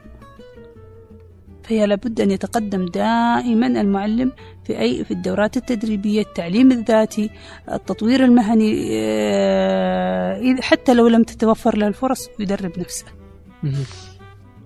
فهي 1.64 1.86
لابد 1.86 2.22
أن 2.22 2.32
يتقدم 2.32 2.86
دائما 2.86 3.68
المعلم 3.68 4.32
في 4.64 4.80
أي 4.80 5.04
في 5.06 5.12
الدورات 5.12 5.58
التدريبية 5.58 6.22
التعليم 6.22 6.72
الذاتي 6.72 7.30
التطوير 7.72 8.26
المهني 8.26 8.90
آه، 8.92 10.56
حتى 10.60 10.94
لو 10.94 11.08
لم 11.08 11.24
تتوفر 11.24 11.78
له 11.78 11.88
الفرص 11.88 12.30
يدرب 12.40 12.80
نفسه. 12.80 13.06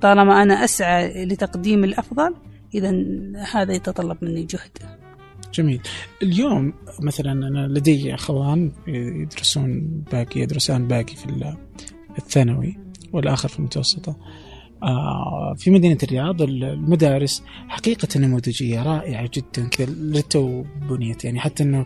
طالما 0.02 0.44
أنا 0.44 0.64
أسعى 0.64 1.26
لتقديم 1.26 1.84
الأفضل 1.84 2.36
إذا 2.76 3.06
هذا 3.54 3.74
يتطلب 3.74 4.18
مني 4.22 4.44
جهد. 4.44 4.78
جميل. 5.54 5.82
اليوم 6.24 6.74
مثلا 7.02 7.32
أنا 7.32 7.68
لدي 7.68 8.14
أخوان 8.14 8.72
يدرسون 8.88 10.04
باقي 10.12 10.40
يدرسان 10.42 10.88
باقي 10.88 11.16
في 11.16 11.26
الثانوي 12.18 12.78
والآخر 13.14 13.50
في 13.50 13.60
المتوسطة 13.60 14.16
آه، 14.84 15.54
في 15.58 15.72
مدينة 15.72 15.98
الرياض 16.04 16.42
المدارس 16.42 17.44
حقيقة 17.68 18.20
نموذجية 18.20 18.84
رائعة 18.84 19.30
جدا 19.34 19.68
كذا 19.68 19.90
للتو 19.90 20.64
بنيت. 20.90 21.26
يعني 21.26 21.40
حتى 21.40 21.64
إنه 21.64 21.86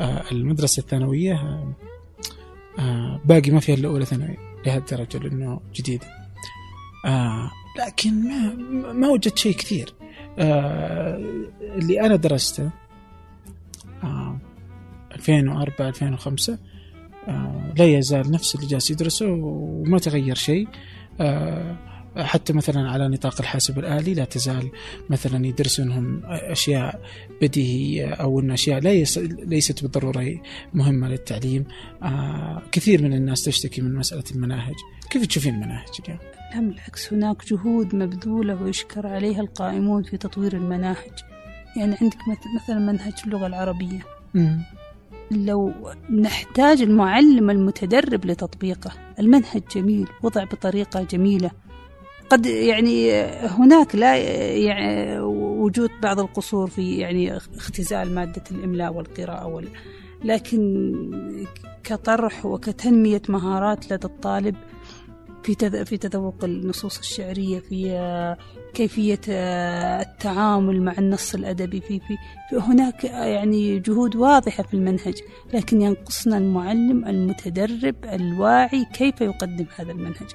آه، 0.00 0.24
المدرسة 0.32 0.80
الثانوية 0.80 1.64
آه، 2.78 3.20
باقي 3.24 3.50
ما 3.50 3.60
فيها 3.60 3.74
إلا 3.74 3.88
أولى 3.88 4.04
ثانوي 4.04 4.36
لهالدرجة 4.66 5.18
لأنه 5.18 5.60
جديدة 5.74 6.06
لكن 7.86 8.28
ما 8.28 8.92
ما 8.92 9.08
وجدت 9.08 9.38
شيء 9.38 9.54
كثير. 9.54 9.94
اللي 11.78 12.00
أنا 12.00 12.16
درسته 12.16 12.70
2004 15.14 15.88
2005 15.88 16.58
لا 17.76 17.84
يزال 17.84 18.30
نفس 18.30 18.54
اللي 18.54 18.66
جالس 18.66 18.90
يدرسه 18.90 19.26
وما 19.26 19.98
تغير 19.98 20.34
شيء. 20.34 20.68
حتى 22.16 22.52
مثلا 22.52 22.90
على 22.90 23.08
نطاق 23.08 23.40
الحاسب 23.40 23.78
الآلي 23.78 24.14
لا 24.14 24.24
تزال 24.24 24.70
مثلا 25.10 25.46
يدرسونهم 25.46 26.20
أشياء 26.24 27.00
بديهية 27.42 28.14
أو 28.14 28.40
أن 28.40 28.50
أشياء 28.50 28.80
ليست 29.46 29.82
بالضرورة 29.82 30.40
مهمة 30.74 31.08
للتعليم. 31.08 31.64
آه 32.02 32.62
كثير 32.72 33.02
من 33.02 33.12
الناس 33.12 33.44
تشتكي 33.44 33.80
من 33.80 33.94
مسألة 33.94 34.24
المناهج. 34.34 34.74
كيف 35.10 35.26
تشوفين 35.26 35.54
المناهج 35.54 35.88
اليوم؟ 36.04 36.18
لا 36.54 36.60
بالعكس 36.60 37.12
هناك 37.12 37.46
جهود 37.46 37.94
مبذولة 37.94 38.62
ويشكر 38.62 39.06
عليها 39.06 39.40
القائمون 39.40 40.02
في 40.02 40.16
تطوير 40.16 40.56
المناهج. 40.56 41.12
يعني 41.76 41.96
عندك 42.02 42.18
مثلا 42.62 42.78
منهج 42.78 43.14
اللغة 43.26 43.46
العربية. 43.46 44.00
لو 45.30 45.72
نحتاج 46.10 46.82
المعلم 46.82 47.50
المتدرب 47.50 48.26
لتطبيقه. 48.26 48.90
المنهج 49.18 49.62
جميل 49.76 50.08
وضع 50.22 50.44
بطريقة 50.44 51.02
جميلة. 51.02 51.50
قد 52.30 52.46
يعني 52.46 53.22
هناك 53.42 53.94
لا 53.94 54.16
يعني 54.56 55.20
وجود 55.20 55.90
بعض 56.02 56.20
القصور 56.20 56.70
في 56.70 56.98
يعني 56.98 57.36
اختزال 57.36 58.14
مادة 58.14 58.42
الإملاء 58.50 58.92
والقراءة 58.92 59.46
وال. 59.46 59.68
لكن 60.24 60.92
كطرح 61.84 62.46
وكتنمية 62.46 63.22
مهارات 63.28 63.92
لدى 63.92 64.06
الطالب 64.06 64.56
في 65.42 65.84
في 65.84 65.96
تذوق 65.96 66.44
النصوص 66.44 66.98
الشعرية 66.98 67.60
في 67.60 67.90
كيفية 68.74 69.20
آه، 69.28 70.02
التعامل 70.02 70.82
مع 70.82 70.94
النص 70.98 71.34
الأدبي 71.34 71.80
في 71.80 72.00
في, 72.00 72.16
هناك 72.56 73.04
يعني 73.04 73.78
جهود 73.78 74.16
واضحة 74.16 74.62
في 74.62 74.74
المنهج 74.74 75.14
لكن 75.54 75.82
ينقصنا 75.82 76.38
المعلم 76.38 77.04
المتدرب 77.04 77.96
الواعي 78.04 78.84
كيف 78.84 79.20
يقدم 79.20 79.66
هذا 79.76 79.92
المنهج. 79.92 80.30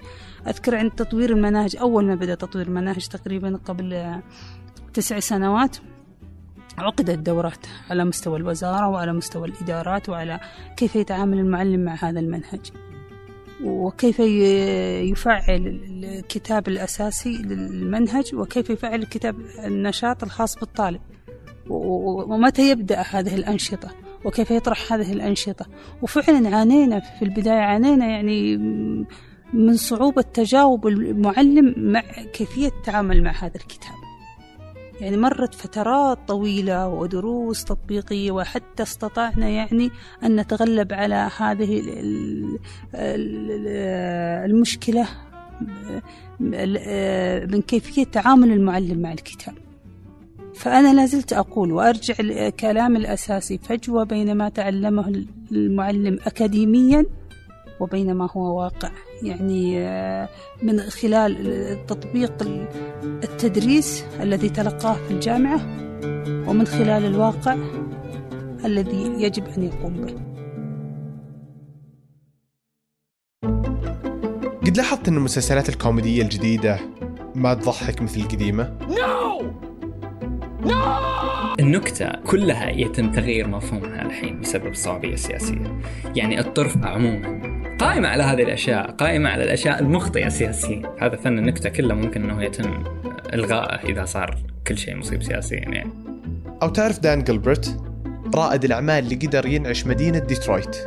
أذكر 0.48 0.76
عند 0.76 0.92
تطوير 0.92 1.30
المناهج 1.30 1.76
أول 1.76 2.06
ما 2.06 2.16
بدأ 2.16 2.36
تطوير 2.36 2.68
المناهج 2.68 3.08
تقريبا 3.08 3.60
قبل 3.66 3.94
آه، 3.94 4.24
تسع 4.94 5.20
سنوات 5.20 5.78
عقدت 6.78 7.20
دورات 7.20 7.66
على 7.90 8.06
مستوى 8.06 8.38
الوزارة 8.38 8.88
وعلى 8.88 9.14
مستوى 9.14 9.48
الإدارات 9.48 10.10
وعلى 10.10 10.40
كيف 10.78 10.96
يتعامل 10.96 11.40
المعلم 11.40 11.86
مع 11.86 11.96
هذا 11.96 12.20
المنهج. 12.20 12.72
وكيف 13.64 14.20
يفعل 14.20 15.80
الكتاب 16.04 16.68
الأساسي 16.68 17.38
للمنهج 17.38 18.36
وكيف 18.36 18.70
يفعل 18.70 19.00
الكتاب 19.00 19.36
النشاط 19.66 20.24
الخاص 20.24 20.60
بالطالب. 20.60 21.02
ومتى 21.70 22.72
يبدأ 22.72 23.02
هذه 23.02 23.36
الأنشطة؟ 23.36 23.90
وكيف 24.26 24.52
يطرح 24.52 24.94
هذه 24.94 25.14
الأنشطة؟ 25.14 25.66
وفعلا 26.02 26.58
عانينا 26.58 27.00
في 27.00 27.26
البداية 27.26 27.60
عانينا 27.60 28.06
يعني 28.06 28.58
من 29.54 29.76
صعوبة 29.76 30.22
تجاوب 30.22 30.88
المعلم 30.88 31.74
مع 31.78 32.02
كيفية 32.34 32.68
التعامل 32.68 33.24
مع 33.24 33.32
هذا 33.32 33.56
الكتاب. 33.56 33.99
يعني 35.02 35.18
مرت 35.18 35.56
فترات 35.56 36.18
طويلة 36.28 36.88
ودروس 36.88 37.64
تطبيقية 37.64 38.32
وحتى 38.32 38.84
استطعنا 38.84 39.50
يعني 39.50 39.92
أن 40.24 40.36
نتغلب 40.36 40.94
على 40.94 41.30
هذه 41.38 41.82
المشكلة 44.46 45.08
من 46.40 47.62
كيفية 47.62 48.04
تعامل 48.04 48.52
المعلم 48.52 49.02
مع 49.02 49.12
الكتاب. 49.12 49.54
فأنا 50.56 50.94
لازلت 50.94 51.34
أقول 51.34 51.72
وأرجع 51.72 52.14
الكلام 52.20 52.96
الأساسي 52.96 53.58
فجوة 53.58 54.04
بين 54.04 54.36
ما 54.36 54.50
تعلمه 54.50 55.26
المعلم 55.52 56.20
أكاديميا 56.26 57.06
وبين 57.80 58.14
ما 58.14 58.30
هو 58.32 58.60
واقع. 58.60 58.92
يعني 59.24 59.80
آه، 59.80 60.30
من 60.64 60.80
خلال 60.80 61.86
تطبيق 61.88 62.34
التدريس 63.04 64.04
الذي 64.22 64.50
تلقاه 64.50 64.94
في 64.94 65.12
الجامعة 65.12 65.62
ومن 66.50 66.68
خلال 66.68 67.06
الواقع 67.06 67.58
الذي 68.66 69.24
يجب 69.24 69.44
أن 69.58 69.64
يقوم 69.64 69.94
به 69.94 70.30
قد 74.68 74.78
لاحظت 74.78 75.08
أن 75.08 75.18
المسلسلات 75.18 75.70
الكوميدية 75.70 76.22
الجديدة 76.22 76.80
ما 77.36 77.54
تضحك 77.54 78.02
مثل 78.02 78.20
القديمة؟ 78.20 78.78
no! 78.90 79.44
No! 80.68 81.10
النكتة 81.60 82.12
كلها 82.28 82.70
يتم 82.70 83.12
تغيير 83.12 83.48
مفهومها 83.48 84.02
الحين 84.02 84.42
بسبب 84.42 84.68
الصعوبية 84.68 85.14
السياسية 85.14 85.82
يعني 86.16 86.40
الطرف 86.40 86.78
عموما 86.86 87.49
قائمة 87.80 88.08
على 88.08 88.24
هذه 88.24 88.44
الأشياء 88.44 88.92
قائمة 88.92 89.30
على 89.30 89.44
الأشياء 89.44 89.80
المخطئة 89.80 90.30
سياسيا 90.30 90.82
هذا 91.02 91.16
فن 91.16 91.38
النكتة 91.38 91.70
كله 91.70 91.96
ممكن 91.96 92.24
أنه 92.24 92.44
يتم 92.44 92.84
إلغائه 93.34 93.90
إذا 93.90 94.06
صار 94.06 94.38
كل 94.68 94.78
شيء 94.78 94.96
مصيب 94.96 95.24
سياسيا 95.24 95.60
يعني. 95.60 95.92
أو 96.62 96.70
تعرف 96.70 97.00
دان 97.00 97.24
جلبرت 97.24 97.78
رائد 98.36 98.64
الأعمال 98.64 99.04
اللي 99.04 99.16
قدر 99.16 99.46
ينعش 99.46 99.86
مدينة 99.86 100.20
ديترويت. 100.20 100.78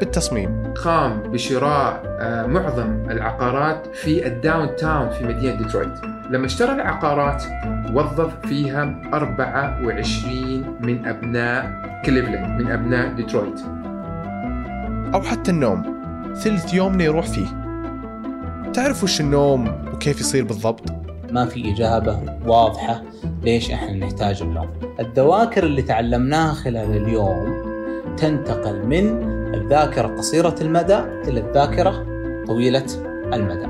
بالتصميم. 0.00 0.72
قام 0.84 1.22
بشراء 1.22 2.02
آه، 2.20 2.46
معظم 2.46 3.10
العقارات 3.10 3.96
في 3.96 4.26
ال 4.26 4.76
downtown 4.76 5.10
في 5.10 5.24
مدينة 5.24 5.54
ديترويت. 5.54 6.04
لما 6.30 6.46
اشترى 6.46 6.72
العقارات 6.72 7.42
وظف 7.92 8.46
فيها 8.46 9.02
24 9.12 10.76
من 10.80 11.06
أبناء 11.06 11.82
كليفلاند 12.04 12.62
من 12.62 12.70
أبناء 12.70 13.12
ديترويت. 13.12 13.60
أو 15.14 15.22
حتى 15.22 15.50
النوم. 15.50 15.82
ثلث 16.34 16.74
يومنا 16.74 17.04
يروح 17.04 17.26
فيه. 17.26 17.46
تعرف 18.72 19.04
وش 19.04 19.20
النوم 19.20 19.68
وكيف 19.94 20.20
يصير 20.20 20.44
بالضبط؟ 20.44 20.92
ما 21.32 21.46
في 21.46 21.72
إجابة 21.72 22.20
واضحة 22.46 23.02
ليش 23.42 23.70
إحنا 23.70 23.92
نحتاج 23.92 24.42
النوم. 24.42 24.68
الذواكر 25.00 25.64
اللي 25.64 25.82
تعلمناها 25.82 26.54
خلال 26.54 26.96
اليوم 26.96 27.68
تنتقل 28.16 28.86
من 28.86 29.22
الذاكرة 29.54 30.06
قصيرة 30.06 30.54
المدى 30.60 30.98
إلى 30.98 31.40
الذاكرة 31.40 32.06
طويلة 32.46 32.86
المدى. 33.34 33.66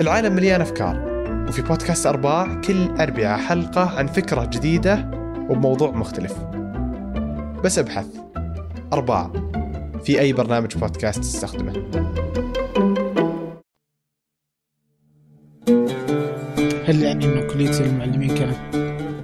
العالم 0.00 0.36
مليان 0.36 0.60
أفكار 0.60 1.10
وفي 1.48 1.62
بودكاست 1.62 2.06
أرباع 2.06 2.60
كل 2.60 2.88
أربعة 3.00 3.36
حلقة 3.36 3.98
عن 3.98 4.06
فكرة 4.06 4.44
جديدة 4.44 5.10
وبموضوع 5.48 5.90
مختلف. 5.90 6.34
بس 7.64 7.78
أبحث. 7.78 8.06
أرباع. 8.92 9.30
في 10.04 10.20
أي 10.20 10.32
برنامج 10.32 10.76
بودكاست 10.76 11.20
تستخدمه. 11.20 11.72
هل 16.84 17.02
يعني 17.02 17.24
أنه 17.24 17.40
كلية 17.40 17.80
المعلمين 17.80 18.34
كانت 18.34 18.74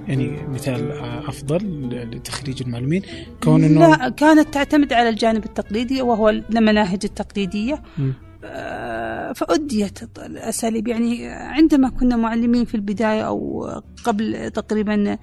يعني 0.07 0.47
مثال 0.47 0.91
أفضل 1.27 1.89
لتخريج 2.11 2.61
المعلمين؟ 2.61 3.01
كون 3.43 3.63
إنه 3.63 3.87
لا 3.87 4.09
كانت 4.09 4.53
تعتمد 4.53 4.93
على 4.93 5.09
الجانب 5.09 5.45
التقليدي 5.45 6.01
وهو 6.01 6.29
المناهج 6.29 6.99
التقليدية. 7.03 7.83
م. 7.97 8.11
آه، 8.43 9.33
فأديت 9.33 10.19
الأساليب. 10.19 10.87
يعني 10.87 11.27
عندما 11.27 11.89
كنا 11.89 12.15
معلمين 12.15 12.65
في 12.65 12.75
البداية 12.75 13.21
أو 13.21 13.69
قبل 14.03 14.51
تقريبا 14.51 15.17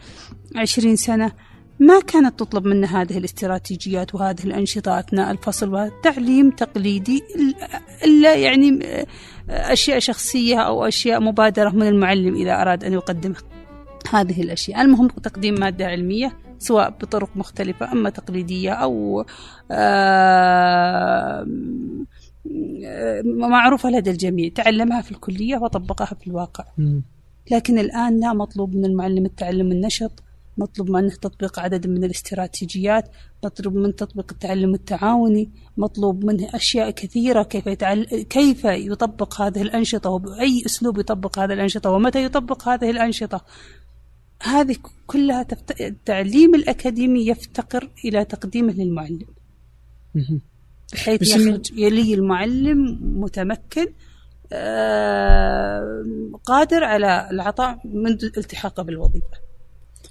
عشرين 0.57 0.96
سنة 0.96 1.32
ما 1.78 2.00
كانت 2.00 2.38
تطلب 2.38 2.66
منا 2.66 3.02
هذه 3.02 3.18
الاستراتيجيات 3.18 4.14
وهذه 4.14 4.44
الأنشطة 4.44 4.98
أثناء 4.98 5.30
الفصل 5.30 5.74
وتعليم 5.74 6.50
تقليدي 6.50 7.22
إلا 8.04 8.34
يعني 8.34 8.78
أشياء 9.50 9.98
شخصية 9.98 10.58
أو 10.58 10.84
أشياء 10.84 11.20
مبادرة 11.20 11.70
من 11.70 11.86
المعلم 11.88 12.34
إذا 12.34 12.62
أراد 12.62 12.84
أن 12.84 12.92
يقدم 12.92 13.34
هذه 14.10 14.42
الأشياء. 14.42 14.80
المهم 14.80 15.08
تقديم 15.08 15.54
مادة 15.54 15.86
علمية 15.86 16.36
سواء 16.58 16.90
بطرق 16.90 17.30
مختلفة 17.36 17.92
أما 17.92 18.10
تقليدية 18.10 18.70
أو 18.70 19.24
آه 19.70 21.46
معروفة 23.24 23.90
لدى 23.90 24.10
الجميع. 24.10 24.48
تعلمها 24.54 25.00
في 25.02 25.12
الكلية 25.12 25.56
وطبقها 25.56 26.14
في 26.20 26.26
الواقع. 26.26 26.64
لكن 27.50 27.78
الآن 27.78 28.20
لا 28.20 28.32
مطلوب 28.32 28.74
من 28.74 28.84
المعلم 28.84 29.24
التعلم 29.24 29.72
النشط 29.72 30.22
مطلوب 30.59 30.90
منه 30.90 31.11
تطبيق 31.11 31.59
عدد 31.59 31.86
من 31.86 32.05
الاستراتيجيات 32.05 33.09
مطلوب 33.44 33.74
من 33.74 33.94
تطبيق 33.96 34.32
التعلم 34.32 34.74
التعاوني 34.74 35.50
مطلوب 35.76 36.24
منه 36.24 36.48
أشياء 36.55 36.90
كثيرة 36.90 37.42
كيف 37.42 37.66
يتعل... 37.66 38.05
كيف 38.05 38.64
يطبق 38.64 39.42
هذه 39.42 39.62
الأنشطة 39.62 40.11
وبأي 40.11 40.62
أسلوب 40.66 40.98
يطبق 40.98 41.38
هذه 41.38 41.52
الأنشطة 41.52 41.90
ومتى 41.90 42.24
يطبق 42.24 42.68
هذه 42.68 42.90
الأنشطة. 42.90 43.44
هذه 44.42 44.76
كلها 45.07 45.42
تفت... 45.42 45.80
التعليم 45.80 46.55
الأكاديمي 46.55 47.26
يفتقر 47.26 47.90
إلى 48.05 48.24
تقديمه 48.24 48.72
للمعلم. 48.72 49.26
بحيث 50.92 51.36
يخرج 51.36 51.72
يلي 51.78 52.14
المعلم 52.14 52.98
متمكن 53.02 53.86
آه 54.52 56.05
قادر 56.44 56.84
على 56.84 57.28
العطاء 57.30 57.78
منذ 57.84 58.24
التحاقه 58.24 58.82
بالوظيفة. 58.82 59.43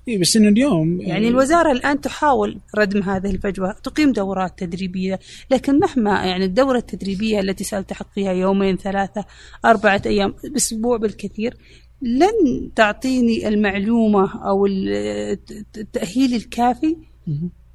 إي 0.08 0.18
بس 0.18 0.36
إنه 0.38 0.50
اليوم 0.50 1.02
يعني 1.02 1.28
الوزارة 1.28 1.72
الآن 1.72 2.02
تحاول 2.02 2.60
ردم 2.78 3.04
هذه 3.04 3.32
الفجوة، 3.32 3.76
تقيم 3.84 4.12
دورات 4.12 4.60
تدريبية، 4.60 5.20
لكن 5.52 5.80
مهما 5.80 6.26
يعني 6.26 6.46
الدورة 6.46 6.78
التدريبية 6.78 7.40
التي 7.40 7.64
سالتحق 7.64 8.14
فيها 8.16 8.32
يومين 8.32 8.78
ثلاثة 8.78 9.26
أربعة 9.66 10.02
أيام 10.06 10.34
أسبوع 10.58 10.98
بالكثير 10.98 11.58
لن 12.02 12.72
تعطيني 12.76 13.48
المعلومة 13.48 14.48
أو 14.50 14.66
التأهيل 14.66 16.34
الكافي 16.36 16.98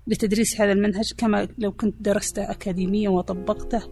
لتدريس 0.07 0.61
هذا 0.61 0.72
المنهج 0.72 1.12
كما 1.18 1.49
لو 1.59 1.72
كنت 1.72 1.95
درسته 2.01 2.51
أكاديميا 2.51 3.11
وطبقته 3.11 3.83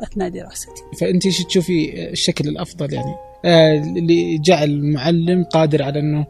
أثناء 0.00 0.28
دراستي. 0.28 0.82
فأنت 1.00 1.26
إيش 1.26 1.44
تشوفي 1.44 2.10
الشكل 2.10 2.48
الأفضل 2.48 2.92
يعني؟ 2.92 3.14
آه 3.44 3.98
اللي 3.98 4.38
جعل 4.38 4.70
المعلم 4.70 5.44
قادر 5.44 5.82
على 5.82 6.00
أنه 6.00 6.26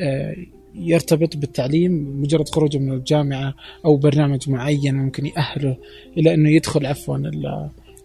آه 0.00 0.36
يرتبط 0.74 1.36
بالتعليم 1.36 2.20
مجرد 2.20 2.48
خروجه 2.48 2.78
من 2.78 2.92
الجامعة 2.92 3.54
أو 3.84 3.96
برنامج 3.96 4.50
معين 4.50 4.94
ممكن 4.94 5.26
يأهله 5.26 5.76
إلى 6.16 6.34
أنه 6.34 6.50
يدخل 6.50 6.86
عفوا 6.86 7.18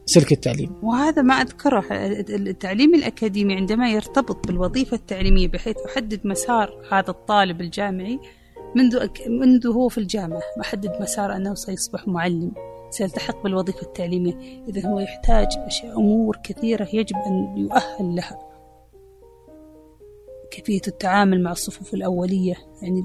سلك 0.05 0.31
التعليم. 0.31 0.71
وهذا 0.83 1.21
ما 1.21 1.33
أذكره. 1.33 1.83
التعليم 2.29 2.95
الأكاديمي 2.95 3.55
عندما 3.55 3.91
يرتبط 3.91 4.47
بالوظيفة 4.47 4.97
التعليمية 4.97 5.47
بحيث 5.47 5.75
أحدد 5.77 6.19
مسار 6.23 6.87
هذا 6.91 7.09
الطالب 7.09 7.61
الجامعي 7.61 8.19
منذ 8.75 9.07
منذ 9.29 9.67
هو 9.67 9.89
في 9.89 9.97
الجامعة 9.97 10.41
محدد 10.57 10.91
مسار 11.01 11.35
أنه 11.35 11.53
سيصبح 11.53 12.07
معلم. 12.07 12.51
سيلتحق 12.89 13.43
بالوظيفة 13.43 13.81
التعليمية. 13.81 14.33
إذا 14.69 14.87
هو 14.87 14.99
يحتاج 14.99 15.47
أشياء 15.57 15.99
أمور 15.99 16.37
كثيرة 16.43 16.87
يجب 16.93 17.15
أن 17.15 17.57
يؤهل 17.57 18.15
لها. 18.15 18.46
كيفية 20.51 20.81
التعامل 20.87 21.43
مع 21.43 21.51
الصفوف 21.51 21.93
الأولية. 21.93 22.55
يعني 22.81 23.03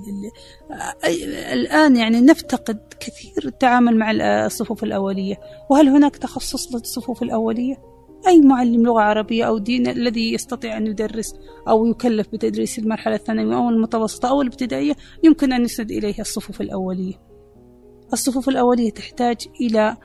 الآن 1.53 1.97
يعني 1.97 2.21
نفتقد 2.21 2.81
كثير 3.01 3.47
التعامل 3.47 3.99
مع 3.99 4.11
الصفوف 4.47 4.85
الأولية. 4.85 5.41
وهل 5.71 5.89
هناك 5.89 6.17
تخصص 6.17 6.75
للصفوف 6.75 7.23
الأولية؟ 7.23 7.93
أي 8.27 8.41
معلم 8.41 8.83
لغة 8.83 9.01
عربية 9.01 9.45
أو 9.45 9.59
دين 9.59 9.87
الذي 9.87 10.33
يستطيع 10.33 10.77
أن 10.77 10.87
يدرس 10.87 11.35
أو 11.69 11.87
يكلف 11.87 12.29
بتدريس 12.33 12.79
المرحلة 12.79 13.15
الثانوية 13.15 13.57
أو 13.57 13.69
المتوسطة 13.69 14.29
أو 14.29 14.43
الابتدائية 14.43 14.95
يمكن 15.23 15.53
أن 15.53 15.65
يسند 15.65 15.91
إليها 15.91 16.21
الصفوف 16.21 16.61
الأولية؟ 16.61 17.15
الصفوف 18.13 18.49
الأولية 18.49 18.91
تحتاج 18.91 19.37
إلى 19.61 19.97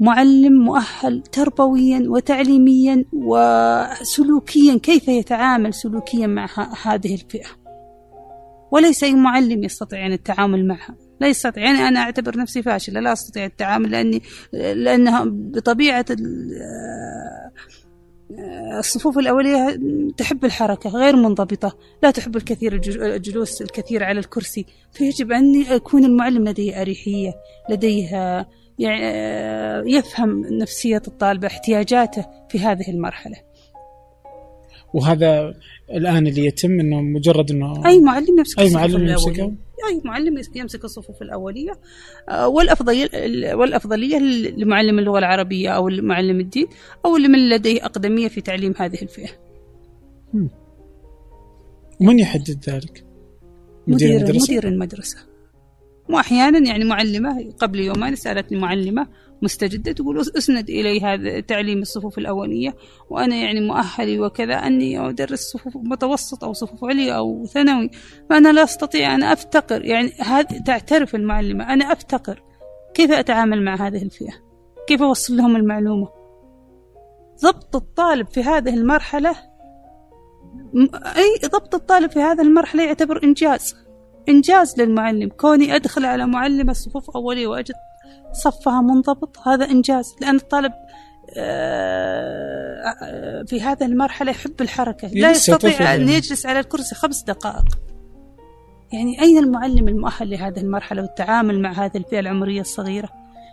معلم 0.00 0.52
مؤهل 0.64 1.22
تربويا 1.22 2.02
وتعليميا 2.06 3.04
وسلوكيا. 3.12 4.78
كيف 4.78 5.08
يتعامل 5.08 5.74
سلوكيا 5.74 6.26
مع 6.26 6.48
هذه 6.82 7.14
الفئة؟ 7.14 7.48
وليس 8.72 9.04
أي 9.04 9.14
معلم 9.14 9.64
يستطيع 9.64 10.06
أن 10.06 10.12
التعامل 10.12 10.66
معها. 10.66 10.96
لا 11.20 11.28
يستطيع. 11.28 11.64
يعني 11.64 11.88
أنا 11.88 12.00
أعتبر 12.00 12.38
نفسي 12.38 12.62
فاشلة. 12.62 13.00
لا 13.00 13.12
أستطيع 13.12 13.44
التعامل 13.44 13.90
لأني 13.90 14.22
لأنها 14.52 15.24
بطبيعة 15.26 16.06
الصفوف 18.78 19.18
الأولية 19.18 19.80
تحب 20.16 20.44
الحركة 20.44 20.90
غير 20.90 21.16
منضبطة. 21.16 21.76
لا 22.02 22.10
تحب 22.10 22.36
الكثير 22.36 22.80
الجلوس 23.14 23.62
الكثير 23.62 24.04
على 24.04 24.20
الكرسي. 24.20 24.66
فيجب 24.92 25.32
أن 25.32 25.54
يكون 25.54 26.04
المعلم 26.04 26.48
لديه 26.48 26.80
أريحية 26.80 27.32
لديه 27.70 28.46
يفهم 29.86 30.46
نفسية 30.50 31.02
الطالب 31.08 31.44
احتياجاته 31.44 32.26
في 32.48 32.58
هذه 32.58 32.90
المرحلة. 32.90 33.36
وهذا 34.94 35.54
الآن 35.90 36.26
اللي 36.26 36.46
يتم 36.46 36.80
أنه 36.80 37.00
مجرد 37.00 37.50
أنه 37.50 37.86
أي 37.86 38.00
معلم 38.00 38.38
يمسك 38.38 38.58
أي 38.58 38.70
معلم 38.70 39.08
يمسكه؟ 39.08 39.52
أي 39.88 40.00
معلم 40.04 40.42
يمسك 40.54 40.84
الصفوف 40.84 41.22
الأولية. 41.22 41.72
والأفضلية 42.46 43.08
والأفضلية 43.54 44.18
لمعلم 44.56 44.98
اللغة 44.98 45.18
العربية 45.18 45.70
أو 45.70 45.88
معلم 45.88 46.40
الدين 46.40 46.66
أو 47.04 47.16
لمن 47.16 47.48
لديه 47.48 47.84
أقدمية 47.84 48.28
في 48.28 48.40
تعليم 48.40 48.74
هذه 48.76 49.02
الفئة. 49.02 49.28
من 52.00 52.18
يحدد 52.18 52.64
ذلك؟ 52.68 53.04
مدير 53.86 54.16
المدرسة؟ 54.16 54.44
مدير 54.44 54.68
المدرسة. 54.68 55.18
وأحيانا 56.08 56.58
يعني 56.58 56.84
معلمة 56.84 57.52
قبل 57.58 57.80
يومين 57.80 58.14
سألتني 58.14 58.58
معلمة 58.58 59.06
مستجدة 59.42 59.92
تقول 59.92 60.20
أسند 60.20 60.70
إلي 60.70 61.00
هذا 61.00 61.40
تعليم 61.40 61.78
الصفوف 61.78 62.18
الأولية 62.18 62.76
وأنا 63.10 63.36
يعني 63.36 63.60
مؤهلي 63.60 64.20
وكذا 64.20 64.54
أني 64.54 65.08
أدرس 65.08 65.40
صفوف 65.40 65.76
متوسط 65.76 66.44
أو 66.44 66.52
صفوف 66.52 66.84
عليا 66.84 67.14
أو 67.14 67.46
ثانوي 67.46 67.90
فأنا 68.30 68.52
لا 68.52 68.64
أستطيع 68.64 69.14
أن 69.14 69.22
أفتقر 69.22 69.84
يعني 69.84 70.12
هذه 70.20 70.62
تعترف 70.66 71.14
المعلمة 71.14 71.72
أنا 71.72 71.92
أفتقر 71.92 72.42
كيف 72.94 73.10
أتعامل 73.10 73.64
مع 73.64 73.74
هذه 73.86 74.02
الفئة؟ 74.02 74.34
كيف 74.88 75.02
أوصل 75.02 75.36
لهم 75.36 75.56
المعلومة؟ 75.56 76.08
ضبط 77.42 77.76
الطالب 77.76 78.28
في 78.28 78.42
هذه 78.42 78.74
المرحلة 78.74 79.36
أي 81.16 81.48
ضبط 81.48 81.74
الطالب 81.74 82.10
في 82.10 82.20
هذه 82.20 82.40
المرحلة 82.40 82.82
يعتبر 82.82 83.24
إنجاز 83.24 83.87
إنجاز 84.28 84.80
للمعلم. 84.80 85.28
كوني 85.28 85.76
أدخل 85.76 86.04
على 86.04 86.26
معلمة 86.26 86.72
صفوف 86.72 87.10
أولية 87.10 87.46
وأجد 87.46 87.74
صفها 88.32 88.80
منضبط 88.80 89.48
هذا 89.48 89.64
إنجاز. 89.64 90.14
لأن 90.20 90.36
الطالب 90.36 90.72
آه، 91.36 93.44
في 93.46 93.60
هذه 93.60 93.84
المرحلة 93.84 94.30
يحب 94.30 94.60
الحركة. 94.60 95.08
لا 95.08 95.30
يستطيع 95.30 95.94
أن 95.94 96.08
يجلس 96.08 96.46
على 96.46 96.60
الكرسي 96.60 96.94
خمس 96.94 97.22
دقائق. 97.22 97.78
يعني 98.92 99.20
أين 99.20 99.38
المعلم 99.38 99.88
المؤهل 99.88 100.30
لهذه 100.30 100.60
المرحلة 100.60 101.02
والتعامل 101.02 101.62
مع 101.62 101.72
هذه 101.72 101.96
الفئة 101.96 102.20
العمرية 102.20 102.60
الصغيرة؟ 102.60 103.08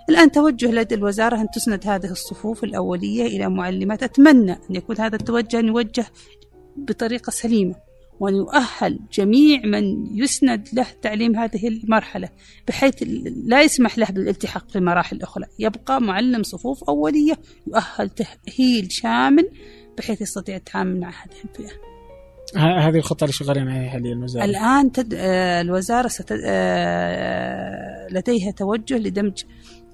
الآن 0.09 0.31
توجه 0.31 0.71
لدى 0.71 0.95
الوزارة 0.95 1.41
أن 1.41 1.51
تسند 1.51 1.87
هذه 1.87 2.11
الصفوف 2.11 2.63
الأولية 2.63 3.25
إلى 3.25 3.49
معلمات. 3.49 4.03
أتمنى 4.03 4.51
أن 4.51 4.75
يكون 4.75 4.95
هذا 4.99 5.15
التوجه 5.15 5.59
يوجه 5.59 6.05
بطريقة 6.77 7.29
سليمة. 7.29 7.75
وأن 8.19 8.35
يؤهل 8.35 8.99
جميع 9.13 9.61
من 9.65 9.83
يسند 10.17 10.67
له 10.73 10.87
تعليم 11.01 11.35
هذه 11.35 11.67
المرحلة 11.67 12.29
بحيث 12.67 13.03
لا 13.45 13.61
يسمح 13.61 13.97
له 13.97 14.07
بالالتحاق 14.07 14.69
في 14.69 14.75
المراحل 14.75 15.15
الأخرى. 15.15 15.45
يبقى 15.59 16.01
معلم 16.01 16.43
صفوف 16.43 16.83
أولية 16.83 17.39
يؤهل 17.67 18.09
تأهيل 18.09 18.91
شامل 18.91 19.49
بحيث 19.97 20.21
يستطيع 20.21 20.55
التعامل 20.55 20.99
مع 20.99 21.09
هذه 21.09 21.37
الفئة. 21.43 21.71
هذه 22.55 22.97
الخطة 22.97 23.23
اللي 23.23 23.33
شغالين 23.33 23.67
عليها 23.67 23.89
حاليا 23.89 24.13
الوزارة. 24.13 24.45
الآن 24.45 24.91
تد... 24.91 25.13
آه 25.13 25.61
الوزارة 25.61 26.07
ستد... 26.07 26.39
آه 26.45 28.07
لديها 28.11 28.51
توجه 28.51 28.97
لدمج 28.97 29.43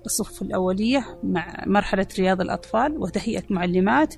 الصفوف 0.05 0.41
الأولية 0.41 1.19
مع 1.23 1.63
مرحلة 1.67 2.07
رياض 2.19 2.41
الأطفال 2.41 2.97
وتهيئة 2.97 3.43
معلمات 3.49 4.15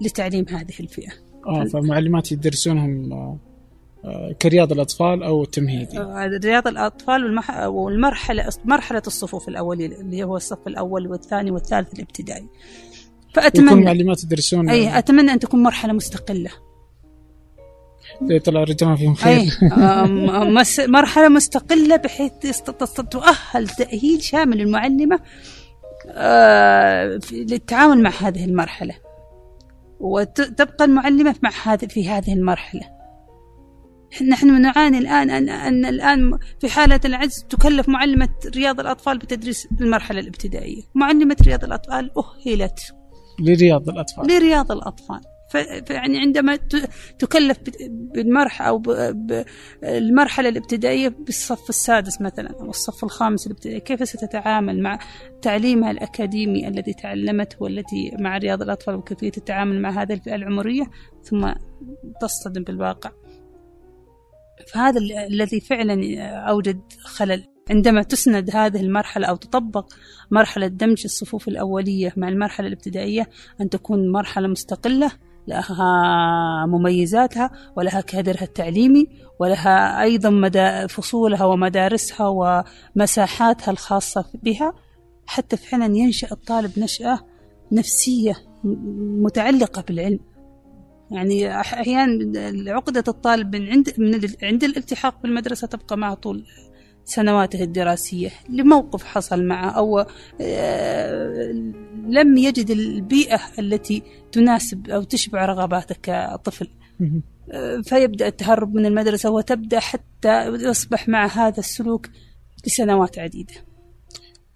لتعليم 0.00 0.44
هذه 0.48 0.80
الفئة. 0.80 1.29
آه 1.46 1.64
فمعلمات 1.64 2.32
يدرسونهم 2.32 3.12
آه، 3.12 3.36
آه، 4.04 4.32
كرياض 4.42 4.72
الأطفال 4.72 5.22
أو 5.22 5.44
تمهيدي 5.44 5.98
آه، 5.98 6.40
رياض 6.44 6.68
الأطفال 6.68 7.40
والمرحلة 7.66 8.48
مرحلة 8.64 9.02
الصفوف 9.06 9.48
الأولية 9.48 9.86
اللي 9.86 10.24
هو 10.24 10.36
الصف 10.36 10.66
الأول 10.66 11.06
والثاني 11.06 11.50
والثالث 11.50 11.94
الابتدائي. 11.94 12.48
فأتمنى 13.34 13.70
يكون 13.70 13.84
معلمات 13.84 14.24
يدرسون 14.24 14.70
أي 14.70 14.98
أتمنى 14.98 15.32
أن 15.32 15.38
تكون 15.38 15.62
مرحلة 15.62 15.92
مستقلة. 15.92 16.50
يطلع 18.22 18.64
رجال 18.64 18.96
فيهم 18.96 19.14
خير. 19.14 19.50
مرحلة 20.88 21.28
مستقلة 21.28 21.96
بحيث 21.96 22.60
تؤهل 23.10 23.68
تأهيل 23.68 24.22
شامل 24.22 24.60
المعلمه 24.60 25.20
للتعامل 27.32 28.02
مع 28.02 28.10
هذه 28.10 28.44
المرحلة. 28.44 28.94
وتبقى 30.00 30.84
المعلمة 30.84 31.34
مع 31.42 31.50
هذه 31.64 31.86
في 31.86 32.08
هذه 32.08 32.32
المرحلة. 32.32 33.00
نحن 34.28 34.60
نعاني 34.62 34.98
الآن 34.98 35.30
أن, 35.30 35.48
أن 35.48 35.84
الآن 35.84 36.38
في 36.60 36.68
حالة 36.68 37.00
العجز 37.04 37.44
تكلف 37.48 37.88
معلمة 37.88 38.28
رياض 38.56 38.80
الأطفال 38.80 39.18
بتدريس 39.18 39.68
المرحلة 39.80 40.20
الابتدائية. 40.20 40.82
معلمة 40.94 41.36
رياض 41.46 41.64
الأطفال 41.64 42.10
أهلت 42.46 42.94
لرياض 43.40 43.88
الأطفال. 43.88 44.26
لرياض 44.26 44.72
الأطفال. 44.72 45.20
فيعني 45.50 46.18
عندما 46.18 46.58
تكلف 47.18 47.58
بالمرحلة 47.90 48.68
أو 48.68 48.78
بالمرحلة 48.78 50.48
الابتدائية 50.48 51.08
بالصف 51.08 51.68
السادس 51.68 52.20
مثلا 52.20 52.50
أو 52.60 52.70
الصف 52.70 53.04
الخامس 53.04 53.46
الابتدائي 53.46 53.80
كيف 53.80 54.08
ستتعامل 54.08 54.82
مع 54.82 54.98
تعليمها 55.42 55.90
الأكاديمي 55.90 56.68
الذي 56.68 56.92
تعلمته 56.92 57.56
والتي 57.60 58.16
مع 58.18 58.38
رياض 58.38 58.62
الأطفال 58.62 58.94
وكيفية 58.94 59.32
التعامل 59.36 59.82
مع 59.82 60.02
هذه 60.02 60.12
الفئة 60.12 60.34
العمرية؟ 60.34 60.84
ثم 61.22 61.52
تصطدم 62.20 62.62
بالواقع. 62.62 63.10
فهذا 64.72 65.00
الذي 65.28 65.60
فعلا 65.60 66.22
أوجد 66.24 66.80
خلل. 67.04 67.44
عندما 67.70 68.02
تسند 68.02 68.50
هذه 68.56 68.80
المرحلة 68.80 69.26
أو 69.26 69.36
تطبق 69.36 69.92
مرحلة 70.30 70.66
دمج 70.66 71.02
الصفوف 71.04 71.48
الأولية 71.48 72.12
مع 72.16 72.28
المرحلة 72.28 72.66
الابتدائية 72.66 73.28
أن 73.60 73.70
تكون 73.70 74.12
مرحلة 74.12 74.48
مستقلة 74.48 75.12
لها 75.50 76.66
مميزاتها 76.66 77.50
ولها 77.76 78.00
كادرها 78.00 78.42
التعليمي 78.42 79.06
ولها 79.40 80.02
أيضا 80.02 80.30
مدى 80.30 80.88
فصولها 80.88 81.44
ومدارسها 81.44 82.26
ومساحاتها 82.96 83.70
الخاصة 83.72 84.24
بها. 84.42 84.72
حتى 85.26 85.56
فعلا 85.56 85.96
ينشأ 85.96 86.28
الطالب 86.32 86.78
نشأة 86.78 87.18
نفسية 87.72 88.34
متعلقة 89.24 89.82
بالعلم. 89.88 90.20
يعني 91.10 91.60
أحيانا 91.60 92.72
عقدة 92.72 93.04
الطالب 93.08 93.56
من 93.56 93.68
عند 93.68 93.94
من 93.98 94.20
عند 94.42 94.64
الالتحاق 94.64 95.22
بالمدرسة 95.22 95.66
تبقى 95.66 95.96
معه 95.98 96.14
طول 96.14 96.46
سنواته 97.10 97.62
الدراسية 97.62 98.30
لموقف 98.48 99.04
حصل 99.04 99.44
معه 99.44 99.70
أو 99.70 100.06
آه، 100.40 101.52
لم 102.08 102.36
يجد 102.36 102.70
البيئة 102.70 103.40
التي 103.58 104.02
تناسب 104.32 104.90
أو 104.90 105.02
تشبع 105.02 105.44
رغباته 105.44 105.94
كطفل. 106.02 106.68
آه، 107.52 107.80
فيبدأ 107.80 108.26
التهرب 108.26 108.74
من 108.74 108.86
المدرسة 108.86 109.30
وتبدأ 109.30 109.80
حتى 109.80 110.46
يصبح 110.46 111.08
مع 111.08 111.26
هذا 111.26 111.58
السلوك 111.58 112.08
لسنوات 112.66 113.18
عديدة. 113.18 113.54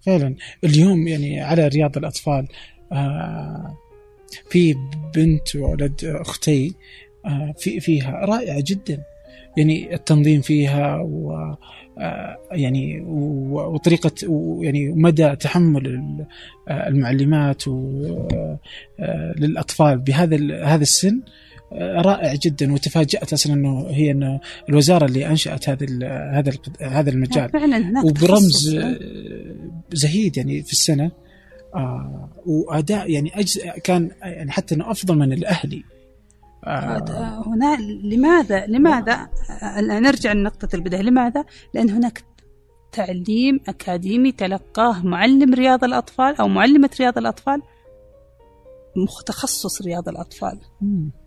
فعلا. 0.01 0.35
اليوم 0.65 1.09
يعني 1.09 1.41
على 1.41 1.69
رياض 1.69 1.99
الأطفال 1.99 2.49
آه، 2.93 3.77
في 4.51 4.75
بنت 5.15 5.57
وولد 5.57 6.05
أختي 6.05 6.75
في 7.59 7.81
فيها 7.81 8.11
رائعة 8.11 8.65
جدا. 8.67 9.03
يعني 9.57 9.95
التنظيم 9.95 10.41
فيها 10.41 10.97
و 10.97 11.33
آه، 11.99 12.37
يعني 12.53 13.01
و- 13.01 13.75
وطريقة 13.75 14.11
و- 14.29 14.63
يعني 14.63 14.89
مدى 14.89 15.37
تحمل 15.37 16.07
آه، 16.69 16.89
المعلمات 16.89 17.69
آه، 17.69 18.59
للأطفال 19.39 19.99
بهذا 19.99 20.65
هذا 20.65 20.83
السن 20.83 21.21
رائع 21.83 22.35
جدا. 22.35 22.73
وتفاجأت 22.73 23.33
أصلا 23.33 23.55
أنه 23.55 23.87
هي 23.91 24.11
انه 24.11 24.41
الوزارة 24.69 25.05
اللي 25.07 25.27
أنشأت 25.27 25.69
هذا 25.69 25.85
ال- 25.85 26.05
هذا 26.35 26.51
ال- 26.51 26.87
هذا 26.87 27.11
المجال. 27.11 27.49
فعلا 27.51 28.03
وبرمز 28.05 28.79
زهيد 29.93 30.37
يعني 30.37 30.63
في 30.63 30.73
السنة 30.73 31.11
آه 31.75 32.29
وأداء 32.47 33.11
يعني 33.11 33.31
أجزاء 33.35 33.79
كان 33.79 34.11
يعني 34.23 34.51
حتى 34.51 34.75
إنه 34.75 34.91
أفضل 34.91 35.19
من 35.19 35.33
الأهلي. 35.33 35.83
آه 36.65 37.43
هنا 37.47 37.77
لماذا 38.03 38.67
لماذا؟ 38.67 39.29
آه، 39.62 39.81
نرجع 39.81 40.33
لنقطة 40.33 40.69
البداية. 40.75 41.03
لماذا؟ 41.03 41.45
لأن 41.75 41.91
هناك 41.91 42.25
تعليم 42.93 43.61
أكاديمي 43.69 44.33
تلقاه 44.33 45.07
معلم 45.07 45.55
رياض 45.55 45.85
الأطفال 45.85 46.37
أو 46.41 46.49
معلمة 46.49 46.91
رياض 47.01 47.19
الأطفال 47.19 47.62
متخصص 48.97 49.83
رياض 49.83 50.09
الأطفال. 50.09 50.61
آه، 50.83 51.24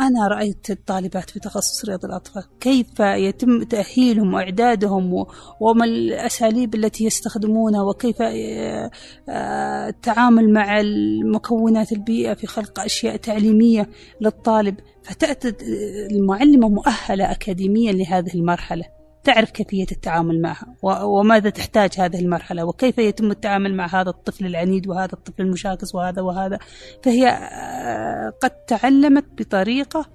أنا 0.00 0.28
رأيت 0.28 0.70
الطالبات 0.70 1.30
في 1.30 1.40
تخصص 1.40 1.84
رياض 1.84 2.04
الأطفال. 2.04 2.44
كيف 2.60 3.00
يتم 3.00 3.62
تأهيلهم 3.62 4.34
وإعدادهم 4.34 5.26
وما 5.60 5.84
الأساليب 5.84 6.74
التي 6.74 7.04
يستخدمونها 7.04 7.82
وكيف 7.82 8.22
آه، 8.22 8.90
آه، 9.28 9.88
التعامل 9.88 10.52
مع 10.52 10.80
المكونات 10.80 11.92
البيئة 11.92 12.34
في 12.34 12.46
خلق 12.46 12.80
أشياء 12.80 13.16
تعليمية 13.16 13.88
للطالب. 14.20 14.74
فتأتي 15.02 15.54
المعلمة 16.10 16.68
مؤهلة 16.68 17.30
أكاديميا 17.32 17.92
لهذه 17.92 18.34
المرحلة. 18.34 18.97
تعرف 19.24 19.50
كيفية 19.50 19.86
التعامل 19.92 20.40
معها 20.40 20.74
وماذا 20.82 21.50
تحتاج 21.50 21.90
هذه 21.98 22.20
المرحلة 22.20 22.64
وكيف 22.64 22.98
يتم 22.98 23.30
التعامل 23.30 23.74
مع 23.74 24.00
هذا 24.00 24.10
الطفل 24.10 24.46
العنيد 24.46 24.88
وهذا 24.88 25.12
الطفل 25.12 25.42
المشاكس 25.42 25.94
وهذا 25.94 26.22
وهذا. 26.22 26.58
فهي 27.02 27.28
آه، 27.28 28.32
قد 28.42 28.50
تعلمت 28.50 29.24
بطريقة 29.38 30.06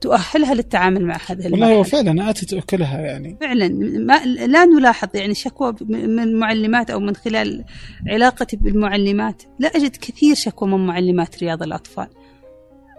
تؤهلها 0.00 0.54
للتعامل 0.54 1.06
مع 1.06 1.18
هذه 1.26 1.44
والله 1.44 1.72
المرحلة 1.72 2.02
فعلا 2.02 2.30
اتت 2.30 2.52
اكلها 2.52 3.00
يعني. 3.00 3.36
فعلا 3.40 3.68
ما 3.98 4.24
لا 4.24 4.64
نلاحظ 4.64 5.08
يعني 5.14 5.34
شكوى 5.34 5.74
من 5.80 6.18
المعلمات 6.18 6.90
أو 6.90 7.00
من 7.00 7.16
خلال 7.16 7.64
علاقتي 8.08 8.56
بالمعلمات. 8.56 9.42
لا 9.58 9.68
أجد 9.68 9.96
كثير 9.96 10.34
شكوى 10.34 10.68
من 10.68 10.86
معلمات 10.86 11.42
رياض 11.42 11.62
الأطفال. 11.62 12.08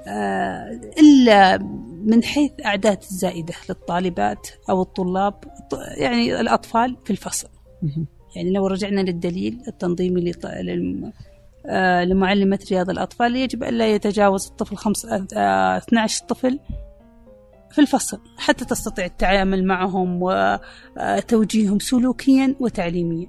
آه، 0.07 0.81
إلا 0.99 1.57
من 2.05 2.23
حيث 2.23 2.51
أعداد 2.65 2.97
الزائدة 3.11 3.53
للطالبات 3.69 4.47
أو 4.69 4.81
الطلاب 4.81 5.33
يعني 5.97 6.41
الأطفال 6.41 6.97
في 7.05 7.11
الفصل. 7.11 7.49
يعني 8.35 8.51
لو 8.51 8.67
رجعنا 8.67 9.01
للدليل 9.01 9.63
التنظيمي 9.67 10.31
آه، 11.65 12.03
لمعلمة 12.03 12.59
رياض 12.71 12.89
الأطفال 12.89 13.35
يجب 13.35 13.63
ألا 13.63 13.87
يتجاوز 13.87 14.47
الطفل 14.47 14.75
خمس 14.75 15.05
آه، 15.05 15.77
12 15.77 16.25
طفل 16.25 16.59
في 17.71 17.81
الفصل 17.81 18.19
حتى 18.37 18.65
تستطيع 18.65 19.05
التعامل 19.05 19.65
معهم 19.65 20.19
وتوجيههم 20.21 21.79
سلوكيا 21.79 22.55
وتعليميا. 22.59 23.27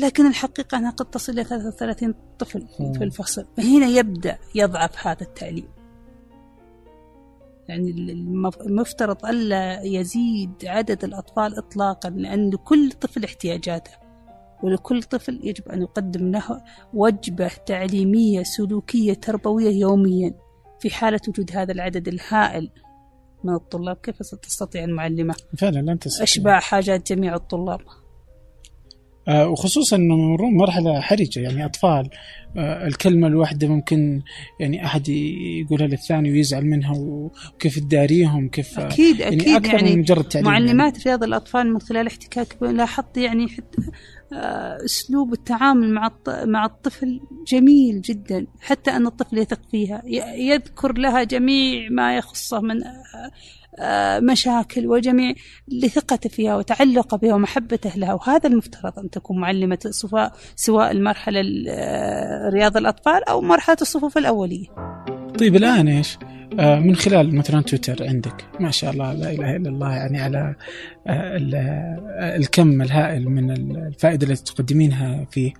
لكن 0.00 0.26
الحقيقة 0.26 0.78
أنها 0.78 0.90
قد 0.90 1.10
تصل 1.10 1.32
إلى 1.32 1.44
33 1.44 2.14
طفل 2.38 2.66
في 2.98 3.04
الفصل. 3.04 3.46
فهنا 3.56 3.86
يبدأ 3.86 4.38
يضعف 4.54 5.06
هذا 5.06 5.22
التعليم. 5.22 5.68
يعني 7.68 7.90
المف- 7.90 8.60
المفترض 8.60 9.26
ألا 9.26 9.80
يزيد 9.82 10.52
عدد 10.64 11.04
الأطفال 11.04 11.58
إطلاقا 11.58 12.10
لأن 12.10 12.50
لكل 12.50 12.92
طفل 12.92 13.24
احتياجاته 13.24 13.90
ولكل 14.62 15.02
طفل 15.02 15.40
يجب 15.42 15.68
أن 15.68 15.82
يقدم 15.82 16.30
له 16.30 16.62
وجبة 16.94 17.50
تعليمية 17.66 18.42
سلوكية 18.42 19.14
تربوية 19.14 19.70
يوميا 19.80 20.34
في 20.80 20.90
حالة 20.90 21.20
وجود 21.28 21.50
هذا 21.56 21.72
العدد 21.72 22.08
الهائل 22.08 22.70
من 23.44 23.54
الطلاب. 23.54 23.96
كيف 23.96 24.16
ستستطيع 24.26 24.84
المعلمة؟ 24.84 25.34
فعلا 25.58 25.78
لن 25.78 25.98
تستطيع. 25.98 26.22
إشباع 26.22 26.60
حاجات 26.60 27.12
جميع 27.12 27.34
الطلاب. 27.34 27.80
وخصوصا 29.28 29.96
إنه 29.96 30.14
يمرون 30.14 30.54
مرحلة 30.54 31.00
حرجة 31.00 31.40
يعني 31.40 31.64
أطفال 31.64 32.10
آه 32.56 32.86
الكلمة 32.86 33.26
الواحدة 33.26 33.68
ممكن 33.68 34.22
يعني 34.60 34.84
أحد 34.84 35.08
يقولها 35.08 35.86
للثاني 35.86 36.30
ويزعل 36.30 36.66
منها 36.66 36.94
وكيف 36.98 37.78
تداريهم 37.78 38.48
كيف 38.48 38.78
آه، 38.78 38.86
أكيد 38.86 39.20
يعني 39.20 39.36
أكيد 39.36 39.54
أكثر 39.54 39.74
يعني 39.74 39.92
من 39.92 39.98
مجرد 39.98 40.24
تعليم 40.24 40.48
معلمات 40.48 41.06
رياض 41.06 41.22
الأطفال 41.22 41.72
من 41.72 41.80
خلال 41.80 42.06
احتكاك 42.06 42.62
لاحظت 42.62 43.16
يعني 43.16 43.48
حتى 43.48 43.82
آه، 44.32 44.84
أسلوب 44.84 45.32
التعامل 45.32 45.94
مع 45.94 46.10
مع 46.28 46.64
الطفل 46.64 47.20
جميل 47.46 48.00
جدا 48.00 48.46
حتى 48.60 48.90
أن 48.90 49.06
الطفل 49.06 49.38
يثق 49.38 49.60
فيها 49.70 50.02
يذكر 50.36 50.98
لها 50.98 51.24
جميع 51.24 51.88
ما 51.90 52.16
يخصه 52.16 52.60
من 52.60 52.84
آه، 52.84 52.88
آه، 52.88 53.30
مشاكل 54.20 54.86
وجميع 54.86 55.34
لثقته 55.68 56.30
فيها 56.30 56.56
وتعلقه 56.56 57.16
بها 57.16 57.34
ومحبته 57.34 57.90
لها 57.96 58.14
وهذا 58.14 58.48
المفترض 58.48 58.98
أن 58.98 59.10
تكون 59.10 59.40
معلمة 59.40 59.78
سواء 59.90 60.32
سواء 60.56 60.90
المرحلة 60.90 61.40
ال- 61.40 61.66
آه، 61.68 62.48
رياض 62.48 62.76
الأطفال 62.76 63.24
أو 63.28 63.40
مرحلة 63.40 63.76
الصفوف 63.82 64.18
الأولية 64.18 64.66
طيب 65.38 65.56
الآن 65.56 65.88
إيش؟ 65.88 66.18
آه 66.58 66.78
من 66.78 66.96
خلال 66.96 67.34
مثلا 67.34 67.62
تويتر 67.62 68.06
عندك 68.08 68.44
ما 68.60 68.70
شاء 68.70 68.90
الله 68.90 69.12
لا 69.12 69.30
إله 69.30 69.56
إلا 69.56 69.68
الله 69.68 69.92
يعني 69.92 70.20
على 70.20 70.54
آه 71.06 71.36
ال- 71.36 71.54
آه، 71.54 72.36
الكم 72.36 72.82
الهائل 72.82 73.28
من 73.28 73.50
الفائدة 73.76 74.26
التي 74.26 74.54
تقدمينها 74.54 75.24
فيه. 75.30 75.52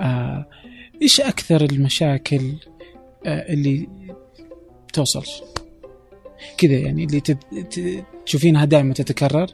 آه 0.00 0.46
إيش 1.02 1.20
أكثر 1.20 1.64
المشاكل 1.64 2.52
آه 3.26 3.52
اللي 3.52 3.88
توصل؟ 4.92 5.24
كذا 6.58 6.72
يعني 6.72 7.04
اللي 7.04 7.20
تب... 7.20 7.38
ت- 7.70 8.04
تشوفينها 8.26 8.64
دائما 8.64 8.94
تتكرر 8.94 9.46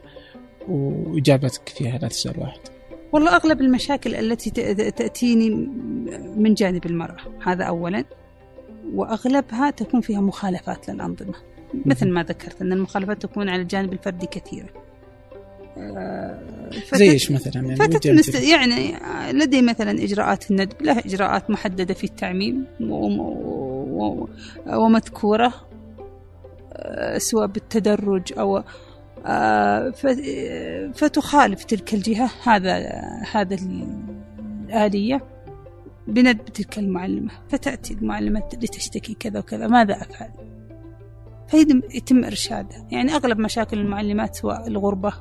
وإجابتك 0.68 1.68
فيها 1.68 1.98
لا 1.98 2.08
تسال 2.08 2.40
واحد. 2.40 2.60
والله 3.12 3.36
أغلب 3.36 3.60
المشاكل 3.60 4.14
التي 4.14 4.50
ت- 4.50 4.60
تأتيني 4.98 5.50
من 6.36 6.54
جانب 6.54 6.86
المرأة 6.86 7.16
هذا 7.46 7.64
أولا. 7.64 8.04
وأغلبها 8.94 9.70
تكون 9.70 10.00
فيها 10.00 10.20
مخالفات 10.20 10.88
للأنظمة 10.90 11.34
مثل 11.86 12.08
ما 12.10 12.22
ذكرت 12.22 12.62
أن 12.62 12.72
المخالفات 12.72 13.22
تكون 13.22 13.48
على 13.48 13.62
الجانب 13.62 13.92
الفردي 13.92 14.26
كثيرة 14.26 14.68
آه، 15.76 16.70
فت- 16.86 16.94
زي 16.94 17.10
إيش 17.10 17.30
مثلا؟ 17.30 17.54
يعني 17.62 17.76
فتت 17.76 18.06
مست... 18.08 18.34
يعني 18.34 18.94
لدي 19.32 19.62
مثلا 19.62 19.90
إجراءات 20.04 20.50
الندب 20.50 20.82
لها 20.82 20.98
إجراءات 20.98 21.50
محددة 21.50 21.94
في 21.94 22.04
التعميم 22.04 22.66
و... 22.80 22.94
و... 22.94 24.28
ومذكورة 24.66 25.46
آه، 25.46 25.54
سواء 27.16 27.46
بالتدرج 27.46 28.38
أو 28.38 28.62
آه، 29.26 29.90
فتخالف 30.94 31.64
تلك 31.64 31.94
الجهة 31.94 32.30
هذا 32.44 32.90
هذا 33.32 33.56
الآلية 34.68 35.20
بندب 36.08 36.44
تلك 36.44 36.78
المعلمة 36.78 37.30
فتأتي 37.48 37.94
المعلمة 37.94 38.42
لتشتكي 38.54 39.14
كذا 39.14 39.38
وكذا 39.38 39.66
ماذا 39.66 39.92
أفعل؟ 39.94 40.30
فيتم 41.48 41.80
يتم 41.94 42.24
إرشادها 42.24 42.86
يعني 42.90 43.14
أغلب 43.14 43.38
مشاكل 43.38 43.78
المعلمات 43.78 44.34
سواء 44.34 44.68
الغربة 44.68 45.12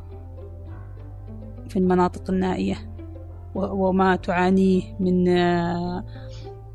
في 1.70 1.80
المناطق 1.80 2.30
النائية 2.30 2.92
وما 3.56 4.16
تعانيه 4.16 4.82
من 5.00 5.28
آه، 5.28 6.06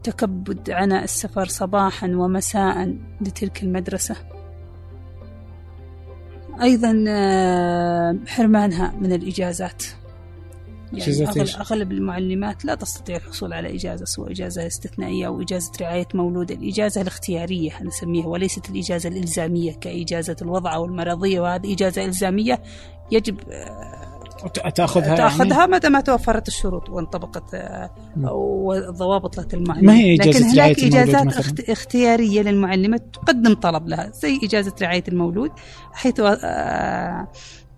تكبد 0.03 0.71
عناء 0.71 1.05
السفر 1.05 1.47
صباحا 1.47 2.07
ومساء 2.07 2.97
لتلك 3.21 3.63
المدرسة. 3.63 4.17
أيضا 6.63 7.05
آه، 7.09 8.17
حرمانها 8.27 8.95
من 9.01 9.13
الإجازات. 9.13 9.83
يعني؟ 10.93 11.05
أغلب, 11.29 11.61
أغلب 11.61 11.93
المعلمات 11.93 12.65
لا 12.65 12.75
تستطيع 12.75 13.17
الحصول 13.17 13.53
على 13.53 13.75
إجازة 13.77 14.05
سواء 14.05 14.31
إجازة 14.33 14.67
استثنائية 14.67 15.27
أو 15.27 15.43
إجازة 15.43 15.73
رعاية 15.81 16.09
مولود 16.15 16.51
الإجازة 16.51 17.01
الاختيارية 17.01 17.83
نسميها 17.83 18.27
وليست 18.27 18.71
الإجازة 18.71 19.09
الإلزامية 19.09 19.73
كإجازة 19.73 20.37
الوضع 20.43 20.75
أو 20.75 20.85
المرضية 20.85 21.41
وهذه 21.41 21.73
إجازة 21.75 22.05
إلزامية 22.05 22.63
يجب 23.13 23.39
وت- 23.39 24.16
تأخذها 24.75 25.17
تأخذها 25.17 25.59
يعني 25.59 25.73
متى 25.73 25.89
ما 25.89 26.01
توفرت 26.01 26.49
الشروط 26.49 26.91
وانطبقت 26.91 27.55
آه، 27.55 27.91
مم. 28.17 28.29
والضوابط 28.33 29.41
لدى 29.41 29.57
المعلم 29.57 29.87
ما 29.87 29.95
هي 29.95 30.15
إجازة 30.15 30.39
لكن 30.39 30.45
هناك 30.59 30.79
إجازات 30.79 31.27
مثلاً؟ 31.27 31.41
اخت- 31.41 31.71
اختيارية 31.71 32.43
للمعلمة 32.43 33.01
تقدم 33.13 33.55
طلب 33.55 33.89
لها 33.89 34.11
زي 34.11 34.39
إجازة 34.45 34.73
رعاية 34.83 35.05
المولود 35.09 35.51
حيث 35.93 36.21
آه، 36.21 37.29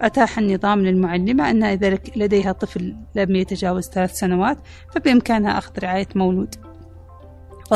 أتاح 0.00 0.38
النظام 0.38 0.80
للمعلمة 0.80 1.50
أنها 1.50 1.72
إذا 1.72 1.98
لديها 2.16 2.52
طفل 2.52 2.96
لم 3.14 3.36
يتجاوز 3.36 3.88
ثلاث 3.88 4.12
سنوات 4.18 4.58
فبإمكانها 4.94 5.58
أخذ 5.58 5.72
رعاية 5.82 6.08
مولود 6.14 6.54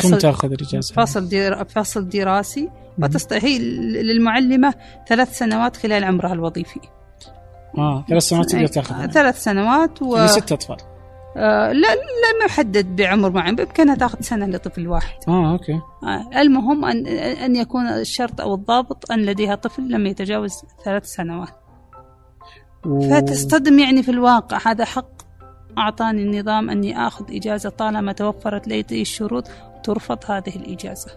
كم 0.03 0.15
تاخذ 0.19 0.53
الإجازة؟ 0.53 0.95
فصل 0.95 1.29
دير... 1.29 1.65
فصل 1.65 2.09
دراسي 2.09 2.69
وتست... 2.99 3.33
هي 3.33 3.59
للمعلمة 4.03 4.75
ثلاث 5.09 5.39
سنوات 5.39 5.77
خلال 5.77 6.05
عمرها 6.05 6.33
الوظيفي 6.33 6.81
آه 7.79 8.05
ثلاث 8.09 8.23
سنوات 8.23 8.51
تقدر 8.51 8.67
تاخذ 8.67 9.07
ثلاث 9.07 9.43
سنوات 9.43 10.03
و... 10.03 10.17
يعني 10.17 10.29
ست 10.29 10.53
أطفال. 10.53 10.77
آه 11.37 11.73
لا 11.73 11.95
لا 11.95 12.45
محدد 12.45 12.97
بعمر 12.97 13.31
معين 13.31 13.55
بإمكانها 13.55 13.95
تاخذ 13.95 14.21
سنة 14.21 14.47
لطفل 14.47 14.89
واحد. 14.89 15.17
آه 15.29 15.53
okay. 15.53 15.73
آه 15.73 16.41
المهم 16.41 16.85
أن 16.85 17.07
أن 17.17 17.57
يكون 17.57 17.87
الشرط 17.87 18.41
أو 18.41 18.55
الضابط 18.55 19.13
أن 19.13 19.19
لديها 19.19 19.55
طفل 19.55 19.89
لم 19.89 20.07
يتجاوز 20.07 20.53
ثلاث 20.85 21.07
سنوات. 21.07 21.55
و... 22.87 23.11
فتصطدم 23.11 23.79
يعني 23.79 24.03
في 24.03 24.11
الواقع. 24.11 24.59
هذا 24.67 24.85
حق. 24.85 25.23
أعطاني 25.79 26.23
النظام 26.23 26.71
أني 26.71 27.07
آخذ 27.07 27.25
إجازة 27.31 27.69
طالما 27.71 28.13
توفرت 28.13 28.69
لدي 28.69 29.03
الشروط 29.03 29.51
ترفض 29.85 30.19
هذه 30.27 30.57
الإجازة. 30.57 31.11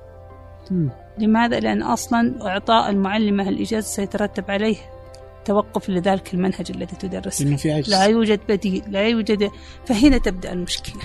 مم. 0.72 0.90
لماذا؟ 1.18 1.60
لأن 1.60 1.84
أصلا 1.84 2.48
إعطاء 2.48 2.90
المعلمة 2.90 3.50
الإجازة 3.50 3.88
سيترتب 3.88 4.52
عليه 4.52 4.78
توقف 5.46 5.90
لذلك 5.90 6.34
المنهج 6.34 6.72
الذي 6.72 6.96
تدرس 6.96 7.42
لأنه 7.42 7.58
في 7.58 7.72
عجز. 7.72 7.90
لا 7.90 8.06
يوجد 8.06 8.40
بديل 8.50 8.84
لا 8.88 9.08
يوجد 9.08 9.52
فهنا 9.86 10.18
تبدأ 10.18 10.54
المشكلة. 10.54 11.02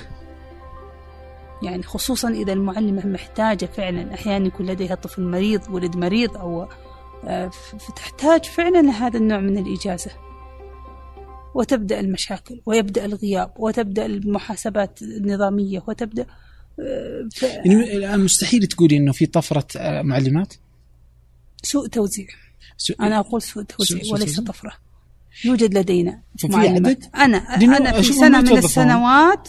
يعني 1.62 1.82
خصوصا 1.82 2.28
إذا 2.28 2.52
المعلمة 2.52 3.06
محتاجة 3.06 3.66
فعلا 3.66 4.14
أحيانا 4.14 4.46
يكون 4.46 4.66
لديها 4.66 4.94
طفل 4.94 5.22
مريض 5.22 5.60
ولد 5.70 5.96
مريض 5.96 6.36
أو 6.36 6.68
آه، 7.24 7.48
فتحتاج 7.78 8.44
فعلا 8.44 8.82
لهذا 8.82 9.18
النوع 9.18 9.40
من 9.40 9.58
الإجازة. 9.58 10.10
وتبدأ 11.54 12.00
المشاكل 12.00 12.60
ويبدأ 12.66 13.04
الغياب 13.04 13.52
وتبدأ 13.56 14.06
المحاسبات 14.06 15.02
النظامية 15.02 15.82
وتبدأ 15.88 16.26
آه، 16.80 17.28
ف... 17.34 17.42
يعني 17.42 17.96
الآن 17.96 18.20
مستحيل 18.20 18.66
تقولي 18.66 18.96
إنه 18.96 19.12
في 19.12 19.26
طفرة 19.26 19.66
آه، 19.76 20.02
معلمات؟ 20.02 20.54
سوء 21.62 21.86
توزيع. 21.86 22.26
أنا 23.00 23.18
أقول 23.18 23.42
توزيع 23.42 24.02
سوء 24.02 24.14
وليس؟ 24.14 24.40
طفرة 24.40 24.72
يوجد 25.44 25.78
لدينا 25.78 26.20
معلمات. 26.44 26.86
عدد؟ 26.86 27.10
أنا 27.14 27.38
أنا 27.38 27.92
في 27.92 28.12
سنة 28.12 28.40
من. 28.40 28.58
السنوات 28.58 29.48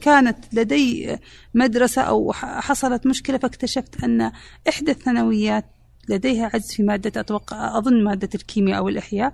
كانت 0.00 0.38
لدي 0.52 1.16
مدرسة 1.54 2.02
أو 2.02 2.32
حصلت 2.32 3.06
مشكلة 3.06 3.38
فاكتشفت 3.38 4.04
أن 4.04 4.32
إحدى 4.68 4.90
الثانويات 4.90 5.64
لديها 6.08 6.50
عجز 6.54 6.72
في 6.72 6.82
مادة 6.82 7.20
أتوقع 7.20 7.78
أظن 7.78 8.04
مادة 8.04 8.28
الكيمياء 8.34 8.78
أو 8.78 8.88
الإحياء. 8.88 9.32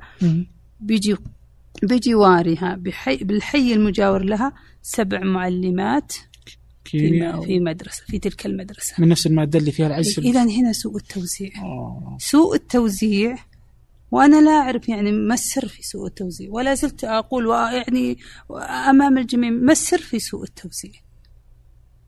بيجي 0.81 1.17
بجوارها 1.83 2.75
بحي 2.75 3.17
بالحي 3.17 3.73
المجاور 3.73 4.23
لها 4.23 4.53
سبع 4.83 5.21
معلمات 5.25 6.13
في, 6.13 6.34
كيمياء 6.85 7.41
في 7.41 7.61
مدرسة 7.61 8.03
في 8.07 8.19
تلك 8.19 8.47
المدرسة. 8.47 8.95
من 8.99 9.09
نفس 9.09 9.27
المادة 9.27 9.59
اللي 9.59 9.73
فيها 9.73 9.87
العجز 9.87 10.19
إذا 10.19 10.43
هنا 10.43 10.73
سوء 10.73 10.97
التوزيع. 10.97 11.51
آه. 11.63 12.17
سوء 12.21 12.55
التوزيع 12.55 13.37
وأنا 14.11 14.41
لا 14.41 14.51
أعرف 14.51 14.89
يعني 14.89 15.13
ما 15.13 15.35
السر 15.35 15.69
في 15.69 15.83
سوء 15.83 16.07
التوزيع 16.07 16.49
ولا 16.51 16.75
زلت 16.75 17.05
أقول 17.05 17.45
وأ- 17.47 17.73
يعني 17.75 18.19
أمام 18.91 19.19
الجميع 19.19 19.51
ما 19.51 19.73
السر 19.73 19.99
في 19.99 20.19
سوء 20.19 20.43
التوزيع؟ 20.45 20.93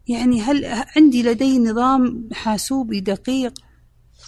يعني 0.09 0.41
هل 0.41 0.65
عندي 0.97 1.23
لدي 1.23 1.59
نظام 1.59 2.29
حاسوبي 2.33 3.01
دقيق 3.01 3.53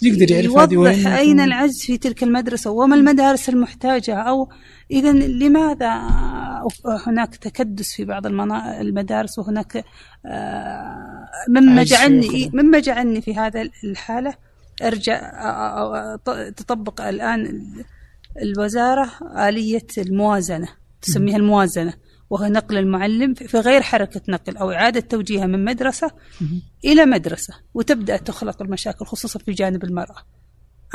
يقدر 0.01 0.31
يعرف 0.31 0.57
هذه 0.57 0.73
يوضح 0.73 0.89
وين 0.91 1.07
أين 1.07 1.39
العجز 1.39 1.81
في 1.81 1.97
تلك 1.97 2.23
المدرسة 2.23 2.71
وما 2.71 2.95
المدارس 2.95 3.49
المحتاجة 3.49 4.15
أو 4.15 4.49
إذا 4.91 5.11
لماذا 5.11 6.01
هناك 7.07 7.35
تكدس 7.35 7.93
في 7.93 8.05
بعض 8.05 8.25
المدارس 8.25 9.39
وهناك 9.39 9.85
آه، 10.25 11.27
مما 11.49 11.83
جعلني. 11.83 12.51
مما 12.53 12.79
جعلني 12.79 13.21
في 13.21 13.35
هذا 13.35 13.69
الحالة 13.83 14.33
أرجع 14.83 15.19
أ- 15.19 16.17
أ- 16.29 16.53
تطبق 16.53 17.01
الآن 17.01 17.61
الوزارة 18.41 19.11
آلية 19.47 19.87
الموازنة 19.97 20.67
تسميها 21.01 21.37
الموازنة 21.37 21.93
وهو 22.29 22.45
نقل 22.45 22.77
المعلم 22.77 23.33
في 23.33 23.59
غير 23.59 23.81
حركة 23.81 24.21
نقل 24.29 24.57
أو 24.57 24.71
إعادة 24.71 24.99
توجيهه 24.99 25.45
من 25.45 25.65
مدرسة 25.65 26.11
إلى 26.85 27.05
مدرسة 27.05 27.53
وتبدأ 27.73 28.17
تخلق 28.17 28.61
المشاكل 28.61 29.05
خصوصا 29.05 29.39
في 29.39 29.51
جانب 29.51 29.83
المرأة. 29.83 30.23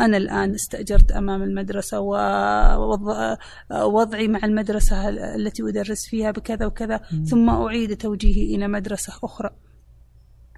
أنا 0.00 0.16
الآن 0.16 0.54
استأجرت 0.54 1.12
أمام 1.12 1.42
المدرسة 1.42 2.00
ووضعي 3.70 4.28
مع 4.28 4.40
المدرسة 4.44 5.08
التي 5.08 5.62
أدرس 5.62 6.06
فيها 6.06 6.30
بكذا 6.30 6.66
وكذا 6.66 7.00
ثم 7.30 7.50
أعيد 7.50 7.96
توجيهي 7.96 8.54
إلى 8.54 8.68
مدرسة 8.68 9.12
أخرى 9.22 9.50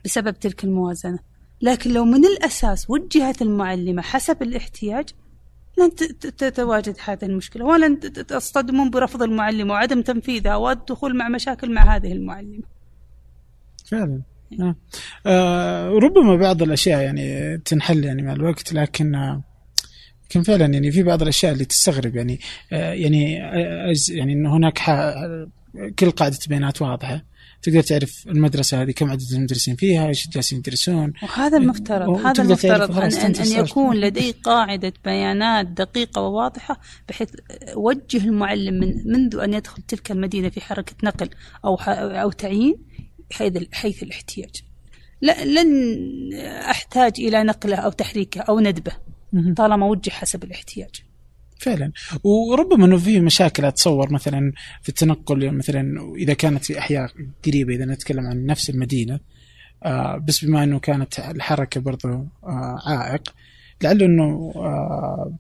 بسبب 0.04 0.38
تلك 0.38 0.64
الموازنة. 0.64 1.18
لكن 1.60 1.92
لو 1.92 2.04
من 2.04 2.24
الأساس 2.24 2.90
وجهت 2.90 3.42
المعلمة 3.42 4.02
حسب 4.02 4.42
الاحتياج 4.42 5.08
لن 5.78 5.94
تتواجد 6.18 6.96
هذه 7.04 7.24
المشكلة 7.24 7.64
ولن 7.64 8.00
تصطدمون 8.00 8.90
برفض 8.90 9.22
المعلمة 9.22 9.74
وعدم 9.74 10.02
تنفيذها 10.02 10.56
والدخول 10.56 11.16
مع 11.16 11.28
مشاكل 11.28 11.74
مع 11.74 11.96
هذه 11.96 12.12
المعلمة. 12.12 12.62
فعلا. 13.86 14.22
آه. 14.60 14.76
آه 15.26 15.88
ربما 15.88 16.36
بعض 16.36 16.62
الأشياء 16.62 17.02
يعني 17.02 17.58
تنحل 17.58 18.04
يعني 18.04 18.22
مع 18.22 18.32
الوقت 18.32 18.72
لكن 18.72 19.14
آه 19.14 19.42
لكن 20.24 20.42
فعلا 20.42 20.66
يعني 20.66 20.90
في 20.90 21.02
بعض 21.02 21.22
الأشياء 21.22 21.52
اللي 21.52 21.64
تستغرب 21.64 22.16
يعني 22.16 22.40
آه 22.72 22.92
يعني 22.92 23.44
آه 23.44 23.94
يعني 24.08 24.32
انه 24.32 24.56
هناك 24.56 24.78
كل 25.98 26.10
قاعدة 26.10 26.38
بيانات 26.48 26.82
واضحة. 26.82 27.24
تقدر 27.62 27.80
تعرف 27.82 28.24
المدرسة 28.28 28.82
هذه 28.82 28.90
كم 28.90 29.10
عدد 29.10 29.32
المدرسين 29.32 29.76
فيها 29.76 30.08
إيش 30.08 30.28
جالسين 30.28 30.58
يدرسون 30.58 31.12
وهذا 31.22 31.56
المفترض 31.56 32.08
هذا 32.26 32.42
المفترض 32.42 32.90
أن, 32.90 32.94
خلاص 33.10 33.16
أن, 33.16 33.34
أن. 33.34 33.64
يكون 33.64 33.96
لدي 33.96 34.30
قاعدة 34.30 34.92
بيانات 35.04 35.66
دقيقة 35.66 36.22
وواضحة 36.22 36.80
بحيث 37.08 37.28
وجه 37.74 38.24
المعلم 38.24 38.74
من 38.74 38.94
منذ 39.12 39.36
أن 39.36 39.54
يدخل 39.54 39.82
تلك 39.82 40.10
المدينة 40.10 40.48
في 40.48 40.60
حركة 40.60 40.94
نقل 41.04 41.28
أو 41.64 41.76
ح- 41.76 41.88
أو 41.98 42.30
تعيين 42.30 42.76
حيث 43.32 43.52
حيث 43.72 44.02
الاحتياج 44.02 44.50
لا 45.20 45.44
لن 45.44 45.68
أحتاج 46.70 47.12
إلى 47.18 47.42
نقله 47.44 47.76
أو 47.76 47.90
تحريكه 47.90 48.40
أو 48.40 48.60
ندبه. 48.60 48.92
طالما 49.56 49.86
وجه 49.86 50.10
حسب 50.10 50.44
الاحتياج 50.44 50.90
فعلا. 51.58 51.92
وربما 52.24 52.86
إنه 52.86 52.96
في 52.96 53.20
مشاكل 53.20 53.64
أتصور 53.64 54.12
مثلا 54.12 54.52
في 54.82 54.88
التنقل 54.88 55.50
مثلا 55.50 56.14
إذا 56.16 56.34
كانت 56.34 56.64
في 56.64 56.78
أحياء 56.78 57.10
قريبة 57.46 57.74
إذا 57.74 57.84
نتكلم 57.84 58.26
عن 58.26 58.46
نفس 58.46 58.70
المدينة 58.70 59.20
آه 59.84 60.16
بس 60.16 60.44
بما 60.44 60.64
إنه 60.64 60.78
كانت 60.78 61.18
الحركة 61.18 61.80
برضو 61.80 62.08
آه 62.08 62.78
عائق 62.86 63.34
لعله 63.82 64.06
إنه 64.06 64.52
آه 64.56 65.32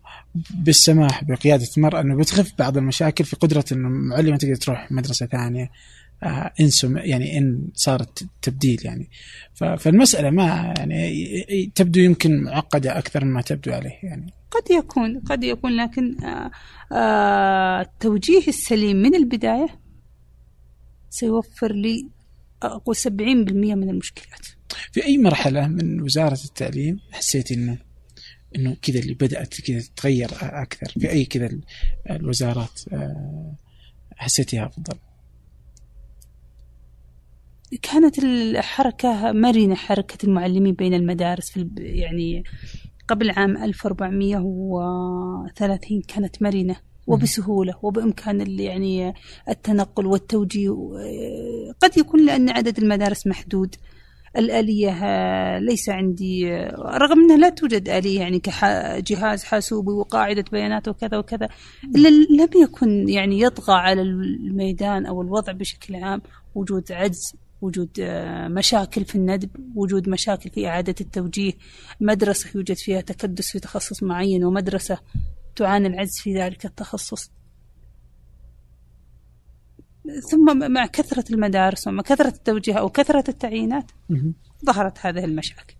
بالسماح 0.50 1.24
بقيادة 1.24 1.66
المرأة 1.76 2.00
إنه 2.00 2.16
بتخف 2.16 2.52
بعض 2.58 2.76
المشاكل 2.76 3.24
في 3.24 3.36
قدرة 3.36 3.64
إنه 3.72 3.88
المعلمه 3.88 4.36
تقدر 4.36 4.54
تروح 4.54 4.92
مدرسة 4.92 5.26
ثانية 5.26 5.70
إن 6.60 6.68
سم 6.70 6.96
يعني 6.96 7.38
إن 7.38 7.68
صارت 7.74 8.26
تبديل 8.42 8.78
يعني. 8.84 9.10
فالمسألة 9.54 10.30
ما 10.30 10.74
يعني 10.78 11.72
تبدو 11.74 12.00
يمكن 12.00 12.42
معقدة 12.42 12.98
أكثر 12.98 13.24
مما 13.24 13.42
تبدو 13.42 13.72
عليه 13.72 13.98
يعني. 14.02 14.32
قد 14.50 14.70
يكون 14.70 15.20
قد 15.20 15.44
يكون 15.44 15.76
لكن 15.76 16.24
آه، 16.24 16.50
آه، 16.92 17.80
التوجيه 17.80 18.48
السليم 18.48 18.96
من 18.96 19.14
البداية 19.14 19.80
سيوفر 21.10 21.72
لي 21.72 22.08
أقول 22.62 22.96
70% 22.96 23.08
من 23.74 23.90
المشكلات. 23.90 24.46
في 24.92 25.04
أي 25.04 25.18
مرحلة 25.18 25.68
من 25.68 26.00
وزارة 26.00 26.38
التعليم 26.44 27.00
حسيت 27.12 27.52
إنه 27.52 27.78
إنه 28.56 28.76
كذا 28.82 28.98
اللي 28.98 29.14
بدأت 29.14 29.60
كذا 29.60 29.80
تتغير 29.80 30.28
أكثر؟ 30.40 30.92
في 31.00 31.10
أي 31.10 31.24
كذا 31.24 31.46
ال- 31.46 31.62
الوزارات 32.10 32.80
آه، 32.92 33.54
حسيتيها 34.16 34.66
أفضل؟ 34.66 34.98
كانت 37.82 38.18
الحركة 38.18 39.32
مرنة 39.32 39.74
حركة 39.74 40.26
المعلمين 40.26 40.74
بين 40.74 40.94
المدارس 40.94 41.50
في 41.50 41.70
يعني 41.76 42.44
قبل 43.08 43.30
عام 43.30 43.56
1430 43.56 46.00
كانت 46.08 46.42
مرنة 46.42 46.76
وبسهولة 47.06 47.74
وبإمكان 47.82 48.60
يعني 48.60 49.14
التنقل 49.48 50.06
والتوجيه. 50.06 50.76
قد 51.80 51.98
يكون 51.98 52.26
لأن 52.26 52.50
عدد 52.50 52.78
المدارس 52.78 53.26
محدود. 53.26 53.74
الآلية 54.36 55.58
ليس 55.58 55.88
عندي 55.88 56.54
رغم 56.76 57.20
أنها 57.20 57.36
لا 57.36 57.48
توجد 57.48 57.88
آلية 57.88 58.20
يعني 58.20 58.40
كجهاز 58.40 59.44
حاسوبي 59.44 59.90
وقاعدة 59.90 60.44
بيانات 60.52 60.88
وكذا 60.88 61.18
وكذا 61.18 61.48
إلا 61.96 62.08
لم 62.08 62.48
يكن 62.62 63.08
يعني 63.08 63.40
يطغى 63.40 63.74
على 63.74 64.02
الميدان 64.02 65.06
أو 65.06 65.22
الوضع 65.22 65.52
بشكل 65.52 65.94
عام 65.94 66.22
وجود 66.54 66.92
عجز. 66.92 67.34
وجود 67.60 67.90
آه، 68.00 68.48
مشاكل 68.48 69.04
في 69.04 69.14
الندب 69.14 69.50
وجود 69.74 70.08
مشاكل 70.08 70.50
في 70.50 70.68
إعادة 70.68 70.94
التوجيه. 71.00 71.52
مدرسة 72.00 72.50
يوجد 72.54 72.76
فيها 72.76 73.00
تكدس 73.00 73.50
في 73.50 73.60
تخصص 73.60 74.02
معين 74.02 74.44
ومدرسة 74.44 74.98
تعاني 75.56 75.88
العجز 75.88 76.18
في 76.18 76.34
ذلك 76.34 76.66
التخصص. 76.66 77.30
ثم 80.30 80.72
مع 80.72 80.86
كثرة 80.86 81.24
المدارس 81.34 81.88
ومع 81.88 82.02
كثرة 82.02 82.28
التوجيه 82.28 82.74
أو 82.74 82.88
كثرة 82.88 83.24
التعيينات. 83.28 83.90
ظهرت 84.66 84.98
هذه 85.00 85.24
المشاكل. 85.24 85.75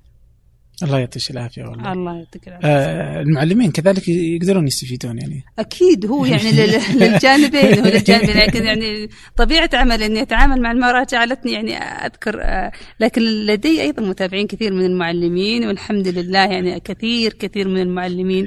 الله 0.82 0.98
يعطيك 0.98 1.30
العافية 1.30 1.62
والله. 1.62 1.92
الله 1.92 2.16
يعطيك 2.18 2.48
العافية. 2.48 2.68
آه 2.68 3.20
المعلمين 3.20 3.70
كذلك 3.70 4.08
يقدرون 4.08 4.66
يستفيدون 4.66 5.18
يعني. 5.18 5.44
أكيد 5.58 6.06
هو 6.06 6.26
يعني 6.26 6.52
لل- 6.52 6.80
للجانبين 7.00 7.78
هو 7.78 7.84
للجانبين 7.86 8.36
لكن 8.36 8.64
يعني 8.64 9.08
طبيعة 9.36 9.70
عمل 9.74 10.02
إني 10.02 10.22
أتعامل 10.22 10.62
مع 10.62 10.72
المراه 10.72 11.06
جعلتني 11.12 11.52
يعني 11.52 11.76
أذكر 11.76 12.40
آه، 12.42 12.72
لكن 13.00 13.22
لدي 13.22 13.82
أيضا 13.82 14.02
متابعين 14.02 14.46
كثير 14.46 14.72
من 14.72 14.84
المعلمين 14.84 15.66
والحمد 15.66 16.08
لله 16.08 16.38
يعني 16.52 16.80
كثير 16.80 17.32
كثير 17.32 17.68
من 17.68 17.80
المعلمين 17.80 18.46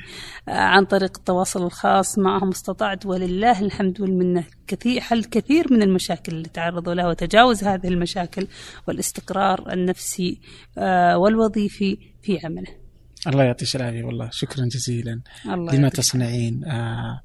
عن 0.49 0.85
طريق 0.85 1.17
التواصل 1.17 1.65
الخاص 1.65 2.17
معهم 2.19 2.49
استطعت 2.49 3.05
ولله 3.05 3.61
الحمد 3.61 4.01
والمنة 4.01 4.43
كثير 4.67 5.01
حل 5.01 5.23
كثير 5.23 5.73
من 5.73 5.81
المشاكل 5.81 6.31
اللي 6.35 6.49
تعرضوا 6.49 6.93
لها 6.93 7.07
وتجاوز 7.07 7.63
هذه 7.63 7.87
المشاكل 7.87 8.47
والاستقرار 8.87 9.73
النفسي 9.73 10.41
آه، 10.77 11.17
والوظيفي 11.17 11.97
في 12.21 12.39
عمله. 12.43 12.67
الله 13.27 13.43
يعطيك 13.43 13.75
العافيه 13.75 14.03
والله. 14.03 14.29
شكرا 14.31 14.65
جزيلا. 14.65 15.21
الله 15.45 15.75
لما 15.75 15.89
تصنعين 15.89 16.65
آه 16.65 17.21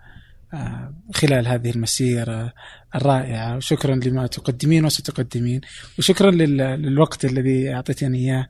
آه 0.55 0.95
خلال 1.15 1.47
هذه 1.49 1.71
المسيرة 1.71 2.53
الرائعة. 2.95 3.57
وشكرا 3.57 3.95
لما 3.95 4.27
تقدمين 4.27 4.85
وستقدمين. 4.85 5.61
وشكرا 5.99 6.31
لل- 6.31 6.57
للوقت 6.83 7.25
الذي 7.25 7.75
أعطيتني 7.75 8.19
إياه. 8.19 8.49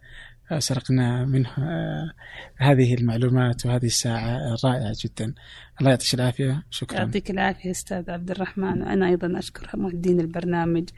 سرقنا 0.59 1.25
منه 1.25 1.49
آه 1.59 2.11
هذه 2.57 2.95
المعلومات 2.95 3.67
وهذه 3.67 3.87
الساعة 3.87 4.55
الرائعة 4.55 4.95
جدا. 5.05 5.35
الله 5.81 5.91
يعطيك 5.91 6.15
العافية. 6.15 6.63
شكرا. 6.71 6.99
يعطيك 6.99 7.31
العافية 7.31 7.71
أستاذ 7.71 8.11
عبد 8.11 8.31
الرحمن. 8.31 8.83
وأنا 8.83 9.07
أيضا 9.07 9.39
أشكر 9.39 9.71
مهدين 9.75 10.21
البرنامج. 10.21 10.89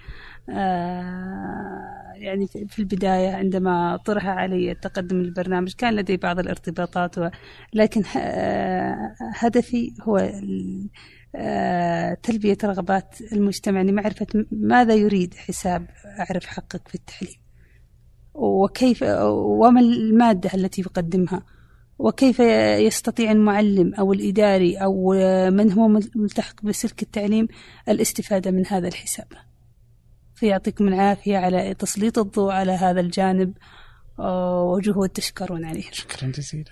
آه 0.50 2.12
يعني 2.14 2.46
في 2.46 2.78
البداية 2.78 3.36
عندما 3.36 3.96
طرح 3.96 4.26
علي 4.26 4.72
التقدم 4.72 5.16
للبرنامج 5.16 5.72
كان 5.72 5.96
لدي 5.96 6.16
بعض 6.16 6.38
الارتباطات. 6.38 7.14
لكن 7.74 8.02
آه 8.16 9.14
هدفي 9.34 9.94
هو 10.02 10.30
تلبية 12.22 12.58
رغبات 12.64 13.18
المجتمع 13.32 13.82
لمعرفة 13.82 14.26
ماذا 14.52 14.94
يريد 14.94 15.34
حساب 15.34 15.86
أعرف 16.18 16.46
حقك 16.46 16.88
في 16.88 16.94
التعليم 16.94 17.45
وكيف 18.38 19.02
وما 19.02 19.80
المادة 19.80 20.50
التي 20.54 20.80
يقدمها؟ 20.80 21.42
وكيف 21.98 22.40
يستطيع 22.86 23.32
المعلم 23.32 23.94
أو 23.94 24.12
الإداري 24.12 24.76
أو 24.76 25.12
من 25.50 25.72
هو 25.72 25.88
ملتحق 26.16 26.62
بسلك 26.62 27.02
التعليم 27.02 27.48
الاستفادة 27.88 28.50
من 28.50 28.66
هذا 28.66 28.88
الحساب؟ 28.88 29.26
فيعطيكم 30.34 30.88
العافية 30.88 31.38
على 31.38 31.74
تسليط 31.74 32.18
الضوء 32.18 32.52
على 32.52 32.72
هذا 32.72 33.00
الجانب 33.00 33.52
وجهود 34.74 35.08
تشكرون 35.08 35.64
عليه. 35.64 35.90
شكرا 35.90 36.32
جزيلا. 36.32 36.70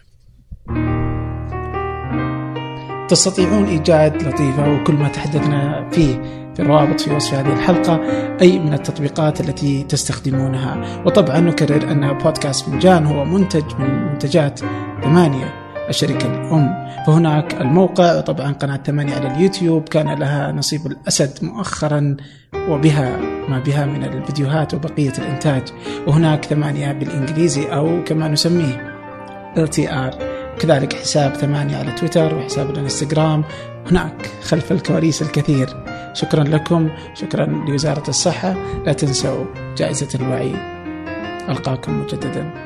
تستطيعون 3.09 3.65
إيجاد 3.65 4.23
لطيفة 4.23 4.73
وكل 4.73 4.95
ما 4.95 5.09
تحدثنا 5.09 5.91
فيه. 5.91 6.44
في 6.55 6.63
الروابط 6.63 7.01
في 7.01 7.15
وصف 7.15 7.35
هذه 7.35 7.53
الحلقة 7.53 8.01
أي 8.43 8.59
من 8.59 8.75
التطبيقات 8.75 9.41
التي 9.41 9.83
تستخدمونها. 9.83 11.03
وطبعا 11.07 11.41
نكرر 11.41 11.91
أن 11.91 12.19
بودكاست 12.19 12.67
فنجان 12.67 13.07
هو 13.07 13.25
منتج 13.25 13.65
من 13.79 14.13
منتجات 14.13 14.61
ثمانية 15.03 15.55
الشركة 15.89 16.27
الأم. 16.27 16.89
فهناك 17.07 17.61
الموقع 17.61 18.19
وطبعا 18.19 18.53
قناة 18.53 18.81
ثمانية 18.87 19.15
على 19.15 19.35
اليوتيوب. 19.35 19.89
كان 19.89 20.19
لها 20.19 20.53
نصيب 20.53 20.87
الأسد 20.87 21.39
مؤخرا 21.43 22.17
وبها 22.69 23.17
ما 23.49 23.59
بها 23.59 23.87
من 23.87 24.05
الفيديوهات 24.05 24.75
وبقية 24.75 25.13
الإنتاج. 25.19 25.63
وهناك 26.07 26.45
ثمانية 26.45 26.93
بالإنجليزي 26.93 27.65
أو 27.67 28.05
كما 28.05 28.29
نسميه 28.29 28.95
LTR 29.57 30.15
كذلك 30.59 30.93
حساب 30.93 31.35
ثمانية 31.35 31.77
على 31.77 31.93
تويتر 31.93 32.35
وحساب 32.35 32.71
الإنستغرام. 32.71 33.45
هناك 33.91 34.31
خلف 34.43 34.73
الكواليس 34.73 35.23
الكثير. 35.23 35.85
شكرا 36.13 36.45
لكم 36.45 36.91
شكرا 37.15 37.47
لوزارة 37.47 38.09
الصحة. 38.09 38.55
لا 38.87 38.93
تنسوا 38.93 39.45
جائزة 39.77 40.09
الوعي. 40.15 40.55
ألقاكم 41.49 42.01
مجددا. 42.01 42.64